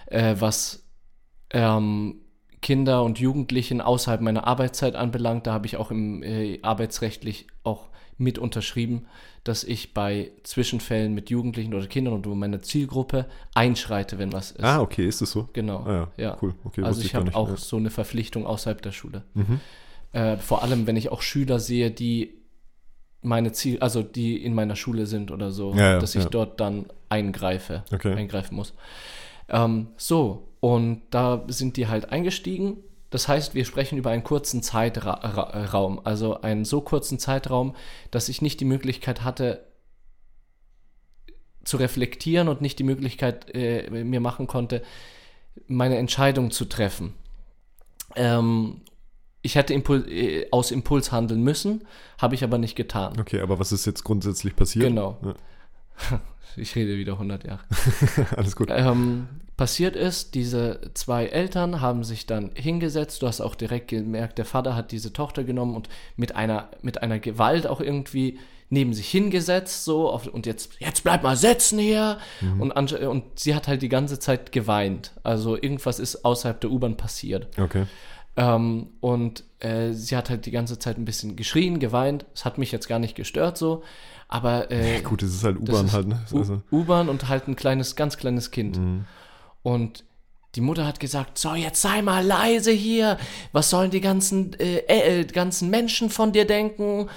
Äh, 0.07 0.37
was 0.39 0.85
ähm, 1.51 2.21
Kinder 2.63 3.03
und 3.05 3.19
Jugendlichen 3.19 3.81
außerhalb 3.81 4.21
meiner 4.21 4.47
Arbeitszeit 4.47 4.97
anbelangt, 4.97 5.47
da 5.47 5.53
habe 5.53 5.67
ich 5.67 5.77
auch 5.77 5.91
im 5.91 6.23
äh, 6.23 6.59
arbeitsrechtlich 6.63 7.47
auch 7.63 7.89
mit 8.19 8.39
unterschrieben, 8.39 9.07
dass 9.45 9.63
ich 9.63 9.93
bei 9.95 10.33
Zwischenfällen 10.43 11.15
mit 11.15 11.31
Jugendlichen 11.31 11.75
oder 11.75 11.87
Kindern 11.87 12.15
und 12.15 12.27
meiner 12.39 12.63
Zielgruppe 12.63 13.27
einschreite, 13.55 14.19
wenn 14.19 14.33
was 14.33 14.53
ist. 14.53 14.65
Ah, 14.65 14.81
okay, 14.81 15.07
ist 15.07 15.21
das 15.21 15.31
so? 15.31 15.49
Genau. 15.53 15.81
Ah, 15.81 16.09
ja. 16.17 16.25
ja. 16.25 16.39
Cool, 16.41 16.55
okay, 16.65 16.83
also 16.83 17.03
ich 17.03 17.15
habe 17.15 17.35
auch 17.35 17.51
Ja. 17.51 17.57
so 17.57 17.77
eine 17.77 17.91
Verpflichtung 17.91 18.47
außerhalb 18.47 18.81
der 18.81 18.93
Schule. 18.93 19.23
Mhm. 19.35 19.61
Äh, 20.13 20.39
vor 20.39 20.63
allem, 20.63 20.87
wenn 20.87 20.97
ich 20.97 21.11
auch 21.13 21.21
Schüler 21.23 21.61
sehe, 21.61 21.91
die 21.91 22.35
meine 23.23 23.53
Ziel, 23.53 23.79
also 23.81 24.03
die 24.03 24.43
in 24.43 24.55
meiner 24.55 24.77
Schule 24.77 25.07
sind 25.07 25.31
oder 25.31 25.51
so, 25.51 25.75
Ja, 25.75 25.99
dass 25.99 26.15
ich 26.15 26.25
dort 26.27 26.61
dann 26.61 26.87
eingreife, 27.09 27.85
Okay. 27.93 28.15
eingreifen 28.15 28.55
muss. 28.55 28.73
Ähm, 29.49 29.89
so, 29.97 30.49
und 30.61 31.03
da 31.11 31.45
sind 31.49 31.77
die 31.77 31.89
halt 31.89 32.11
eingestiegen. 32.11 32.79
Das 33.11 33.29
heißt, 33.29 33.55
wir 33.55 33.65
sprechen 33.65 33.99
über 33.99 34.11
einen 34.11 34.25
kurzen 34.25 34.63
Zeitraum, 34.63 36.01
also 36.05 36.41
einen 36.41 36.65
so 36.65 36.81
kurzen 36.81 37.19
Zeitraum, 37.19 37.75
dass 38.11 38.29
ich 38.29 38.43
nicht 38.43 38.61
die 38.61 38.65
Möglichkeit 38.65 39.23
hatte, 39.23 39.65
zu 41.65 41.77
reflektieren 41.77 42.49
und 42.49 42.61
nicht 42.61 42.79
die 42.79 42.85
Möglichkeit 42.85 43.55
äh, 43.55 43.91
mir 43.91 44.21
machen 44.21 44.47
konnte, 44.47 44.83
meine 45.67 45.99
Entscheidung 45.99 46.51
zu 46.51 46.65
treffen. 46.65 47.15
Ähm, 48.15 48.83
ich 49.43 49.55
hätte 49.55 49.75
Impul 49.75 50.11
äh, 50.11 50.49
aus 50.51 50.71
Impuls 50.71 51.13
handeln 51.13 51.43
müssen, 51.43 51.87
habe 52.19 52.35
ich 52.35 52.45
aber 52.45 52.59
nicht 52.59 52.77
getan. 52.77 53.19
Okay, 53.21 53.41
aber 53.41 53.59
was 53.59 53.73
ist 53.73 53.87
jetzt 53.87 54.05
grundsätzlich 54.05 54.57
passiert? 54.57 54.87
Genau. 54.87 55.19
Ja. 55.23 56.21
Ich 56.59 56.75
rede 56.75 56.97
wieder 56.97 57.15
100 57.15 57.45
Jahre. 57.45 57.61
Alles 58.37 58.57
gut. 58.57 58.69
Ähm, 58.71 59.29
passiert 59.57 59.97
ist, 59.97 60.35
diese 60.35 60.81
zwei 60.95 61.27
Eltern 61.27 61.81
haben 61.81 62.05
sich 62.05 62.27
dann 62.27 62.51
hingesetzt. 62.55 63.23
Du 63.23 63.27
hast 63.27 63.41
auch 63.41 63.55
direkt 63.55 63.89
gemerkt, 63.89 64.39
der 64.39 64.45
Vater 64.45 64.77
hat 64.77 64.93
diese 64.93 65.13
Tochter 65.13 65.45
genommen 65.45 65.75
und 65.75 65.89
mit 66.17 66.37
einer, 66.37 66.69
mit 66.83 67.03
einer 67.03 67.19
Gewalt 67.19 67.67
auch 67.67 67.81
irgendwie 67.81 68.39
neben 68.69 68.95
sich 68.95 69.09
hingesetzt, 69.09 69.85
so, 69.85 70.11
auf, 70.11 70.27
und 70.27 70.45
jetzt, 70.45 70.73
jetzt 70.81 71.05
bleib 71.05 71.23
mal 71.23 71.37
sitzen 71.37 71.79
hier. 71.79 72.19
Und, 72.59 72.77
ansch- 72.77 73.07
und 73.07 73.39
sie 73.39 73.55
hat 73.55 73.69
halt 73.69 73.81
die 73.81 73.89
ganze 73.89 74.19
Zeit 74.19 74.51
geweint. 74.51 75.13
Also 75.23 75.55
irgendwas 75.55 76.01
ist 76.01 76.25
außerhalb 76.25 76.61
der 76.61 76.71
U-Bahn 76.71 76.97
passiert. 76.97 77.49
Okay. 77.61 77.87
Ähm, 78.37 78.89
und 79.01 79.45
äh, 79.61 79.93
sie 79.93 80.17
hat 80.17 80.31
halt 80.31 80.47
die 80.47 80.51
ganze 80.51 80.79
Zeit 80.79 80.99
ein 80.99 81.05
bisschen 81.05 81.37
geschrien, 81.37 81.79
geweint. 81.79 82.27
Es 82.35 82.45
hat 82.45 82.59
mich 82.59 82.73
jetzt 82.73 82.89
gar 82.89 82.99
nicht 82.99 83.15
gestört 83.15 83.57
so. 83.57 83.83
Aber 84.29 84.71
äh, 84.71 85.01
Gut, 85.03 85.23
es 85.23 85.33
ist 85.33 85.45
halt 85.45 85.59
U-Bahn 85.59 85.93
halt, 85.93 86.09
ne? 86.09 86.21
Also, 86.35 86.61
U-Bahn 86.73 87.09
und 87.09 87.29
halt 87.29 87.47
ein 87.49 87.57
kleines, 87.57 87.95
ganz 87.95 88.17
kleines 88.17 88.51
Kind. 88.51 88.79
Mhm. 88.79 89.05
Und 89.67 90.05
die 90.55 90.61
Mutter 90.61 90.87
hat 90.87 91.01
gesagt, 91.01 91.39
so, 91.39 91.57
jetzt 91.57 91.83
sei 91.83 92.01
mal 92.01 92.25
leise 92.25 92.71
hier. 92.71 93.19
Was 93.51 93.69
sollen 93.69 93.91
die 93.91 94.01
ganzen, 94.01 94.55
äh, 94.61 94.77
äh, 94.87 95.25
ganzen 95.25 95.71
Menschen 95.71 96.09
von 96.09 96.31
dir 96.31 96.45
denken? 96.47 97.11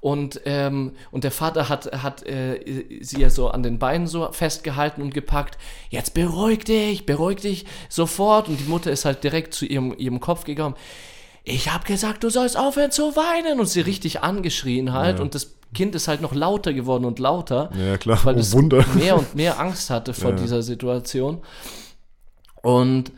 Und, 0.00 0.40
ähm, 0.44 0.92
und 1.10 1.24
der 1.24 1.32
Vater 1.32 1.68
hat, 1.68 1.86
hat 2.04 2.24
äh, 2.24 2.60
sie 3.00 3.22
ja 3.22 3.28
so 3.28 3.48
an 3.48 3.64
den 3.64 3.80
Beinen 3.80 4.06
so 4.06 4.30
festgehalten 4.30 5.02
und 5.02 5.14
gepackt. 5.14 5.58
Jetzt 5.90 6.14
beruhig 6.14 6.62
dich, 6.62 7.06
beruhig 7.06 7.40
dich 7.40 7.66
sofort. 7.88 8.46
Und 8.46 8.60
die 8.60 8.70
Mutter 8.70 8.92
ist 8.92 9.04
halt 9.04 9.24
direkt 9.24 9.52
zu 9.52 9.66
ihrem, 9.66 9.92
ihrem 9.98 10.20
Kopf 10.20 10.44
gekommen. 10.44 10.76
Ich 11.42 11.72
habe 11.72 11.84
gesagt, 11.84 12.22
du 12.22 12.30
sollst 12.30 12.56
aufhören 12.56 12.92
zu 12.92 13.16
weinen. 13.16 13.58
Und 13.58 13.66
sie 13.66 13.80
richtig 13.80 14.22
angeschrien 14.22 14.92
halt. 14.92 15.16
Ja. 15.18 15.24
Und 15.24 15.34
das 15.34 15.56
Kind 15.74 15.96
ist 15.96 16.06
halt 16.06 16.20
noch 16.20 16.34
lauter 16.34 16.72
geworden 16.72 17.04
und 17.04 17.18
lauter 17.18 17.70
ja, 17.76 17.98
klar. 17.98 18.20
weil 18.22 18.36
oh, 18.36 18.38
es 18.38 18.52
Wunder. 18.52 18.84
mehr 18.94 19.18
und 19.18 19.34
mehr 19.34 19.58
Angst 19.58 19.90
hatte 19.90 20.14
vor 20.14 20.30
Ja. 20.30 20.36
dieser 20.36 20.62
Situation. 20.62 21.42
Und 22.62 23.12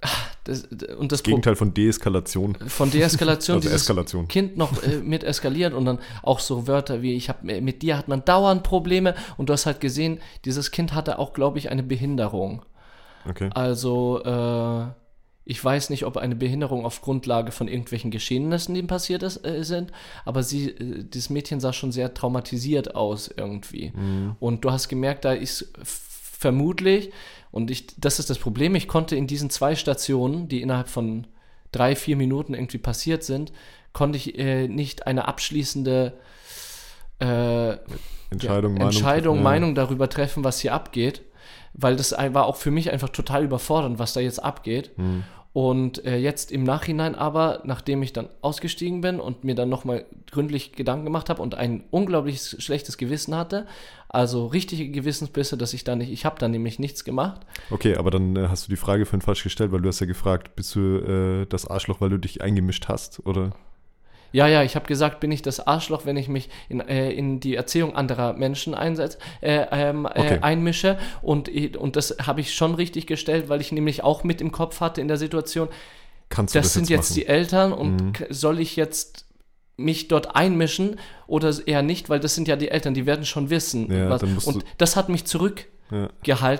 ah, 0.00 0.08
das, 0.44 0.64
und 0.98 1.12
das 1.12 1.22
Gegenteil 1.22 1.56
von 1.56 1.72
Deeskalation. 1.74 2.56
von 2.66 2.90
Deeskalation, 2.90 3.56
Also 3.56 3.68
dieses 3.68 3.82
Eskalation. 3.82 4.28
Kind 4.28 4.56
noch 4.56 4.82
äh, 4.82 4.98
mit 4.98 5.24
eskaliert 5.24 5.72
und 5.74 5.84
dann 5.84 5.98
auch 6.22 6.40
so 6.40 6.66
Wörter 6.66 7.02
wie 7.02 7.14
ich 7.14 7.28
habe 7.28 7.60
mit 7.60 7.82
dir 7.82 7.96
hat 7.96 8.08
man 8.08 8.24
dauernd 8.24 8.62
Probleme 8.62 9.14
und 9.36 9.48
du 9.48 9.52
hast 9.52 9.66
halt 9.66 9.80
gesehen, 9.80 10.20
dieses 10.44 10.70
Kind 10.70 10.94
hatte 10.94 11.18
auch 11.18 11.32
glaube 11.32 11.58
ich 11.58 11.70
eine 11.70 11.82
Behinderung. 11.82 12.64
Okay. 13.28 13.50
Also 13.54 14.22
äh, 14.24 14.86
ich 15.44 15.64
weiß 15.64 15.90
nicht, 15.90 16.04
ob 16.04 16.16
eine 16.16 16.36
Behinderung 16.36 16.84
auf 16.84 17.02
Grundlage 17.02 17.50
von 17.50 17.66
irgendwelchen 17.66 18.10
Geschehnissen, 18.10 18.74
die 18.74 18.82
passiert 18.82 19.22
ist, 19.22 19.44
äh, 19.44 19.64
sind, 19.64 19.92
aber 20.24 20.42
sie, 20.42 20.70
äh, 20.70 21.04
das 21.04 21.30
Mädchen 21.30 21.60
sah 21.60 21.72
schon 21.72 21.92
sehr 21.92 22.14
traumatisiert 22.14 22.94
aus 22.94 23.28
irgendwie. 23.36 23.92
Und 24.38 24.64
du 24.64 24.70
hast 24.70 24.88
gemerkt, 24.88 25.24
da 25.24 25.32
ist 25.32 25.72
vermutlich, 25.82 27.12
und 27.52 27.70
ich, 27.70 27.86
das 27.98 28.18
ist 28.18 28.30
das 28.30 28.38
Problem, 28.38 28.74
ich 28.74 28.88
konnte 28.88 29.14
in 29.14 29.28
diesen 29.28 29.50
zwei 29.50 29.76
Stationen, 29.76 30.48
die 30.48 30.62
innerhalb 30.62 30.88
von 30.88 31.28
drei, 31.70 31.94
vier 31.94 32.16
Minuten 32.16 32.54
irgendwie 32.54 32.78
passiert 32.78 33.22
sind, 33.22 33.52
konnte 33.92 34.16
ich 34.16 34.38
äh, 34.38 34.66
nicht 34.68 35.06
eine 35.06 35.28
abschließende 35.28 36.14
äh, 37.20 37.76
Entscheidung, 38.30 38.72
ja, 38.72 38.78
Meinung. 38.78 38.80
Entscheidung, 38.80 39.36
ja. 39.36 39.42
Meinung 39.42 39.74
darüber 39.74 40.08
treffen, 40.08 40.44
was 40.44 40.60
hier 40.60 40.72
abgeht. 40.72 41.22
Weil 41.74 41.96
das 41.96 42.12
war 42.12 42.44
auch 42.44 42.56
für 42.56 42.70
mich 42.70 42.90
einfach 42.90 43.08
total 43.08 43.44
überfordernd, 43.44 43.98
was 43.98 44.12
da 44.12 44.20
jetzt 44.20 44.42
abgeht. 44.42 44.90
Hm. 44.96 45.24
Und 45.52 46.04
äh, 46.06 46.16
jetzt 46.16 46.50
im 46.50 46.64
Nachhinein 46.64 47.14
aber, 47.14 47.60
nachdem 47.64 48.02
ich 48.02 48.14
dann 48.14 48.28
ausgestiegen 48.40 49.02
bin 49.02 49.20
und 49.20 49.44
mir 49.44 49.54
dann 49.54 49.68
nochmal 49.68 50.06
gründlich 50.30 50.72
Gedanken 50.72 51.04
gemacht 51.04 51.28
habe 51.28 51.42
und 51.42 51.54
ein 51.54 51.84
unglaublich 51.90 52.40
schlechtes 52.40 52.96
Gewissen 52.96 53.34
hatte, 53.34 53.66
also 54.08 54.46
richtige 54.46 54.88
Gewissensbisse, 54.90 55.58
dass 55.58 55.74
ich 55.74 55.84
da 55.84 55.94
nicht, 55.94 56.10
ich 56.10 56.24
habe 56.24 56.38
da 56.38 56.48
nämlich 56.48 56.78
nichts 56.78 57.04
gemacht. 57.04 57.42
Okay, 57.70 57.96
aber 57.96 58.10
dann 58.10 58.34
äh, 58.36 58.48
hast 58.48 58.66
du 58.66 58.70
die 58.70 58.76
Frage 58.76 59.04
vorhin 59.04 59.20
falsch 59.20 59.42
gestellt, 59.42 59.72
weil 59.72 59.82
du 59.82 59.88
hast 59.88 60.00
ja 60.00 60.06
gefragt, 60.06 60.56
bist 60.56 60.74
du 60.74 60.80
äh, 60.80 61.46
das 61.46 61.66
Arschloch, 61.66 62.00
weil 62.00 62.10
du 62.10 62.18
dich 62.18 62.40
eingemischt 62.40 62.88
hast, 62.88 63.24
oder? 63.26 63.52
Ja, 64.32 64.46
ja, 64.46 64.62
ich 64.62 64.74
habe 64.76 64.86
gesagt, 64.86 65.20
bin 65.20 65.30
ich 65.30 65.42
das 65.42 65.66
Arschloch, 65.66 66.06
wenn 66.06 66.16
ich 66.16 66.28
mich 66.28 66.48
in, 66.68 66.80
äh, 66.80 67.10
in 67.12 67.38
die 67.40 67.54
Erziehung 67.54 67.94
anderer 67.94 68.32
Menschen 68.32 68.74
einsetz, 68.74 69.18
äh, 69.40 69.66
ähm, 69.70 70.06
Okay. 70.06 70.36
äh, 70.36 70.40
einmische. 70.40 70.98
Und, 71.20 71.48
und 71.76 71.96
das 71.96 72.16
habe 72.26 72.40
ich 72.40 72.54
schon 72.54 72.74
richtig 72.74 73.06
gestellt, 73.06 73.48
weil 73.48 73.60
ich 73.60 73.72
nämlich 73.72 74.02
auch 74.02 74.24
mit 74.24 74.40
im 74.40 74.50
Kopf 74.52 74.80
hatte 74.80 75.00
in 75.00 75.08
der 75.08 75.16
Situation, 75.18 75.68
Kannst 76.28 76.54
du 76.54 76.58
das, 76.58 76.68
das, 76.68 76.74
sind 76.74 76.88
jetzt 76.88 77.10
machen? 77.10 77.14
die 77.20 77.26
Eltern 77.26 77.72
und 77.72 78.20
Mhm. 78.20 78.26
soll 78.30 78.58
ich 78.60 78.76
jetzt 78.76 79.26
mich 79.76 80.08
dort 80.08 80.36
einmischen 80.36 80.98
oder 81.26 81.54
eher 81.66 81.82
nicht, 81.82 82.08
weil 82.08 82.20
das 82.20 82.34
sind 82.34 82.48
ja 82.48 82.56
die 82.56 82.68
Eltern, 82.70 82.94
die 82.94 83.06
werden 83.06 83.24
schon 83.24 83.50
wissen. 83.50 83.90
Ja, 83.92 84.18
und 84.44 84.64
das 84.78 84.96
hat 84.96 85.08
mich 85.08 85.24
zurückgehalten, 85.24 85.71
Ja. 85.90 86.08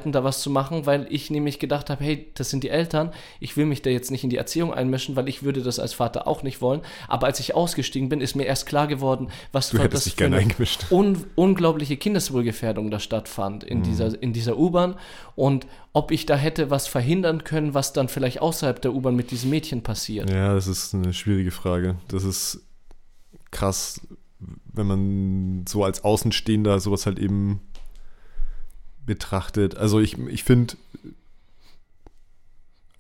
da 0.05 0.25
was 0.25 0.43
zu 0.43 0.51
machen, 0.51 0.85
weil 0.85 1.07
ich 1.09 1.31
nämlich 1.31 1.59
gedacht 1.59 1.89
habe, 1.89 2.05
hey, 2.05 2.27
das 2.35 2.51
sind 2.51 2.65
die 2.65 2.69
Eltern, 2.69 3.13
ich 3.41 3.57
will 3.57 3.65
mich 3.65 3.81
da 3.81 3.89
jetzt 3.89 4.11
nicht 4.11 4.25
in 4.25 4.29
die 4.31 4.37
Erziehung 4.37 4.75
einmischen, 4.75 5.17
weil 5.17 5.27
ich 5.29 5.43
würde 5.43 5.63
das 5.63 5.79
als 5.79 5.95
Vater 5.95 6.27
auch 6.29 6.43
nicht 6.43 6.61
wollen. 6.61 6.83
Aber 7.09 7.27
als 7.29 7.41
ich 7.41 7.55
ausgestiegen 7.55 8.11
bin, 8.11 8.21
ist 8.21 8.35
mir 8.35 8.45
erst 8.45 8.67
klar 8.67 8.87
geworden, 8.87 9.29
was 9.53 9.71
Du 9.71 9.77
für 9.79 9.85
hättest 9.85 9.95
das 9.95 10.05
dich 10.05 10.17
gerne 10.17 10.37
eine 10.37 10.45
eingemischt. 10.45 10.85
un 10.91 11.25
unglaubliche 11.35 11.97
Kindeswohlgefährdung 11.97 12.91
da 12.91 12.99
stattfand 12.99 13.63
Mhm. 13.65 13.69
in 13.71 13.83
dieser, 13.85 14.23
in 14.23 14.33
dieser 14.35 14.59
U-Bahn 14.59 14.97
und 15.35 15.67
ob 15.95 16.11
ich 16.11 16.27
da 16.27 16.37
hätte 16.37 16.69
was 16.71 16.87
verhindern 16.87 17.43
können, 17.45 17.73
was 17.75 17.93
dann 17.95 18.09
vielleicht 18.09 18.41
außerhalb 18.43 18.83
der 18.83 18.93
U-Bahn 18.93 19.17
mit 19.17 19.31
diesem 19.31 19.49
Mädchen 19.51 19.83
passiert. 19.83 20.29
Ja, 20.31 20.55
das 20.55 20.67
ist 20.67 20.95
eine 20.95 21.13
schwierige 21.15 21.51
Frage. 21.53 21.97
Das 22.09 22.25
ist 22.25 22.67
krass, 23.51 24.01
wenn 24.73 24.87
man 24.87 25.65
so 25.69 25.85
als 25.85 26.05
Außenstehender 26.05 26.81
sowas 26.81 27.07
halt 27.07 27.19
eben 27.19 27.61
betrachtet. 29.07 29.77
Also 29.77 30.01
ich, 30.01 30.19
ich 30.19 30.45
finde, 30.45 30.77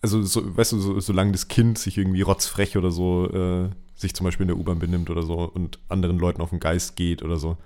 also 0.00 0.22
so, 0.22 0.56
weißt 0.56 0.72
du, 0.72 0.80
so, 0.80 1.00
solange 1.00 1.32
das 1.32 1.48
Kind 1.48 1.78
sich 1.78 1.96
irgendwie 1.98 2.22
rotzfrech 2.22 2.76
oder 2.76 2.90
so, 2.90 3.28
äh, 3.30 3.70
sich 3.94 4.14
zum 4.14 4.24
Beispiel 4.24 4.44
in 4.44 4.48
der 4.48 4.58
U-Bahn 4.58 4.78
benimmt 4.78 5.10
oder 5.10 5.22
so 5.22 5.34
und 5.34 5.78
anderen 5.88 6.18
Leuten 6.18 6.42
auf 6.42 6.50
den 6.50 6.60
Geist 6.60 6.96
geht 6.96 7.22
oder 7.22 7.36
so, 7.38 7.56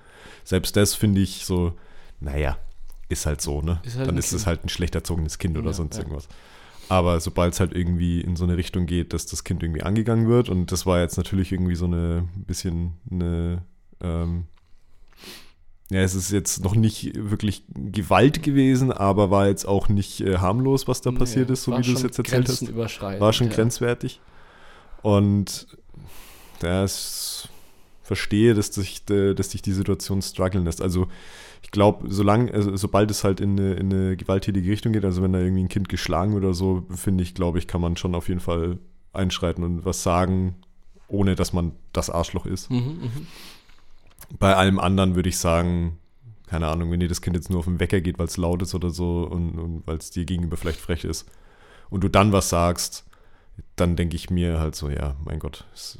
selbst 0.45 0.77
das 0.77 0.95
finde 0.95 1.23
ich 1.23 1.47
so, 1.47 1.73
naja, 2.21 2.59
ist 3.09 3.25
halt 3.27 3.41
so, 3.41 3.63
ne? 3.63 3.81
Ist 3.85 3.97
halt 3.97 4.09
Dann 4.09 4.19
ist 4.19 4.33
es 4.33 4.47
halt 4.47 4.65
ein 4.65 4.69
schlecht 4.69 4.95
erzogenes 4.95 5.39
Kind 5.39 5.57
oder 5.57 5.69
Ja, 5.69 5.73
sonst 5.73 5.97
ja. 5.97 6.03
irgendwas. 6.03 6.29
Aber 6.89 7.19
sobald 7.21 7.55
es 7.55 7.61
halt 7.61 7.73
irgendwie 7.73 8.21
in 8.21 8.37
so 8.37 8.45
eine 8.45 8.57
Richtung 8.57 8.87
geht, 8.87 9.13
dass 9.13 9.27
das 9.27 9.43
Kind 9.45 9.63
irgendwie 9.63 9.83
angegangen 9.83 10.29
wird, 10.29 10.49
und 10.49 10.71
das 10.71 10.87
war 10.87 11.01
jetzt 11.01 11.17
natürlich 11.17 11.53
irgendwie 11.53 11.75
so 11.75 11.87
eine 11.87 12.29
bisschen 12.47 12.93
eine, 13.11 13.63
ähm, 14.01 14.45
ja, 15.91 16.01
es 16.01 16.15
ist 16.15 16.33
jetzt 16.33 16.65
noch 16.65 16.75
nicht 16.75 17.13
wirklich 17.15 17.65
Gewalt 17.73 18.43
gewesen, 18.43 18.91
aber 18.91 19.31
war 19.31 19.47
jetzt 19.47 19.67
auch 19.67 19.89
nicht 19.89 20.21
äh, 20.21 20.39
harmlos, 20.39 20.89
was 20.89 21.01
da 21.01 21.13
passiert 21.13 21.49
Nee, 21.49 21.53
ist, 21.53 21.63
so 21.63 21.77
wie 21.77 21.83
du 21.83 21.93
es 21.93 22.03
jetzt 22.03 22.19
erzählt 22.19 22.49
hast. 22.49 22.59
grenzüberschreitend, 22.59 23.21
War 23.21 23.33
schon 23.33 23.49
ja. 23.49 23.55
grenzwertig. 23.55 24.21
Und 25.03 25.69
das 26.59 27.49
verstehe, 28.03 28.55
dass 28.55 28.71
dich, 28.71 29.09
äh, 29.11 29.35
dass 29.35 29.51
dich 29.51 29.63
die 29.63 29.73
Situation 29.73 30.23
strugglen 30.23 30.65
lässt. 30.65 30.83
Also 30.83 31.07
ich 31.63 31.71
glaube, 31.71 32.07
solange, 32.09 32.53
also, 32.53 32.77
sobald 32.77 33.11
es 33.11 33.25
halt 33.25 33.41
in 33.41 33.59
eine, 33.59 33.75
in 33.75 33.93
eine 33.93 34.17
gewalttätige 34.17 34.71
Richtung 34.71 34.93
geht, 34.93 35.05
also 35.05 35.23
wenn 35.23 35.33
da 35.33 35.41
irgendwie 35.41 35.65
ein 35.65 35.69
Kind 35.69 35.89
geschlagen 35.89 36.33
wird 36.35 36.45
oder 36.45 36.55
so, 36.55 36.85
finde 36.91 37.23
ich, 37.23 37.35
glaube 37.35 37.59
ich, 37.59 37.67
kann 37.67 37.81
man 37.81 37.97
schon 37.97 38.15
auf 38.15 38.29
jeden 38.29 38.41
Fall 38.41 38.79
einschreiten 39.13 39.65
und 39.65 39.85
was 39.85 40.03
sagen, 40.03 40.57
ohne 41.09 41.35
dass 41.35 41.53
man 41.53 41.73
das 41.93 42.11
Arschloch 42.11 42.47
ist. 42.47 42.71
Mhm, 42.71 42.77
mhm. 42.79 43.27
Bei 44.39 44.55
allem 44.57 44.79
anderen 44.79 45.15
würde 45.15 45.29
ich 45.29 45.39
sagen, 45.39 45.99
keine 46.47 46.69
Ahnung, 46.69 46.91
wenn 46.91 47.01
dir 47.01 47.09
das 47.09 47.21
Kind 47.23 47.37
jetzt 47.37 47.51
nur 47.51 47.59
auf 47.61 47.65
den 47.67 47.81
Wecker 47.81 48.01
geht, 48.01 48.19
weil 48.19 48.27
es 48.27 48.37
laut 48.37 48.63
ist 48.63 48.75
oder 48.75 48.91
so 48.91 49.25
und, 49.31 49.59
und 49.59 49.87
weil 49.87 49.97
es 49.97 50.11
dir 50.11 50.25
gegenüber 50.25 50.57
vielleicht 50.57 50.81
frech 50.81 51.05
ist 51.05 51.29
und 51.91 52.03
du 52.05 52.09
dann 52.09 52.33
was 52.33 52.49
sagst, 52.49 53.05
dann 53.77 53.97
denke 53.97 54.17
ich 54.17 54.31
mir 54.31 54.59
halt 54.61 54.75
so, 54.77 54.89
ja, 54.91 55.17
mein 55.25 55.39
Gott, 55.39 55.65
es, 55.75 55.99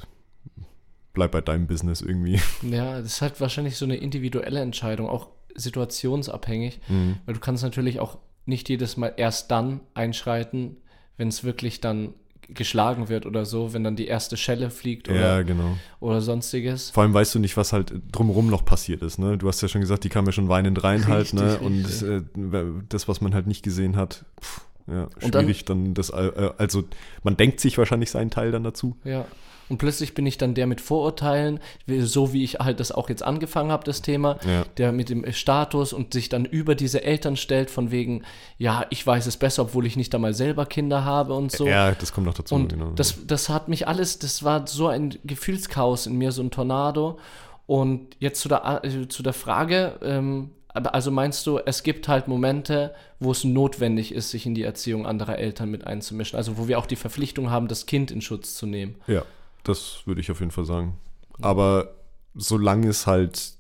bleib 1.15 1.33
bei 1.33 1.41
deinem 1.41 1.67
Business 1.67 2.01
irgendwie. 2.03 2.41
Ja, 2.63 2.99
das 2.99 3.07
ist 3.07 3.23
halt 3.23 3.41
wahrscheinlich 3.41 3.77
so 3.77 3.85
eine 3.87 3.97
individuelle 3.97 4.61
Entscheidung, 4.61 5.09
auch 5.09 5.29
situationsabhängig, 5.55 6.81
Mhm. 6.89 7.17
weil 7.25 7.35
du 7.35 7.41
kannst 7.41 7.63
natürlich 7.63 8.01
auch 8.01 8.19
nicht 8.45 8.69
jedes 8.69 8.97
Mal 8.97 9.15
erst 9.17 9.51
dann 9.51 9.81
einschreiten, 9.95 10.77
wenn 11.17 11.29
es 11.29 11.43
wirklich 11.45 11.81
dann 11.81 12.15
geschlagen 12.49 13.09
wird 13.09 13.27
oder 13.27 13.45
so, 13.45 13.73
wenn 13.75 13.83
dann 13.85 13.97
die 13.97 14.07
erste 14.07 14.37
Schelle 14.37 14.71
fliegt 14.71 15.09
Ja, 15.09 15.15
oder, 15.15 15.45
genau. 15.45 15.77
oder 16.01 16.21
sonstiges. 16.21 16.91
Vor 16.91 17.03
allem 17.03 17.15
weißt 17.15 17.35
du 17.35 17.39
nicht, 17.39 17.57
was 17.57 17.73
halt 17.73 17.93
drumherum 18.13 18.49
noch 18.49 18.65
passiert 18.65 19.03
ist. 19.03 19.19
Ne? 19.19 19.37
Du 19.39 19.49
hast 19.49 19.61
ja 19.63 19.69
schon 19.69 19.81
gesagt, 19.81 20.05
die 20.05 20.09
kam 20.09 20.27
ja 20.27 20.33
schon 20.33 20.49
weinend 20.49 20.83
rein 20.85 21.07
halt. 21.09 21.33
Ne? 21.35 21.59
Und 21.59 21.85
richtig. 21.85 22.09
äh, 22.09 22.65
das, 22.89 23.09
was 23.09 23.21
man 23.21 23.35
halt 23.35 23.47
nicht 23.47 23.63
gesehen 23.63 23.97
hat, 23.97 24.25
pff, 24.41 24.61
ja, 24.89 25.09
Und 25.23 25.35
dann- 25.35 25.45
schwierig 25.45 25.65
dann, 25.65 25.95
das, 25.95 26.11
äh, 26.11 26.51
also 26.59 26.85
man 27.25 27.37
denkt 27.37 27.59
sich 27.61 27.77
wahrscheinlich 27.79 28.11
seinen 28.11 28.31
Teil 28.31 28.53
dann 28.53 28.63
dazu. 28.65 28.97
Ja. 29.05 29.25
Und 29.69 29.79
plötzlich 29.79 30.15
bin 30.15 30.27
ich 30.27 30.39
dann 30.39 30.55
der 30.55 30.67
mit 30.67 30.81
Vorurteilen, 30.81 31.61
so 32.01 32.33
wie 32.33 32.45
ich 32.45 32.55
halt 32.61 32.79
das 32.79 32.93
auch 32.93 33.09
jetzt 33.09 33.23
angefangen 33.23 33.73
habe, 33.73 33.85
das 33.85 34.01
Thema, 34.03 34.39
Ja. 34.47 34.65
der 34.77 34.93
mit 34.93 35.09
dem 35.09 35.31
Status 35.33 35.93
und 35.93 36.13
sich 36.13 36.29
dann 36.29 36.45
über 36.45 36.75
diese 36.75 37.03
Eltern 37.03 37.37
stellt, 37.37 37.71
von 37.71 37.91
wegen, 37.91 38.23
ja, 38.59 38.87
ich 38.91 39.05
weiß 39.05 39.27
es 39.27 39.37
besser, 39.37 39.63
obwohl 39.63 39.87
ich 39.87 39.97
nicht 39.97 40.15
einmal 40.15 40.35
selber 40.35 40.67
Kinder 40.67 41.05
habe 41.05 41.35
und 41.35 41.51
so. 41.51 41.67
Ja, 41.67 41.93
das 41.93 42.13
kommt 42.13 42.27
noch 42.27 42.35
dazu. 42.35 42.55
Und 42.55 42.69
genau. 42.69 42.91
das, 42.91 43.27
das 43.27 43.49
hat 43.49 43.69
mich 43.69 43.89
alles, 43.89 44.19
das 44.19 44.45
war 44.45 44.67
so 44.67 44.87
ein 44.87 45.15
Gefühlschaos 45.25 46.07
in 46.07 46.17
mir, 46.17 46.31
so 46.33 46.43
ein 46.43 46.51
Tornado. 46.51 47.19
Und 47.67 48.17
jetzt 48.21 48.41
zu 48.41 48.49
der, 48.49 48.85
äh, 48.85 49.09
zu 49.09 49.25
der 49.25 49.33
Frage, 49.33 49.99
ähm, 50.03 50.51
also 50.69 51.11
meinst 51.11 51.47
du, 51.47 51.59
es 51.59 51.83
gibt 51.83 52.07
halt 52.07 52.29
Momente, 52.29 52.95
wo 53.19 53.33
es 53.33 53.45
notwendig 53.45 54.13
ist, 54.13 54.31
sich 54.31 54.45
in 54.47 54.55
die 54.55 54.63
Erziehung 54.63 55.07
anderer 55.07 55.39
Eltern 55.39 55.71
mit 55.71 55.87
einzumischen? 55.87 56.37
Also 56.37 56.59
wo 56.59 56.69
wir 56.69 56.79
auch 56.79 56.87
die 56.87 56.97
Verpflichtung 56.97 57.51
haben, 57.51 57.67
das 57.67 57.87
Kind 57.87 58.11
in 58.11 58.21
Schutz 58.21 58.55
zu 58.55 58.67
nehmen. 58.67 58.97
Ja, 59.07 59.25
das 59.69 60.03
würde 60.07 60.21
ich 60.21 60.31
auf 60.31 60.41
jeden 60.41 60.53
Fall 60.53 60.65
sagen. 60.65 60.99
Aber 61.41 61.95
solange 62.35 62.89
es 62.89 63.07
halt 63.07 63.55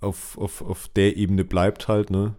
auf, 0.00 0.38
auf, 0.38 0.62
auf 0.62 0.88
der 0.88 1.16
Ebene 1.16 1.44
bleibt 1.44 1.88
halt, 1.88 2.10
ne? 2.10 2.34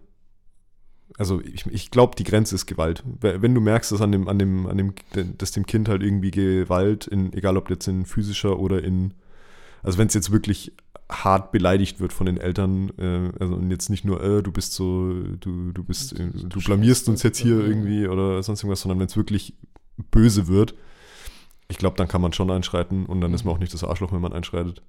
Also 1.18 1.42
ich, 1.42 1.66
ich 1.66 1.90
glaube, 1.90 2.16
die 2.16 2.24
Grenze 2.24 2.54
ist 2.54 2.66
Gewalt. 2.66 3.04
Wenn 3.20 3.54
du 3.54 3.60
merkst, 3.60 3.92
dass 3.92 4.00
an 4.00 4.12
dem, 4.12 4.28
an 4.28 4.38
dem, 4.38 4.66
an 4.66 4.78
dem, 4.78 4.94
dass 5.36 5.52
dem 5.52 5.66
Kind 5.66 5.88
halt 5.88 6.02
irgendwie 6.02 6.30
Gewalt, 6.30 7.06
in, 7.06 7.32
egal 7.34 7.58
ob 7.58 7.68
jetzt 7.68 7.86
in 7.86 8.06
physischer 8.06 8.58
oder 8.58 8.82
in, 8.82 9.12
also 9.82 9.98
wenn 9.98 10.08
es 10.08 10.14
jetzt 10.14 10.32
wirklich 10.32 10.72
hart 11.10 11.52
beleidigt 11.52 12.00
wird 12.00 12.14
von 12.14 12.24
den 12.24 12.38
Eltern, 12.38 12.90
äh, 12.98 13.30
also 13.38 13.54
und 13.54 13.70
jetzt 13.70 13.90
nicht 13.90 14.06
nur, 14.06 14.22
äh, 14.22 14.42
du 14.42 14.52
bist 14.52 14.72
so, 14.72 15.12
du, 15.38 15.72
du 15.72 15.84
bist, 15.84 16.18
äh, 16.18 16.30
du 16.30 16.60
blamierst 16.60 17.10
uns 17.10 17.22
jetzt 17.22 17.38
hier 17.38 17.60
irgendwie 17.60 18.08
oder 18.08 18.42
sonst 18.42 18.62
irgendwas, 18.62 18.80
sondern 18.80 18.98
wenn 18.98 19.06
es 19.06 19.16
wirklich 19.16 19.54
böse 20.10 20.48
wird, 20.48 20.74
ich 21.72 21.78
glaube, 21.78 21.96
dann 21.96 22.06
kann 22.06 22.20
man 22.20 22.34
schon 22.34 22.50
einschreiten 22.50 23.06
und 23.06 23.22
dann 23.22 23.32
ist 23.32 23.44
man 23.44 23.54
auch 23.54 23.58
nicht 23.58 23.72
das 23.72 23.82
Arschloch, 23.82 24.12
wenn 24.12 24.20
man 24.20 24.34
einschreitet. 24.34 24.82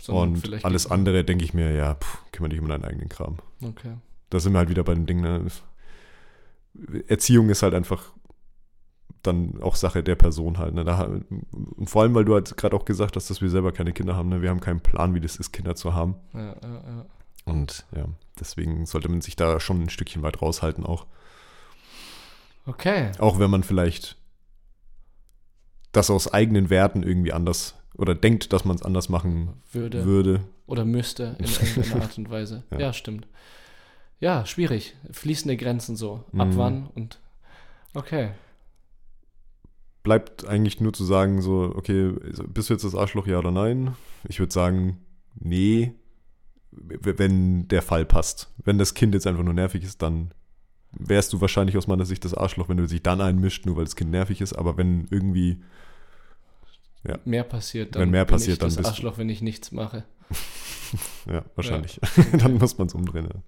Sondern 0.00 0.34
und 0.34 0.64
alles 0.64 0.90
andere 0.90 1.24
denke 1.24 1.44
ich 1.44 1.54
mir, 1.54 1.72
ja, 1.72 1.94
pff, 1.94 2.18
kümmere 2.32 2.50
dich 2.50 2.60
um 2.60 2.68
deinen 2.68 2.84
eigenen 2.84 3.08
Kram. 3.08 3.36
Okay. 3.62 3.94
Da 4.28 4.40
sind 4.40 4.52
wir 4.52 4.58
halt 4.58 4.70
wieder 4.70 4.82
bei 4.82 4.94
dem 4.94 5.06
Ding, 5.06 5.20
ne? 5.20 5.46
Erziehung 7.06 7.48
ist 7.48 7.62
halt 7.62 7.74
einfach 7.74 8.12
dann 9.22 9.62
auch 9.62 9.76
Sache 9.76 10.02
der 10.02 10.16
Person 10.16 10.58
halt. 10.58 10.74
Ne? 10.74 10.84
Da, 10.84 11.20
vor 11.84 12.02
allem, 12.02 12.14
weil 12.14 12.24
du 12.24 12.34
halt 12.34 12.56
gerade 12.56 12.74
auch 12.74 12.84
gesagt 12.84 13.16
hast, 13.16 13.30
dass 13.30 13.40
wir 13.40 13.50
selber 13.50 13.70
keine 13.70 13.92
Kinder 13.92 14.16
haben. 14.16 14.30
Ne? 14.30 14.42
Wir 14.42 14.50
haben 14.50 14.60
keinen 14.60 14.80
Plan, 14.80 15.14
wie 15.14 15.20
das 15.20 15.36
ist, 15.36 15.52
Kinder 15.52 15.76
zu 15.76 15.94
haben. 15.94 16.16
Ja, 16.32 16.40
ja, 16.40 16.54
ja. 16.62 17.06
Und 17.44 17.84
ja, 17.94 18.06
deswegen 18.38 18.86
sollte 18.86 19.08
man 19.08 19.20
sich 19.20 19.36
da 19.36 19.60
schon 19.60 19.82
ein 19.82 19.90
Stückchen 19.90 20.22
weit 20.22 20.42
raushalten 20.42 20.84
auch. 20.84 21.06
Okay. 22.66 23.12
Auch 23.18 23.38
wenn 23.38 23.50
man 23.50 23.62
vielleicht 23.62 24.16
das 25.92 26.10
aus 26.10 26.32
eigenen 26.32 26.70
Werten 26.70 27.02
irgendwie 27.02 27.32
anders 27.32 27.74
oder 27.96 28.14
denkt, 28.14 28.52
dass 28.52 28.64
man 28.64 28.76
es 28.76 28.82
anders 28.82 29.08
machen 29.08 29.50
Würde. 29.72 30.04
würde. 30.04 30.40
Oder 30.66 30.84
müsste 30.84 31.36
in 31.38 31.44
irgendeiner 31.76 32.02
Art 32.02 32.16
und 32.18 32.30
Weise. 32.30 32.62
Ja. 32.70 32.78
Ja. 32.78 32.92
stimmt. 32.92 33.26
Ja, 34.20 34.44
schwierig. 34.46 34.94
Fließende 35.10 35.56
Grenzen 35.56 35.96
so. 35.96 36.24
Ab 36.36 36.48
Mhm. 36.48 36.56
wann 36.56 36.86
und 36.94 37.18
okay. 37.94 38.30
Bleibt 40.02 40.46
eigentlich 40.46 40.80
nur 40.80 40.92
zu 40.94 41.04
sagen, 41.04 41.42
so, 41.42 41.72
okay, 41.76 42.12
bist 42.48 42.70
du 42.70 42.74
jetzt 42.74 42.84
das 42.84 42.94
Arschloch, 42.94 43.26
ja 43.26 43.38
oder 43.38 43.50
nein? 43.50 43.96
Ich 44.28 44.38
würde 44.38 44.52
sagen, 44.52 44.98
nee, 45.34 45.92
wenn 46.72 47.68
der 47.68 47.82
Fall 47.82 48.06
passt. 48.06 48.50
Wenn 48.64 48.78
das 48.78 48.94
Kind 48.94 49.12
jetzt 49.14 49.26
einfach 49.26 49.42
nur 49.42 49.52
nervig 49.52 49.84
ist, 49.84 50.00
dann 50.00 50.32
wärst 50.92 51.32
du 51.32 51.40
wahrscheinlich 51.40 51.76
aus 51.76 51.86
meiner 51.86 52.04
Sicht 52.04 52.24
das 52.24 52.34
Arschloch, 52.34 52.68
wenn 52.68 52.76
du 52.78 52.86
dich 52.86 53.02
dann 53.02 53.20
einmischt, 53.20 53.66
nur 53.66 53.76
weil 53.76 53.84
das 53.84 53.96
Kind 53.96 54.10
nervig 54.10 54.40
ist. 54.40 54.52
Aber 54.54 54.76
wenn 54.76 55.06
irgendwie, 55.10 55.62
Ja. 57.06 57.18
Mehr 57.24 57.44
passiert, 57.44 57.94
Wenn 57.96 58.10
mehr 58.10 58.24
bin 58.24 58.34
passiert, 58.34 58.54
ich 58.54 58.58
dann 58.58 58.68
das 58.68 58.76
bist 58.76 58.86
du- 58.86 58.90
Arschloch, 58.90 59.18
wenn 59.18 59.28
ich 59.28 59.40
nichts 59.42 59.72
mache. 59.72 60.04
ja, 61.30 61.42
wahrscheinlich, 61.56 61.98
dann 62.38 62.58
muss 62.58 62.76
man 62.78 62.86
es 62.88 62.94
umdrehen. 62.94 63.24
Ja. 63.32 63.40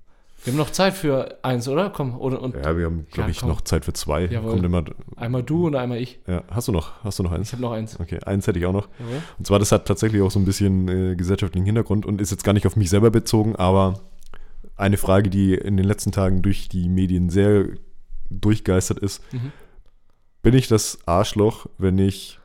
Wir 0.44 0.52
haben 0.54 0.58
noch 0.58 0.70
Zeit 0.70 0.94
für 0.94 1.38
eins, 1.44 1.68
oder? 1.68 1.90
Komm, 1.90 2.18
oder, 2.18 2.42
und 2.42 2.56
Ja, 2.56 2.76
wir 2.76 2.86
haben, 2.86 3.06
glaube 3.12 3.28
Ja, 3.28 3.30
ich, 3.30 3.38
komm. 3.40 3.50
noch 3.50 3.60
Zeit 3.60 3.84
für 3.84 3.92
zwei. 3.92 4.24
Jawohl. 4.26 4.50
Kommt 4.52 4.64
immer, 4.64 4.84
einmal 5.16 5.42
du 5.44 5.66
und 5.68 5.76
einmal 5.76 5.98
ich. 5.98 6.18
ja, 6.26 6.42
hast 6.50 6.66
du 6.66 6.72
noch? 6.72 7.04
Hast 7.04 7.18
du 7.20 7.22
noch 7.22 7.30
Ich 7.32 7.38
eins? 7.38 7.52
habe 7.52 7.62
noch 7.62 7.70
eins. 7.72 8.00
Okay, 8.00 8.18
eins 8.24 8.46
hätte 8.48 8.58
ich 8.58 8.66
auch 8.66 8.72
noch. 8.72 8.88
Jawohl. 8.98 9.22
Und 9.38 9.46
zwar, 9.46 9.60
das 9.60 9.70
hat 9.70 9.86
tatsächlich 9.86 10.20
auch 10.22 10.32
so 10.32 10.40
ein 10.40 10.44
bisschen 10.44 10.88
äh, 10.88 11.14
gesellschaftlichen 11.14 11.64
Hintergrund 11.66 12.06
und 12.06 12.20
ist 12.20 12.30
jetzt 12.32 12.42
gar 12.42 12.54
nicht 12.54 12.66
auf 12.66 12.74
mich 12.74 12.90
selber 12.90 13.10
bezogen, 13.12 13.54
aber 13.54 14.00
eine 14.76 14.96
Frage, 14.96 15.30
die 15.30 15.54
in 15.54 15.76
den 15.76 15.86
letzten 15.86 16.12
Tagen 16.12 16.42
durch 16.42 16.68
die 16.68 16.88
Medien 16.88 17.28
sehr 17.30 17.66
durchgeistert 18.30 18.98
ist. 18.98 19.22
Mhm. 19.32 19.52
Bin 20.42 20.54
ich 20.54 20.66
das 20.68 20.98
Arschloch, 21.06 21.66
wenn 21.78 21.98
ich 21.98 22.38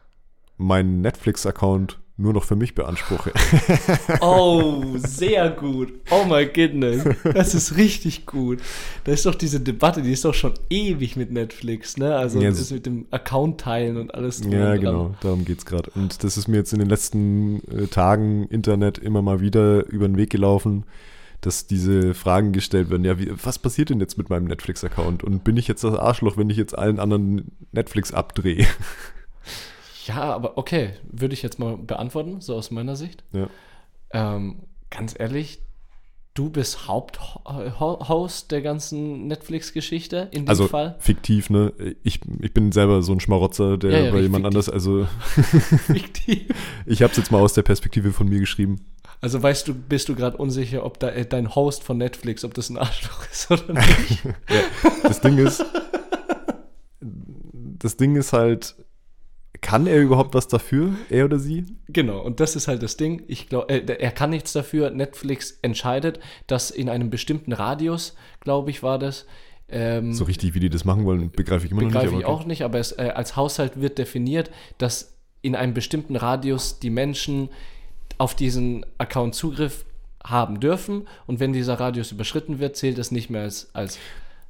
meinen 0.58 1.02
Netflix-Account 1.02 2.00
nur 2.20 2.34
noch 2.34 2.44
für 2.44 2.56
mich 2.56 2.74
beanspruche? 2.76 3.32
Oh, 4.22 4.84
sehr 4.98 5.50
gut. 5.52 5.94
Oh 6.10 6.26
my 6.26 6.46
goodness. 6.48 7.04
Das 7.24 7.54
ist 7.54 7.78
richtig 7.78 8.26
gut. 8.26 8.60
Da 9.04 9.12
ist 9.12 9.26
doch 9.26 9.36
diese 9.36 9.60
Debatte, 9.60 10.02
die 10.02 10.12
ist 10.12 10.26
doch 10.26 10.34
schon 10.34 10.54
ewig 10.70 11.16
mit 11.16 11.32
Netflix, 11.32 11.98
ne? 11.98 12.16
Also 12.16 12.40
Ja, 12.42 12.50
das 12.50 12.60
das- 12.60 12.72
mit 12.72 12.86
dem 12.86 13.06
Account 13.12 13.62
teilen 13.62 13.98
und 13.98 14.14
alles 14.16 14.42
drum 14.42 14.52
ja, 14.52 14.76
genau, 14.76 15.14
darum 15.22 15.46
geht 15.46 15.60
es 15.60 15.66
gerade. 15.66 15.92
Und 15.96 16.24
das 16.24 16.38
ist 16.38 16.48
mir 16.48 16.58
jetzt 16.58 16.74
in 16.74 16.80
den 16.80 16.90
letzten 16.90 17.62
äh, 17.70 17.88
Tagen 17.88 18.48
Internet 18.48 18.98
immer 18.98 19.22
mal 19.22 19.40
wieder 19.40 19.86
über 19.88 20.08
den 20.08 20.18
Weg 20.18 20.30
gelaufen, 20.32 20.86
dass 21.42 21.68
diese 21.68 22.14
Fragen 22.14 22.52
gestellt 22.52 22.90
werden. 22.90 23.06
Ja, 23.06 23.20
wie, 23.20 23.32
was 23.44 23.60
passiert 23.60 23.90
denn 23.90 24.00
jetzt 24.00 24.18
mit 24.18 24.30
meinem 24.30 24.46
Netflix-Account? 24.46 25.24
Und 25.24 25.44
bin 25.44 25.58
ich 25.58 25.68
jetzt 25.68 25.84
das 25.84 25.96
Arschloch, 25.96 26.38
wenn 26.38 26.50
ich 26.50 26.58
jetzt 26.58 26.78
allen 26.78 27.00
anderen 27.00 27.52
Netflix 27.72 28.12
abdrehe? 28.14 28.66
Ja, 30.06 30.34
aber 30.34 30.58
okay, 30.58 30.92
würde 31.12 31.34
ich 31.34 31.42
jetzt 31.42 31.60
mal 31.60 31.78
beantworten, 31.78 32.42
so 32.42 32.56
aus 32.56 32.72
meiner 32.72 32.96
Sicht. 32.96 33.24
Ja. 33.34 33.48
Ähm, 34.12 34.60
ganz 34.90 35.14
ehrlich, 35.18 35.60
du 36.34 36.50
bist 36.50 36.88
Haupthost 36.88 38.52
der 38.52 38.62
ganzen 38.62 39.28
Netflix-Geschichte 39.28 40.30
in 40.32 40.46
dem 40.46 40.50
Also 40.50 40.68
Fall. 40.68 40.96
fiktiv, 41.00 41.50
ne? 41.50 41.74
Ich, 42.04 42.22
ich 42.42 42.54
bin 42.54 42.72
selber 42.72 43.02
so 43.02 43.12
ein 43.12 43.20
Schmarotzer, 43.20 43.78
der 43.78 43.92
Ja, 43.92 44.06
ja, 44.06 44.12
bei 44.12 44.20
jemand 44.22 44.46
anders, 44.46 44.70
also 44.70 45.08
Fiktiv. 45.88 46.48
ich 46.86 47.02
habe 47.02 47.12
es 47.12 47.18
jetzt 47.18 47.32
mal 47.32 47.42
aus 47.42 47.54
der 47.54 47.64
Perspektive 47.64 48.14
von 48.14 48.30
mir 48.30 48.40
geschrieben. 48.40 48.86
Also 49.22 49.42
weißt 49.42 49.68
du, 49.68 49.74
bist 49.74 50.10
du 50.10 50.16
gerade 50.16 50.38
unsicher, 50.38 50.86
ob 50.86 51.00
da, 51.00 51.10
äh, 51.10 51.26
dein 51.26 51.56
Host 51.56 51.84
von 51.84 51.98
Netflix, 51.98 52.44
ob 52.46 52.54
das 52.54 52.70
ein 52.70 52.78
Arschloch 52.78 53.26
ist 53.32 53.50
oder 53.52 53.74
nicht? 53.82 54.24
Das 55.04 55.22
Ding 55.22 55.38
ist, 55.40 55.66
das 57.02 57.98
Ding 57.98 58.16
ist 58.16 58.34
halt, 58.34 58.76
kann 59.62 59.88
er 59.88 60.00
überhaupt 60.00 60.36
was 60.36 60.48
dafür, 60.48 60.94
er 61.10 61.26
oder 61.26 61.40
sie? 61.40 61.66
genau, 61.88 62.22
und 62.22 62.40
das 62.40 62.56
ist 62.56 62.68
halt 62.68 62.84
das 62.84 62.96
Ding. 62.98 63.24
Ich 63.28 63.50
glaube, 63.50 63.70
äh, 63.74 64.00
er 64.00 64.12
kann 64.12 64.30
nichts 64.30 64.54
dafür. 64.54 64.92
Netflix 64.92 65.58
entscheidet, 65.62 66.20
dass 66.46 66.70
in 66.70 66.90
einem 66.90 67.10
bestimmten 67.10 67.54
Radius, 67.54 68.16
glaube 68.40 68.70
ich, 68.70 68.84
war 68.84 69.00
das. 69.00 69.26
Ähm, 69.70 70.14
So 70.14 70.26
richtig, 70.26 70.54
wie 70.54 70.60
die 70.60 70.70
das 70.70 70.86
machen 70.86 71.06
wollen, 71.06 71.32
begreife 71.32 71.66
ich 71.66 71.72
immer 71.72 71.82
noch 71.82 71.88
begreife 71.90 72.12
nicht. 72.12 72.20
ich 72.20 72.26
aber 72.26 72.34
auch 72.34 72.46
nicht, 72.46 72.62
aber 72.64 72.80
es, 72.80 72.92
äh, 72.94 73.12
als 73.16 73.36
Haushalt 73.36 73.82
wird 73.82 73.98
definiert, 73.98 74.52
dass 74.78 75.16
in 75.42 75.56
einem 75.56 75.74
bestimmten 75.74 76.16
Radius 76.16 76.80
die 76.80 76.90
Menschen 76.90 77.50
auf 78.18 78.36
diesen 78.36 78.86
Account 78.98 79.36
Zugriff 79.36 79.86
haben 80.24 80.60
dürfen 80.60 81.08
und 81.26 81.40
wenn 81.40 81.54
dieser 81.54 81.80
Radius 81.80 82.12
überschritten 82.12 82.60
wird, 82.60 82.76
zählt 82.76 82.98
es 82.98 83.12
nicht 83.12 83.30
mehr 83.30 83.44
als, 83.44 83.70
als 83.74 83.98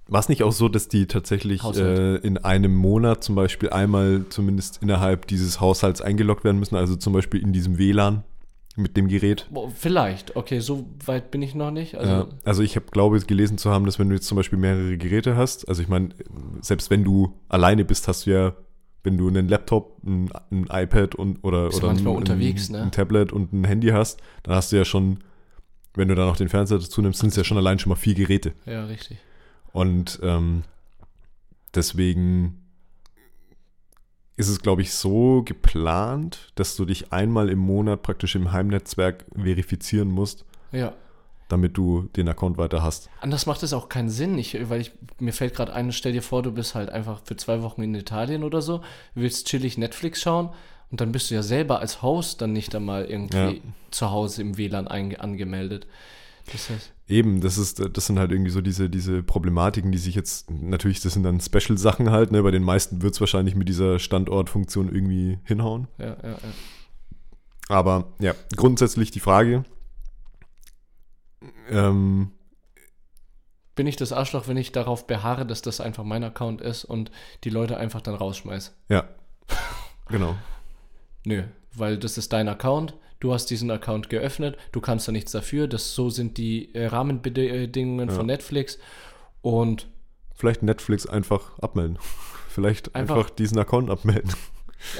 War 0.07 0.20
es 0.20 0.30
nicht 0.30 0.43
auch 0.43 0.51
so, 0.51 0.70
dass 0.70 0.88
die 0.88 1.05
tatsächlich 1.05 1.63
äh, 1.63 2.15
in 2.15 2.38
einem 2.38 2.76
Monat 2.76 3.24
zum 3.24 3.36
Beispiel 3.36 3.70
einmal 3.70 4.26
zumindest 4.30 4.82
innerhalb 4.82 5.28
dieses 5.28 5.59
Haushalts 5.59 6.01
eingeloggt 6.01 6.43
werden 6.43 6.59
müssen, 6.59 6.76
also 6.76 6.95
zum 6.95 7.13
Beispiel 7.13 7.41
in 7.41 7.53
diesem 7.53 7.78
WLAN 7.78 8.24
mit 8.78 8.95
dem 8.95 9.07
Gerät? 9.07 9.49
Vielleicht, 9.76 10.36
okay, 10.36 10.59
so 10.59 10.86
weit 11.05 11.32
bin 11.32 11.41
ich 11.41 11.55
noch 11.55 11.72
nicht. 11.72 11.95
Also, 11.95 12.13
Also, 12.13 12.30
also 12.45 12.61
ich 12.63 12.76
habe, 12.76 12.86
glaube 12.91 13.18
ich, 13.18 13.26
gelesen 13.26 13.57
zu 13.57 13.72
haben, 13.72 13.86
dass 13.86 13.97
wenn 13.97 14.07
du 14.07 14.15
jetzt 14.15 14.28
zum 14.28 14.36
Beispiel 14.36 14.59
mehrere 14.59 14.97
Geräte 14.97 15.36
hast, 15.36 15.68
also 15.68 15.82
ich 15.82 15.88
meine, 15.88 16.09
selbst 16.61 16.89
wenn 16.91 17.03
du 17.03 17.34
alleine 17.49 17.86
bist, 17.86 18.07
hast 18.07 18.28
du 18.28 18.32
ja, 18.32 18.53
wenn 19.04 19.18
du 19.18 19.28
einen 19.28 19.48
Laptop, 19.48 19.98
ein, 20.04 20.30
ein 20.52 20.68
iPad 20.70 21.16
und 21.16 21.43
oder, 21.43 21.74
oder 21.74 21.88
manchmal 21.88 22.14
ein, 22.14 22.18
unterwegs, 22.18 22.70
ein, 22.70 22.74
ne? 22.74 22.82
ein 22.84 22.91
Tablet 22.91 23.32
und 23.32 23.54
ein 23.54 23.64
Handy 23.64 23.89
hast, 23.89 24.22
dann 24.43 24.56
hast 24.56 24.72
du 24.72 24.76
ja 24.76 24.86
schon, 24.86 25.20
wenn 25.93 26.08
du 26.08 26.16
dann 26.16 26.28
noch 26.28 26.38
den 26.38 26.50
Fernseher 26.50 26.80
dazu 26.80 27.02
nimmst, 27.02 27.20
sind 27.20 27.30
es 27.30 27.36
ja 27.36 27.43
schon 27.43 27.58
allein 27.58 27.80
schon 27.80 27.89
mal 27.89 27.95
vier 27.95 28.16
Geräte. 28.16 28.54
ja, 28.66 28.86
richtig. 28.86 29.18
Und 29.74 30.20
ähm, 30.24 30.64
deswegen 31.76 32.64
ist 34.36 34.50
es, 34.50 34.62
glaube 34.62 34.82
ich, 34.82 34.93
so 34.93 35.43
geplant, 35.43 36.52
dass 36.56 36.76
du 36.76 36.86
dich 36.86 37.12
einmal 37.12 37.50
im 37.50 37.60
Monat 37.60 38.04
praktisch 38.04 38.36
im 38.36 38.52
Heimnetzwerk 38.52 39.26
verifizieren 39.36 40.10
musst, 40.10 40.45
Ja. 40.72 40.93
Damit 41.48 41.78
du 41.78 42.10
den 42.16 42.28
Account 42.28 42.58
weiter 42.58 42.84
hast. 42.84 43.10
Anders 43.22 43.45
macht 43.45 43.64
es 43.64 43.74
auch 43.74 43.89
keinen 43.89 44.10
Sinn, 44.10 44.38
ich, 44.38 44.58
weil 44.70 44.82
ich, 44.82 44.91
mir 45.20 45.34
fällt 45.34 45.56
gerade 45.56 45.74
ein, 45.74 45.91
stell 45.91 46.14
dir 46.14 46.22
vor, 46.22 46.43
du 46.43 46.52
bist 46.52 46.76
halt 46.76 46.89
einfach 46.89 47.22
für 47.24 47.36
zwei 47.38 47.62
Wochen 47.62 47.82
in 47.84 47.95
Italien 47.95 48.43
oder 48.43 48.62
so, 48.62 48.82
willst 49.16 49.48
chillig 49.48 49.78
Netflix 49.78 50.22
schauen 50.22 50.50
und 50.91 51.02
dann 51.02 51.12
bist 51.12 51.30
du 51.32 51.36
ja 51.36 51.43
selber 51.43 51.80
als 51.80 52.02
Host 52.02 52.41
dann 52.41 52.54
nicht 52.54 52.76
einmal 52.76 53.06
irgendwie 53.06 53.38
Ja. 53.58 53.62
zu 53.91 54.12
Hause 54.12 54.41
im 54.41 54.58
WLAN 54.58 54.88
angemeldet. 54.88 55.88
Das 56.52 56.70
heißt, 56.70 56.93
Eben, 57.10 57.39
das 57.39 57.58
ist, 57.58 57.82
das 57.95 58.06
sind 58.06 58.20
halt 58.20 58.32
irgendwie 58.34 58.52
so 58.52 58.60
diese, 58.60 58.89
diese 58.89 59.24
Problematiken, 59.24 59.93
die 59.93 59.98
sich 59.98 60.14
jetzt, 60.14 60.52
natürlich, 60.52 61.00
das 61.00 61.14
sind 61.14 61.24
dann 61.24 61.39
Special-Sachen 61.39 62.12
halt, 62.12 62.34
ne? 62.34 62.43
Bei 62.43 62.52
den 62.52 62.64
meisten 62.64 63.02
wird 63.02 63.14
es 63.14 63.22
wahrscheinlich 63.22 63.56
mit 63.56 63.70
dieser 63.70 63.98
Standortfunktion 63.98 64.93
irgendwie 64.93 65.39
hinhauen. 65.45 65.88
ja, 65.98 66.18
ja, 66.22 66.30
ja. 66.32 66.38
Aber 67.70 68.14
ja, 68.20 68.34
grundsätzlich 68.56 69.12
die 69.12 69.20
Frage, 69.20 69.64
ähm, 71.70 72.32
Bin 73.76 73.88
ich 73.88 73.96
das 73.96 74.12
Arschloch, 74.12 74.48
wenn 74.48 74.58
ich 74.58 74.72
darauf 74.72 75.06
beharre, 75.08 75.46
dass 75.46 75.62
das 75.62 75.80
einfach 75.82 76.04
mein 76.04 76.24
Account 76.24 76.62
ist 76.62 76.84
und 76.86 77.12
die 77.44 77.50
Leute 77.50 77.78
einfach 77.78 78.02
dann 78.02 78.16
rausschmeiß? 78.16 78.76
ja, 78.90 79.08
genau. 80.08 80.36
Nö, 81.26 81.44
weil 81.74 81.98
das 81.98 82.18
ist 82.18 82.32
dein 82.34 82.48
Account. 82.48 82.96
Du 83.20 83.34
hast 83.34 83.48
diesen 83.48 83.70
Account 83.72 84.10
geöffnet, 84.10 84.58
du 84.72 84.80
kannst 84.80 85.08
da 85.08 85.12
nichts 85.12 85.32
dafür. 85.32 85.68
Das, 85.68 85.96
so 85.96 86.10
sind 86.10 86.38
die 86.38 86.74
äh, 86.76 86.86
Rahmenbedingungen 86.88 88.10
Ja. 88.10 88.16
von 88.16 88.26
Netflix. 88.28 88.78
Und 89.42 89.88
Vielleicht 90.36 90.62
Netflix 90.64 91.06
einfach 91.08 91.58
abmelden. 91.60 91.98
Vielleicht 92.50 92.94
einfach, 92.96 93.16
Einfach- 93.18 93.30
diesen 93.32 93.58
Account 93.60 93.90
abmelden. 93.90 94.32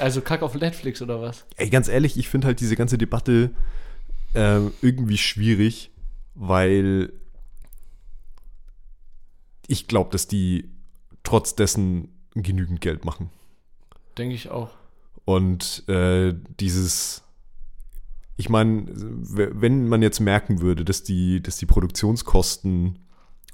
also 0.00 0.20
kack 0.20 0.42
auf 0.42 0.54
Netflix 0.56 1.00
oder 1.00 1.20
was? 1.22 1.46
Ey, 1.56 1.70
ganz 1.70 1.88
ehrlich, 1.88 2.16
ich 2.18 2.28
finde 2.28 2.48
halt 2.48 2.58
diese 2.60 2.74
ganze 2.76 2.98
Debatte 2.98 3.50
ähm, 4.34 4.72
irgendwie 4.82 5.16
schwierig, 5.18 5.90
weil 6.38 7.12
ich 9.66 9.88
glaube, 9.88 10.10
dass 10.10 10.28
die 10.28 10.70
trotz 11.24 11.54
dessen 11.54 12.08
genügend 12.34 12.80
Geld 12.80 13.04
machen. 13.04 13.30
Denke 14.16 14.34
ich 14.34 14.48
auch. 14.50 14.70
Und 15.24 15.86
äh, 15.88 16.34
dieses, 16.60 17.22
ich 18.36 18.48
meine, 18.48 18.86
wenn 18.88 19.88
man 19.88 20.00
jetzt 20.00 20.20
merken 20.20 20.60
würde, 20.60 20.84
dass 20.84 21.02
die, 21.02 21.42
dass 21.42 21.56
die 21.56 21.66
Produktionskosten 21.66 23.00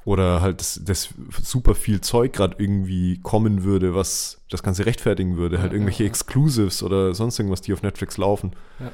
oder 0.04 0.42
halt 0.42 0.60
das, 0.60 0.80
das 0.84 1.08
super 1.42 1.74
viel 1.74 2.02
Zeug 2.02 2.34
gerade 2.34 2.56
irgendwie 2.58 3.18
kommen 3.20 3.64
würde, 3.64 3.94
was 3.94 4.42
das 4.50 4.62
Ganze 4.62 4.84
rechtfertigen 4.84 5.38
würde, 5.38 5.58
halt 5.58 5.72
Ja, 5.72 5.76
irgendwelche 5.76 6.04
ja, 6.04 6.08
ja. 6.08 6.10
Exclusives 6.10 6.82
oder 6.82 7.14
sonst 7.14 7.38
irgendwas, 7.38 7.62
die 7.62 7.72
auf 7.72 7.82
Netflix 7.82 8.18
laufen. 8.18 8.52
Ja. 8.78 8.92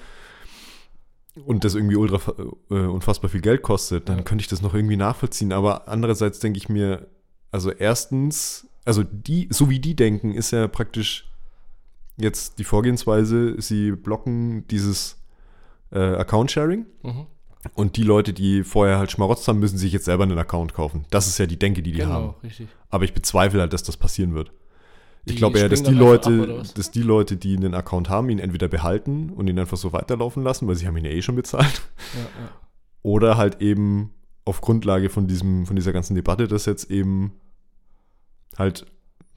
Und 1.47 1.65
das 1.65 1.75
irgendwie 1.77 1.97
ultra 1.97 2.33
äh, 2.71 2.75
unfassbar 2.75 3.31
viel 3.31 3.41
Geld 3.41 3.63
kostet, 3.63 4.09
dann 4.09 4.25
könnte 4.25 4.43
ich 4.43 4.49
das 4.49 4.63
noch 4.63 4.75
irgendwie 4.75 4.97
nachvollziehen. 4.97 5.53
Aber 5.53 5.87
andererseits 5.89 6.41
denke 6.41 6.59
ich 6.59 6.69
mir, 6.69 7.07
also 7.53 7.71
erstens, 7.71 8.67
also 8.85 9.03
die, 9.05 9.49
so 9.51 9.71
wie 9.71 9.79
die 9.79 9.95
denken, 9.95 10.33
ist 10.35 10.51
ja 10.51 10.67
praktisch 10.69 11.29
jetzt 12.17 12.59
die 12.59 12.65
Vorgehensweise, 12.65 13.61
sie 13.61 13.93
blocken 13.93 14.67
dieses 14.69 15.17
äh, 15.93 15.99
Account-Sharing 15.99 16.87
Mhm. 17.03 17.27
und 17.75 17.97
die 17.97 18.03
Leute, 18.03 18.33
die 18.33 18.63
vorher 18.65 18.99
halt 18.99 19.11
schmarotzt 19.11 19.47
haben, 19.49 19.59
müssen 19.61 19.79
sich 19.79 19.93
jetzt 19.93 20.05
selber 20.07 20.25
einen 20.25 20.39
Account 20.39 20.75
kaufen. 20.75 21.07
Das 21.11 21.29
ist 21.29 21.39
ja 21.39 21.47
die 21.47 21.59
Denke, 21.59 21.83
die 21.83 21.93
die 21.93 21.99
Genau, 22.01 22.11
haben. 22.13 22.35
richtig. 22.43 22.69
Aber 22.91 23.05
ich 23.05 23.15
bezweifle 23.15 23.61
halt, 23.61 23.73
dass 23.73 23.83
das 23.83 23.97
passieren 23.97 24.35
wird. 24.35 24.53
Ich 25.25 25.37
glaube 25.37 25.59
eher, 25.59 25.69
dass 25.69 25.83
die 25.83 25.93
Leute, 25.93 26.63
dass 26.75 26.91
die 26.91 27.03
Leute, 27.03 27.37
die 27.37 27.57
einen 27.57 27.75
Account 27.75 28.09
haben, 28.09 28.31
ihn 28.31 28.39
entweder 28.39 28.69
behalten 28.69 29.31
und 29.31 29.49
ihn 29.49 29.59
einfach 29.59 29.77
so 29.77 29.93
weiterlaufen 29.93 30.43
lassen, 30.43 30.67
weil 30.67 30.75
sie 30.77 30.87
haben 30.87 30.97
ihn 30.97 31.05
ja 31.05 31.11
eh 31.11 31.23
schon 31.23 31.37
bezahlt, 31.37 31.83
Ja, 32.15 32.21
ja. 32.21 32.51
oder 33.03 33.37
halt 33.37 33.61
eben 33.61 34.13
auf 34.45 34.61
Grundlage 34.63 35.11
von 35.11 35.27
diesem, 35.27 35.67
von 35.67 35.77
dieser 35.77 35.93
ganzen 35.93 36.15
Debatte, 36.15 36.49
das 36.49 36.65
jetzt 36.67 36.91
eben 36.91 37.33
halt 38.57 38.87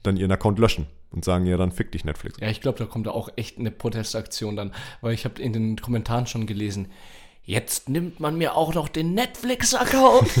dann 0.02 0.16
ihren 0.16 0.32
Account 0.32 0.58
löschen 0.58 0.86
und 1.10 1.24
sagen, 1.24 1.46
ja, 1.46 1.56
dann 1.56 1.70
fick 1.70 1.92
dich 1.92 2.04
Netflix. 2.04 2.38
Ja, 2.40 2.48
ich 2.48 2.60
glaube, 2.60 2.78
da 2.78 2.86
kommt 2.86 3.06
auch 3.06 3.28
echt 3.36 3.58
eine 3.58 3.70
Protestaktion 3.70 4.56
dann, 4.56 4.72
weil 5.02 5.14
ich 5.14 5.24
habe 5.24 5.40
in 5.40 5.52
den 5.52 5.76
Kommentaren 5.76 6.26
schon 6.26 6.46
gelesen, 6.46 6.88
jetzt 7.42 7.88
nimmt 7.88 8.20
man 8.20 8.36
mir 8.36 8.56
auch 8.56 8.74
noch 8.74 8.88
den 8.88 9.14
Netflix-Account. 9.14 10.30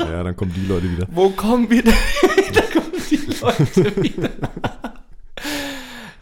Ja, 0.00 0.24
dann 0.24 0.34
kommen 0.34 0.52
die 0.54 0.66
Leute 0.66 0.90
wieder. 0.90 1.06
Wo 1.12 1.28
kommen 1.28 1.68
wir 1.70 1.82
denn? 1.84 1.92
da 2.54 2.62
kommen 2.62 2.89
die 3.10 3.16
Leute 3.40 4.02
wieder. 4.02 4.30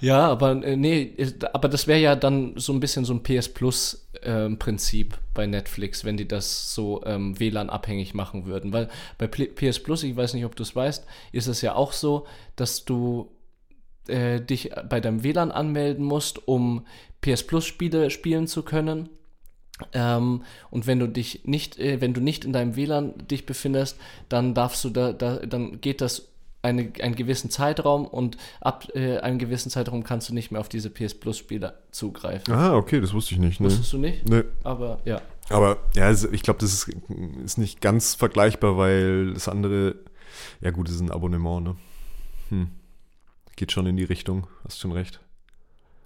ja, 0.01 0.29
aber 0.29 0.63
äh, 0.65 0.77
nee, 0.77 1.15
aber 1.53 1.69
das 1.69 1.87
wäre 1.87 2.01
ja 2.01 2.17
dann 2.17 2.55
so 2.57 2.73
ein 2.73 2.81
bisschen 2.81 3.05
so 3.05 3.15
ein 3.15 3.23
PS 3.23 3.49
Plus 3.49 4.09
ähm, 4.23 4.59
Prinzip 4.59 5.19
bei 5.35 5.47
Netflix, 5.47 6.05
wenn 6.05 6.17
die 6.17 6.29
das 6.29 6.75
so 6.75 7.03
ähm, 7.05 7.39
WLAN 7.39 7.71
abhängig 7.71 8.15
machen 8.15 8.47
würden, 8.47 8.73
weil 8.73 8.89
bei 9.19 9.27
PS 9.27 9.81
Plus, 9.81 10.03
ich 10.03 10.17
weiß 10.17 10.35
nicht, 10.35 10.45
ob 10.45 10.57
du 10.57 10.63
es 10.63 10.75
weißt, 10.75 11.05
ist 11.33 11.47
es 11.47 11.63
ja 11.63 11.75
auch 11.75 11.93
so, 11.93 12.27
dass 12.57 12.85
du 12.85 13.31
äh, 14.09 14.41
dich 14.41 14.71
bei 14.89 15.01
deinem 15.01 15.23
WLAN 15.23 15.53
anmelden 15.53 16.05
musst, 16.05 16.49
um 16.49 16.87
PS 17.21 17.47
Plus 17.47 17.65
Spiele 17.67 18.11
spielen 18.11 18.47
zu 18.47 18.63
können. 18.63 19.09
Ähm, 19.93 20.43
und 20.71 20.87
wenn 20.87 20.99
du 20.99 21.07
dich 21.07 21.45
nicht, 21.45 21.79
äh, 21.79 22.01
wenn 22.01 22.15
du 22.15 22.21
nicht 22.21 22.45
in 22.45 22.53
deinem 22.53 22.75
WLAN 22.75 23.15
dich 23.29 23.47
befindest, 23.47 23.97
dann 24.29 24.55
darfst 24.55 24.85
du 24.85 24.91
da, 24.91 25.13
da 25.13 25.37
dann 25.37 25.81
geht 25.81 26.01
das 26.01 26.29
eine, 26.63 26.93
einen 27.01 27.15
gewissen 27.15 27.51
Zeitraum 27.51 28.07
und 28.07 28.37
ab 28.61 28.89
äh, 28.95 29.19
einem 29.19 29.39
gewissen 29.39 29.71
Zeitraum 29.71 30.03
kannst 30.03 30.29
du 30.29 30.35
nicht 30.35 30.51
mehr 30.51 30.61
auf 30.61 30.69
diese 30.69 30.91
PS 30.91 31.15
Plus 31.15 31.39
Spiele 31.39 31.79
zugreifen. 31.91 32.53
Ah, 32.53 32.75
okay, 32.75 33.01
das 33.01 33.13
wusste 33.13 33.35
ich 33.35 33.41
nicht. 33.41 33.61
Ne? 33.61 33.67
Wusstest 33.67 33.93
du 33.93 33.99
nicht? 33.99 34.29
Nee. 34.29 34.45
Aber 34.65 35.01
ja. 35.05 35.21
Aber 35.51 35.79
ja, 35.95 36.11
ich 36.11 36.43
glaube, 36.43 36.61
das 36.61 36.73
ist, 36.73 36.89
ist 37.45 37.59
nicht 37.59 37.81
ganz 37.81 38.15
vergleichbar, 38.15 38.77
weil 38.77 39.33
das 39.35 39.49
andere, 39.49 39.97
ja 40.61 40.71
gut, 40.71 40.89
das 40.89 40.97
ist 40.97 41.01
ein 41.01 41.11
Abonnement, 41.11 41.65
ne? 41.65 41.77
Hm. 42.51 42.71
Geht 43.57 43.73
schon 43.73 43.87
in 43.87 43.97
die 43.97 44.05
Richtung, 44.05 44.47
hast 44.65 44.79
schon 44.79 44.93
recht. 44.93 45.21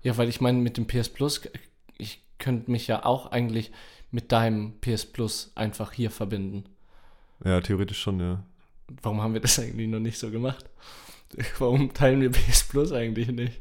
Ja, 0.03 0.17
weil 0.17 0.29
ich 0.29 0.41
meine, 0.41 0.59
mit 0.59 0.77
dem 0.77 0.87
PS 0.87 1.09
Plus, 1.09 1.43
ich 1.99 2.25
könnte 2.39 2.71
mich 2.71 2.87
ja 2.87 3.05
auch 3.05 3.31
eigentlich 3.31 3.73
mit 4.11 4.33
deinem 4.33 4.81
PS 4.81 5.07
Plus 5.07 5.53
einfach 5.55 5.93
hier 5.93 6.11
verbinden. 6.11 6.65
Ja, 7.45 7.61
theoretisch 7.61 8.01
schon, 8.01 8.21
ja. 8.21 8.45
Warum 9.03 9.23
haben 9.23 9.35
wir 9.35 9.41
das 9.41 9.59
eigentlich 9.59 9.89
noch 9.89 10.01
nicht 10.01 10.19
so 10.19 10.31
gemacht? 10.31 10.65
Warum 11.59 11.93
teilen 11.95 12.21
wir 12.21 12.31
PS 12.31 12.65
Plus 12.65 12.93
eigentlich 12.93 13.29
nicht? 13.29 13.61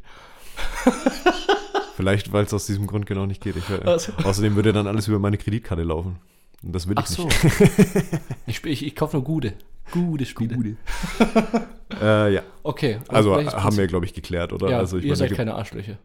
Vielleicht, 1.95 2.31
weil 2.33 2.45
es 2.45 2.53
aus 2.53 2.65
diesem 2.65 2.87
Grund 2.87 3.05
genau 3.05 3.25
nicht 3.25 3.41
geht. 3.41 3.55
Ich, 3.55 3.69
äh, 3.69 3.81
Also- 3.85 4.13
Außerdem 4.23 4.55
würde 4.55 4.73
dann 4.73 4.87
alles 4.87 5.07
über 5.07 5.19
meine 5.19 5.37
Kreditkarte 5.37 5.83
laufen. 5.83 6.17
Und 6.63 6.73
das 6.73 6.87
will 6.87 6.93
ich 6.93 6.99
Ach 6.99 7.07
so. 7.07 7.23
nicht. 7.25 7.43
ich 8.47 8.63
ich, 8.65 8.85
ich 8.85 8.95
kaufe 8.95 9.15
nur 9.17 9.23
gute. 9.23 9.53
Gute 9.91 10.25
Spiele. 10.25 10.75
Äh, 12.01 12.33
ja, 12.35 12.41
Okay. 12.63 12.99
also 13.09 13.35
welches 13.35 13.53
haben 13.53 13.75
wir, 13.75 13.85
glaube 13.85 14.05
ich, 14.05 14.13
geklärt, 14.13 14.53
oder? 14.53 14.69
Ja, 14.69 14.77
also 14.79 14.97
ich 14.97 15.03
ihr 15.03 15.09
meine, 15.09 15.17
seid 15.27 15.33
keine 15.35 15.55
Arschlöcher. 15.55 15.97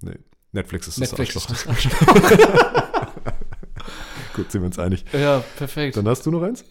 nee, 0.00 0.14
Netflix 0.52 0.88
ist 0.88 0.96
Netflix 0.98 1.34
das 1.34 1.44
ist 1.50 1.68
Arschloch. 1.68 1.92
das 1.92 2.26
Arschloch. 2.32 3.06
Gut, 4.34 4.50
sind 4.50 4.62
wir 4.62 4.66
uns 4.66 4.78
einig. 4.78 5.04
ja, 5.12 5.44
perfekt. 5.58 5.98
Dann 5.98 6.08
hast 6.08 6.24
du 6.24 6.30
noch 6.30 6.42
eins? 6.42 6.64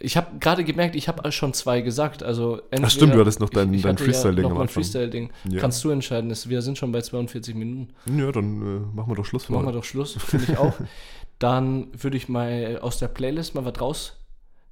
Ich 0.00 0.16
habe 0.16 0.38
gerade 0.40 0.64
gemerkt, 0.64 0.96
ich 0.96 1.08
habe 1.08 1.30
schon 1.32 1.54
zwei 1.54 1.80
gesagt. 1.80 2.22
Also 2.22 2.60
entweder, 2.70 2.90
stimmt, 2.90 3.14
du 3.14 3.20
hattest 3.20 3.40
noch 3.40 3.48
dein- 3.50 3.80
dein 3.80 3.96
Freestyle-Ding 3.96 4.42
noch 4.42 4.50
am 4.50 4.56
mein 4.56 4.62
Anfang. 4.62 4.82
Freestyle-Ding. 4.82 5.30
Ja. 5.50 5.60
Kannst 5.60 5.82
du 5.84 5.90
entscheiden. 5.90 6.30
Wir 6.48 6.62
sind 6.62 6.76
schon 6.78 6.90
bei 6.92 7.00
42 7.00 7.54
Minuten. 7.54 7.94
Ja, 8.16 8.30
dann 8.32 8.60
äh, 8.60 8.96
machen 8.96 9.10
wir 9.10 9.14
doch 9.16 9.24
Schluss 9.24 9.44
für 9.44 9.52
Machen 9.52 9.66
wir 9.66 9.72
doch 9.72 9.84
Schluss, 9.84 10.14
finde 10.14 10.52
ich 10.52 10.58
auch. 10.58 10.74
Dann 11.40 11.88
würde 12.00 12.16
ich 12.16 12.28
mal 12.28 12.78
aus 12.80 12.98
der 12.98 13.08
Playlist 13.08 13.54
mal 13.56 13.64
was 13.64 13.80
raus. 13.80 14.16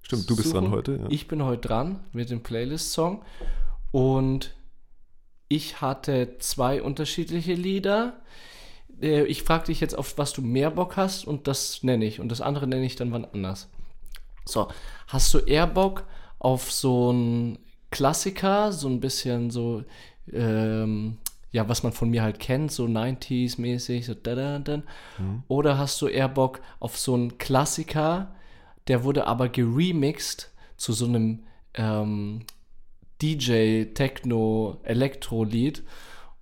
Stimmt, 0.02 0.30
du 0.30 0.36
bist 0.36 0.48
suchen. 0.50 0.62
dran 0.64 0.70
heute. 0.72 0.92
Ja. 1.02 1.06
Ich 1.10 1.26
bin 1.28 1.42
heute 1.44 1.68
dran 1.68 2.00
mit 2.12 2.30
dem 2.30 2.42
Playlist-Song. 2.42 3.22
Und 3.90 4.54
ich 5.48 5.80
hatte 5.80 6.36
zwei 6.38 6.82
unterschiedliche 6.82 7.54
Lieder. 7.54 8.20
Äh, 9.00 9.24
Ich 9.24 9.42
frage 9.42 9.66
dich 9.66 9.80
jetzt, 9.80 9.96
auf 9.98 10.16
was 10.18 10.32
du 10.32 10.40
mehr 10.42 10.70
Bock 10.70 10.96
hast 10.96 11.26
und 11.26 11.46
das 11.46 11.82
nenne 11.82 12.04
ich. 12.04 12.20
Und 12.20 12.30
das 12.30 12.40
andere 12.40 12.66
nenne 12.66 12.84
ich 12.86 12.96
dann 12.96 13.12
wann 13.12 13.24
anders. 13.24 13.68
So, 14.45 14.68
hast 15.09 15.32
du 15.34 15.38
eher 15.38 15.66
Bock 15.66 16.05
auf 16.38 16.72
so 16.72 17.11
einen 17.11 17.59
Klassiker, 17.90 18.72
so 18.72 18.88
ein 18.88 19.01
bisschen 19.01 19.51
so, 19.51 19.84
ähm, 20.32 21.18
ja, 21.53 21.68
was 21.68 21.82
man 21.82 21.93
von 21.93 22.11
mir 22.11 22.22
halt 22.22 22.38
kennt, 22.40 22.72
so 22.72 22.86
90s-mäßig, 22.86 24.07
so 24.07 24.14
da 24.14 24.34
da 24.34 24.59
da. 24.59 24.82
Oder 25.49 25.78
hast 25.78 26.01
du 26.01 26.09
eher 26.09 26.28
Bock 26.28 26.61
auf 26.80 26.99
so 26.99 27.14
einen 27.14 27.38
Klassiker, 27.38 28.34
der 28.88 29.05
wurde 29.05 29.26
aber 29.26 29.49
geremixed 29.49 30.51
zu 30.76 30.93
so 30.93 31.05
einem 31.05 31.45
ähm, 31.74 32.45
DJ, 33.20 33.84
Techno, 33.95 34.80
Elektro-Lied. 34.82 35.84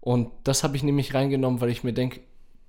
Und 0.01 0.31
das 0.45 0.65
habe 0.65 0.77
ich 0.77 0.83
nämlich 0.83 1.13
reingenommen, 1.13 1.61
weil 1.61 1.69
ich 1.71 1.85
mir 1.85 1.93
denke, 1.93 2.21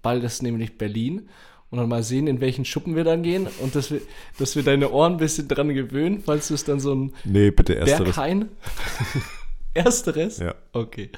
bald 0.02 0.24
ist 0.24 0.44
nämlich 0.44 0.78
Berlin. 0.78 1.30
Und 1.72 1.78
dann 1.78 1.88
mal 1.90 2.04
sehen, 2.04 2.28
in 2.28 2.42
welchen 2.42 2.66
Schuppen 2.66 2.96
wir 2.98 3.04
dann 3.06 3.24
gehen. 3.24 3.48
Und 3.62 3.76
dass 3.76 3.92
wir, 3.92 4.02
dass 4.38 4.56
wir 4.58 4.64
deine 4.64 4.92
Ohren 4.92 5.14
ein 5.14 5.18
bisschen 5.18 5.48
dran 5.48 5.70
gewöhnen, 5.74 6.22
falls 6.24 6.50
du 6.50 6.54
es 6.54 6.66
dann 6.66 6.80
so 6.82 6.94
ein 6.94 7.14
Nee, 7.24 7.50
bitte 7.50 7.76
ersteres. 7.78 8.04
Berghain. 8.16 8.50
Ersteres? 9.74 10.40
Ja. 10.40 10.56
Okay. 10.74 11.10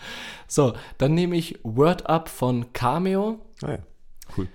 So, 0.48 0.74
dann 1.00 1.16
nehme 1.16 1.36
ich 1.38 1.60
Word 1.64 2.08
Up 2.08 2.30
von 2.30 2.72
Cameo. 2.74 3.40
Ah 3.64 3.72
ja, 3.72 3.80
cool. 4.38 4.48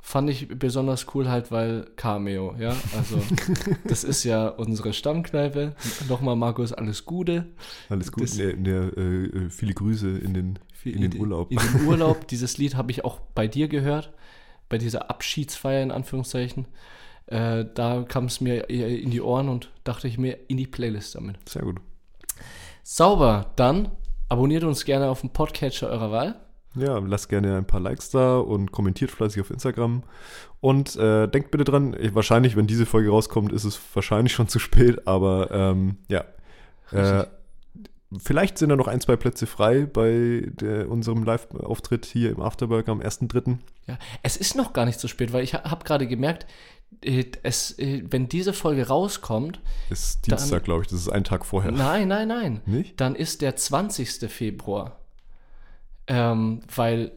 Fand 0.00 0.30
ich 0.30 0.48
besonders 0.48 1.06
cool 1.14 1.28
halt, 1.28 1.50
weil 1.52 1.86
Cameo, 1.96 2.54
ja. 2.58 2.74
Also, 2.96 3.20
das 3.84 4.02
ist 4.04 4.24
ja 4.24 4.48
unsere 4.48 4.92
Stammkneipe. 4.92 5.74
Nochmal, 6.08 6.34
Markus, 6.36 6.72
alles 6.72 7.04
Gute. 7.04 7.46
Alles 7.88 8.10
gut. 8.10 8.24
Das- 8.24 8.36
Ne, 8.36 8.54
ne, 8.54 8.70
äh, 9.46 9.50
viele 9.50 9.74
Grüße 9.74 10.08
in 10.08 10.34
den, 10.34 10.58
in 10.84 11.02
den 11.02 11.20
Urlaub. 11.20 11.50
In 11.52 11.58
den 11.58 11.86
Urlaub. 11.86 12.26
Dieses 12.30 12.58
Lied 12.58 12.74
habe 12.74 12.90
ich 12.90 13.04
auch 13.04 13.20
bei 13.34 13.46
dir 13.46 13.68
gehört. 13.68 14.12
Bei 14.68 14.78
dieser 14.78 15.10
Abschiedsfeier 15.10 15.82
in 15.82 15.90
Anführungszeichen. 15.90 16.66
Äh, 17.26 17.64
da 17.74 18.04
kam 18.06 18.26
es 18.26 18.40
mir 18.40 18.68
in 18.70 19.10
die 19.10 19.20
Ohren 19.20 19.48
und 19.48 19.70
dachte 19.84 20.08
ich 20.08 20.18
mir 20.18 20.38
in 20.48 20.56
die 20.56 20.66
Playlist 20.66 21.14
damit. 21.14 21.36
Sehr 21.48 21.62
gut. 21.62 21.80
Sauber, 22.82 23.52
dann 23.56 23.90
abonniert 24.28 24.64
uns 24.64 24.84
gerne 24.84 25.08
auf 25.08 25.20
dem 25.20 25.30
Podcatcher 25.30 25.88
eurer 25.88 26.10
Wahl. 26.12 26.40
Ja, 26.76 26.98
lasst 26.98 27.28
gerne 27.28 27.56
ein 27.56 27.66
paar 27.66 27.80
Likes 27.80 28.10
da 28.10 28.38
und 28.38 28.70
kommentiert 28.70 29.10
fleißig 29.10 29.40
auf 29.40 29.50
Instagram. 29.50 30.02
Und 30.60 30.94
äh, 30.96 31.26
denkt 31.26 31.50
bitte 31.50 31.64
dran, 31.64 31.96
wahrscheinlich, 32.12 32.54
wenn 32.54 32.66
diese 32.66 32.86
Folge 32.86 33.10
rauskommt, 33.10 33.52
ist 33.52 33.64
es 33.64 33.80
wahrscheinlich 33.94 34.34
schon 34.34 34.48
zu 34.48 34.58
spät, 34.58 35.06
aber 35.06 35.50
ähm, 35.50 35.96
ja. 36.08 36.24
Äh, 36.92 36.98
Richtig. 36.98 37.35
Vielleicht 38.18 38.58
sind 38.58 38.68
da 38.68 38.76
noch 38.76 38.88
ein, 38.88 39.00
zwei 39.00 39.16
Plätze 39.16 39.46
frei 39.46 39.86
bei 39.86 40.46
der, 40.52 40.88
unserem 40.90 41.24
Live-Auftritt 41.24 42.06
hier 42.06 42.30
im 42.30 42.40
Afterburger 42.40 42.92
am 42.92 43.00
1.3. 43.00 43.58
Ja, 43.86 43.98
es 44.22 44.36
ist 44.36 44.56
noch 44.56 44.72
gar 44.72 44.84
nicht 44.84 45.00
so 45.00 45.08
spät, 45.08 45.32
weil 45.32 45.44
ich 45.44 45.54
habe 45.54 45.84
gerade 45.84 46.06
gemerkt, 46.06 46.46
äh, 47.02 47.24
es, 47.42 47.78
äh, 47.78 48.02
wenn 48.08 48.28
diese 48.28 48.52
Folge 48.52 48.86
rauskommt, 48.88 49.60
Ist 49.90 50.26
Dienstag, 50.26 50.64
glaube 50.64 50.82
ich, 50.82 50.88
das 50.88 51.00
ist 51.00 51.08
ein 51.08 51.24
Tag 51.24 51.44
vorher. 51.44 51.72
nein, 51.72 52.08
nein, 52.08 52.28
nein, 52.28 52.60
Nicht? 52.66 53.00
dann 53.00 53.14
ist 53.14 53.42
der 53.42 53.56
20. 53.56 54.28
Februar. 54.30 55.00
Ähm, 56.06 56.60
weil 56.74 57.12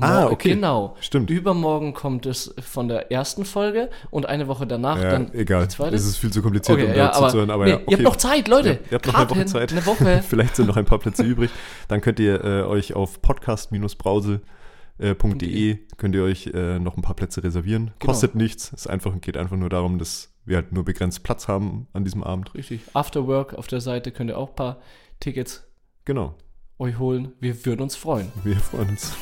Ah, 0.00 0.26
okay. 0.26 0.50
genau, 0.50 0.96
Stimmt. 1.00 1.30
übermorgen 1.30 1.94
kommt 1.94 2.26
es 2.26 2.54
von 2.60 2.88
der 2.88 3.10
ersten 3.10 3.44
Folge 3.44 3.90
und 4.10 4.26
eine 4.26 4.46
Woche 4.48 4.66
danach 4.66 5.02
Ja, 5.02 5.10
dann 5.10 5.32
egal. 5.34 5.62
die 5.62 5.68
zweite. 5.68 5.96
Es 5.96 6.06
ist 6.06 6.18
viel 6.18 6.30
zu 6.30 6.42
kompliziert, 6.42 6.78
Okay, 6.78 6.90
um 6.90 6.96
ja, 6.96 7.08
da 7.08 7.12
aber, 7.12 7.26
zuzuhören. 7.28 7.50
Aber 7.50 7.64
nee, 7.64 7.70
ja, 7.70 7.76
ihr 7.78 7.82
okay. 7.82 7.94
habt 7.94 8.02
noch 8.04 8.16
Zeit, 8.16 8.48
Leute. 8.48 8.68
Ja, 8.68 8.74
ihr 8.74 8.94
habt 8.94 9.06
noch 9.06 9.14
eine 9.14 9.24
Woche 9.30 9.34
Karten, 9.34 9.48
Zeit. 9.48 9.72
Eine 9.72 9.86
Woche. 9.86 10.22
Vielleicht 10.28 10.56
sind 10.56 10.66
noch 10.66 10.76
ein 10.76 10.84
paar 10.84 10.98
Plätze 10.98 11.22
übrig. 11.24 11.50
Dann 11.88 12.00
könnt 12.00 12.20
ihr 12.20 12.44
äh, 12.44 12.62
euch 12.62 12.94
auf 12.94 13.20
podcast-brause.de 13.22 15.78
könnt 15.96 16.14
ihr 16.14 16.22
euch 16.22 16.46
äh, 16.48 16.78
noch 16.78 16.96
ein 16.96 17.02
paar 17.02 17.16
Plätze 17.16 17.42
reservieren. 17.42 17.92
Genau. 17.98 18.12
Kostet 18.12 18.34
nichts. 18.34 18.72
Es 18.72 18.86
einfach, 18.86 19.18
geht 19.20 19.36
einfach 19.36 19.56
nur 19.56 19.70
darum, 19.70 19.98
dass 19.98 20.32
wir 20.44 20.56
halt 20.56 20.72
nur 20.72 20.84
begrenzt 20.84 21.22
Platz 21.22 21.48
haben 21.48 21.86
an 21.92 22.04
diesem 22.04 22.22
Abend. 22.22 22.54
Richtig. 22.54 22.80
Afterwork 22.92 23.54
auf 23.54 23.66
der 23.66 23.80
Seite 23.80 24.12
könnt 24.12 24.30
ihr 24.30 24.38
auch 24.38 24.50
ein 24.50 24.56
paar 24.56 24.78
Tickets 25.20 25.64
Genau. 26.04 26.34
Euch 26.80 26.98
holen. 26.98 27.32
Wir 27.40 27.64
würden 27.64 27.82
uns 27.82 27.94
freuen. 27.96 28.32
Wir 28.44 28.56
freuen 28.56 28.90
uns. 28.90 29.12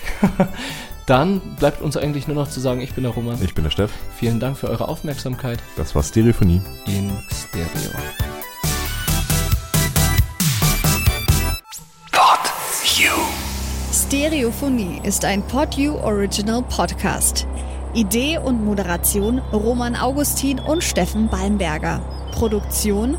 Dann 1.07 1.41
bleibt 1.59 1.81
uns 1.81 1.97
eigentlich 1.97 2.27
nur 2.29 2.37
noch 2.37 2.49
zu 2.51 2.61
sagen, 2.61 2.81
ich 2.83 2.93
bin 2.93 3.05
der 3.05 3.13
Roman. 3.13 3.39
Ich 3.43 3.55
bin 3.55 3.65
der 3.65 3.71
Steff. 3.71 3.91
Vielen 4.17 4.41
Dank 4.41 4.59
für 4.59 4.69
eure 4.69 4.89
Aufmerksamkeit 4.89 5.59
Das 5.77 5.95
war 5.95 6.03
Stereophonie. 6.03 6.61
in 6.87 7.11
Stereo. 7.31 7.99
Stereophonie 14.09 15.01
ist 15.05 15.25
ein 15.25 15.43
PodU 15.43 15.97
Original 15.99 16.63
Podcast. 16.63 17.47
Idee 17.93 18.39
und 18.39 18.65
Moderation 18.65 19.39
Roman 19.53 19.97
Augustin 19.97 20.59
und 20.59 20.83
Steffen 20.83 21.29
Balmberger. 21.29 22.01
Produktion 22.33 23.19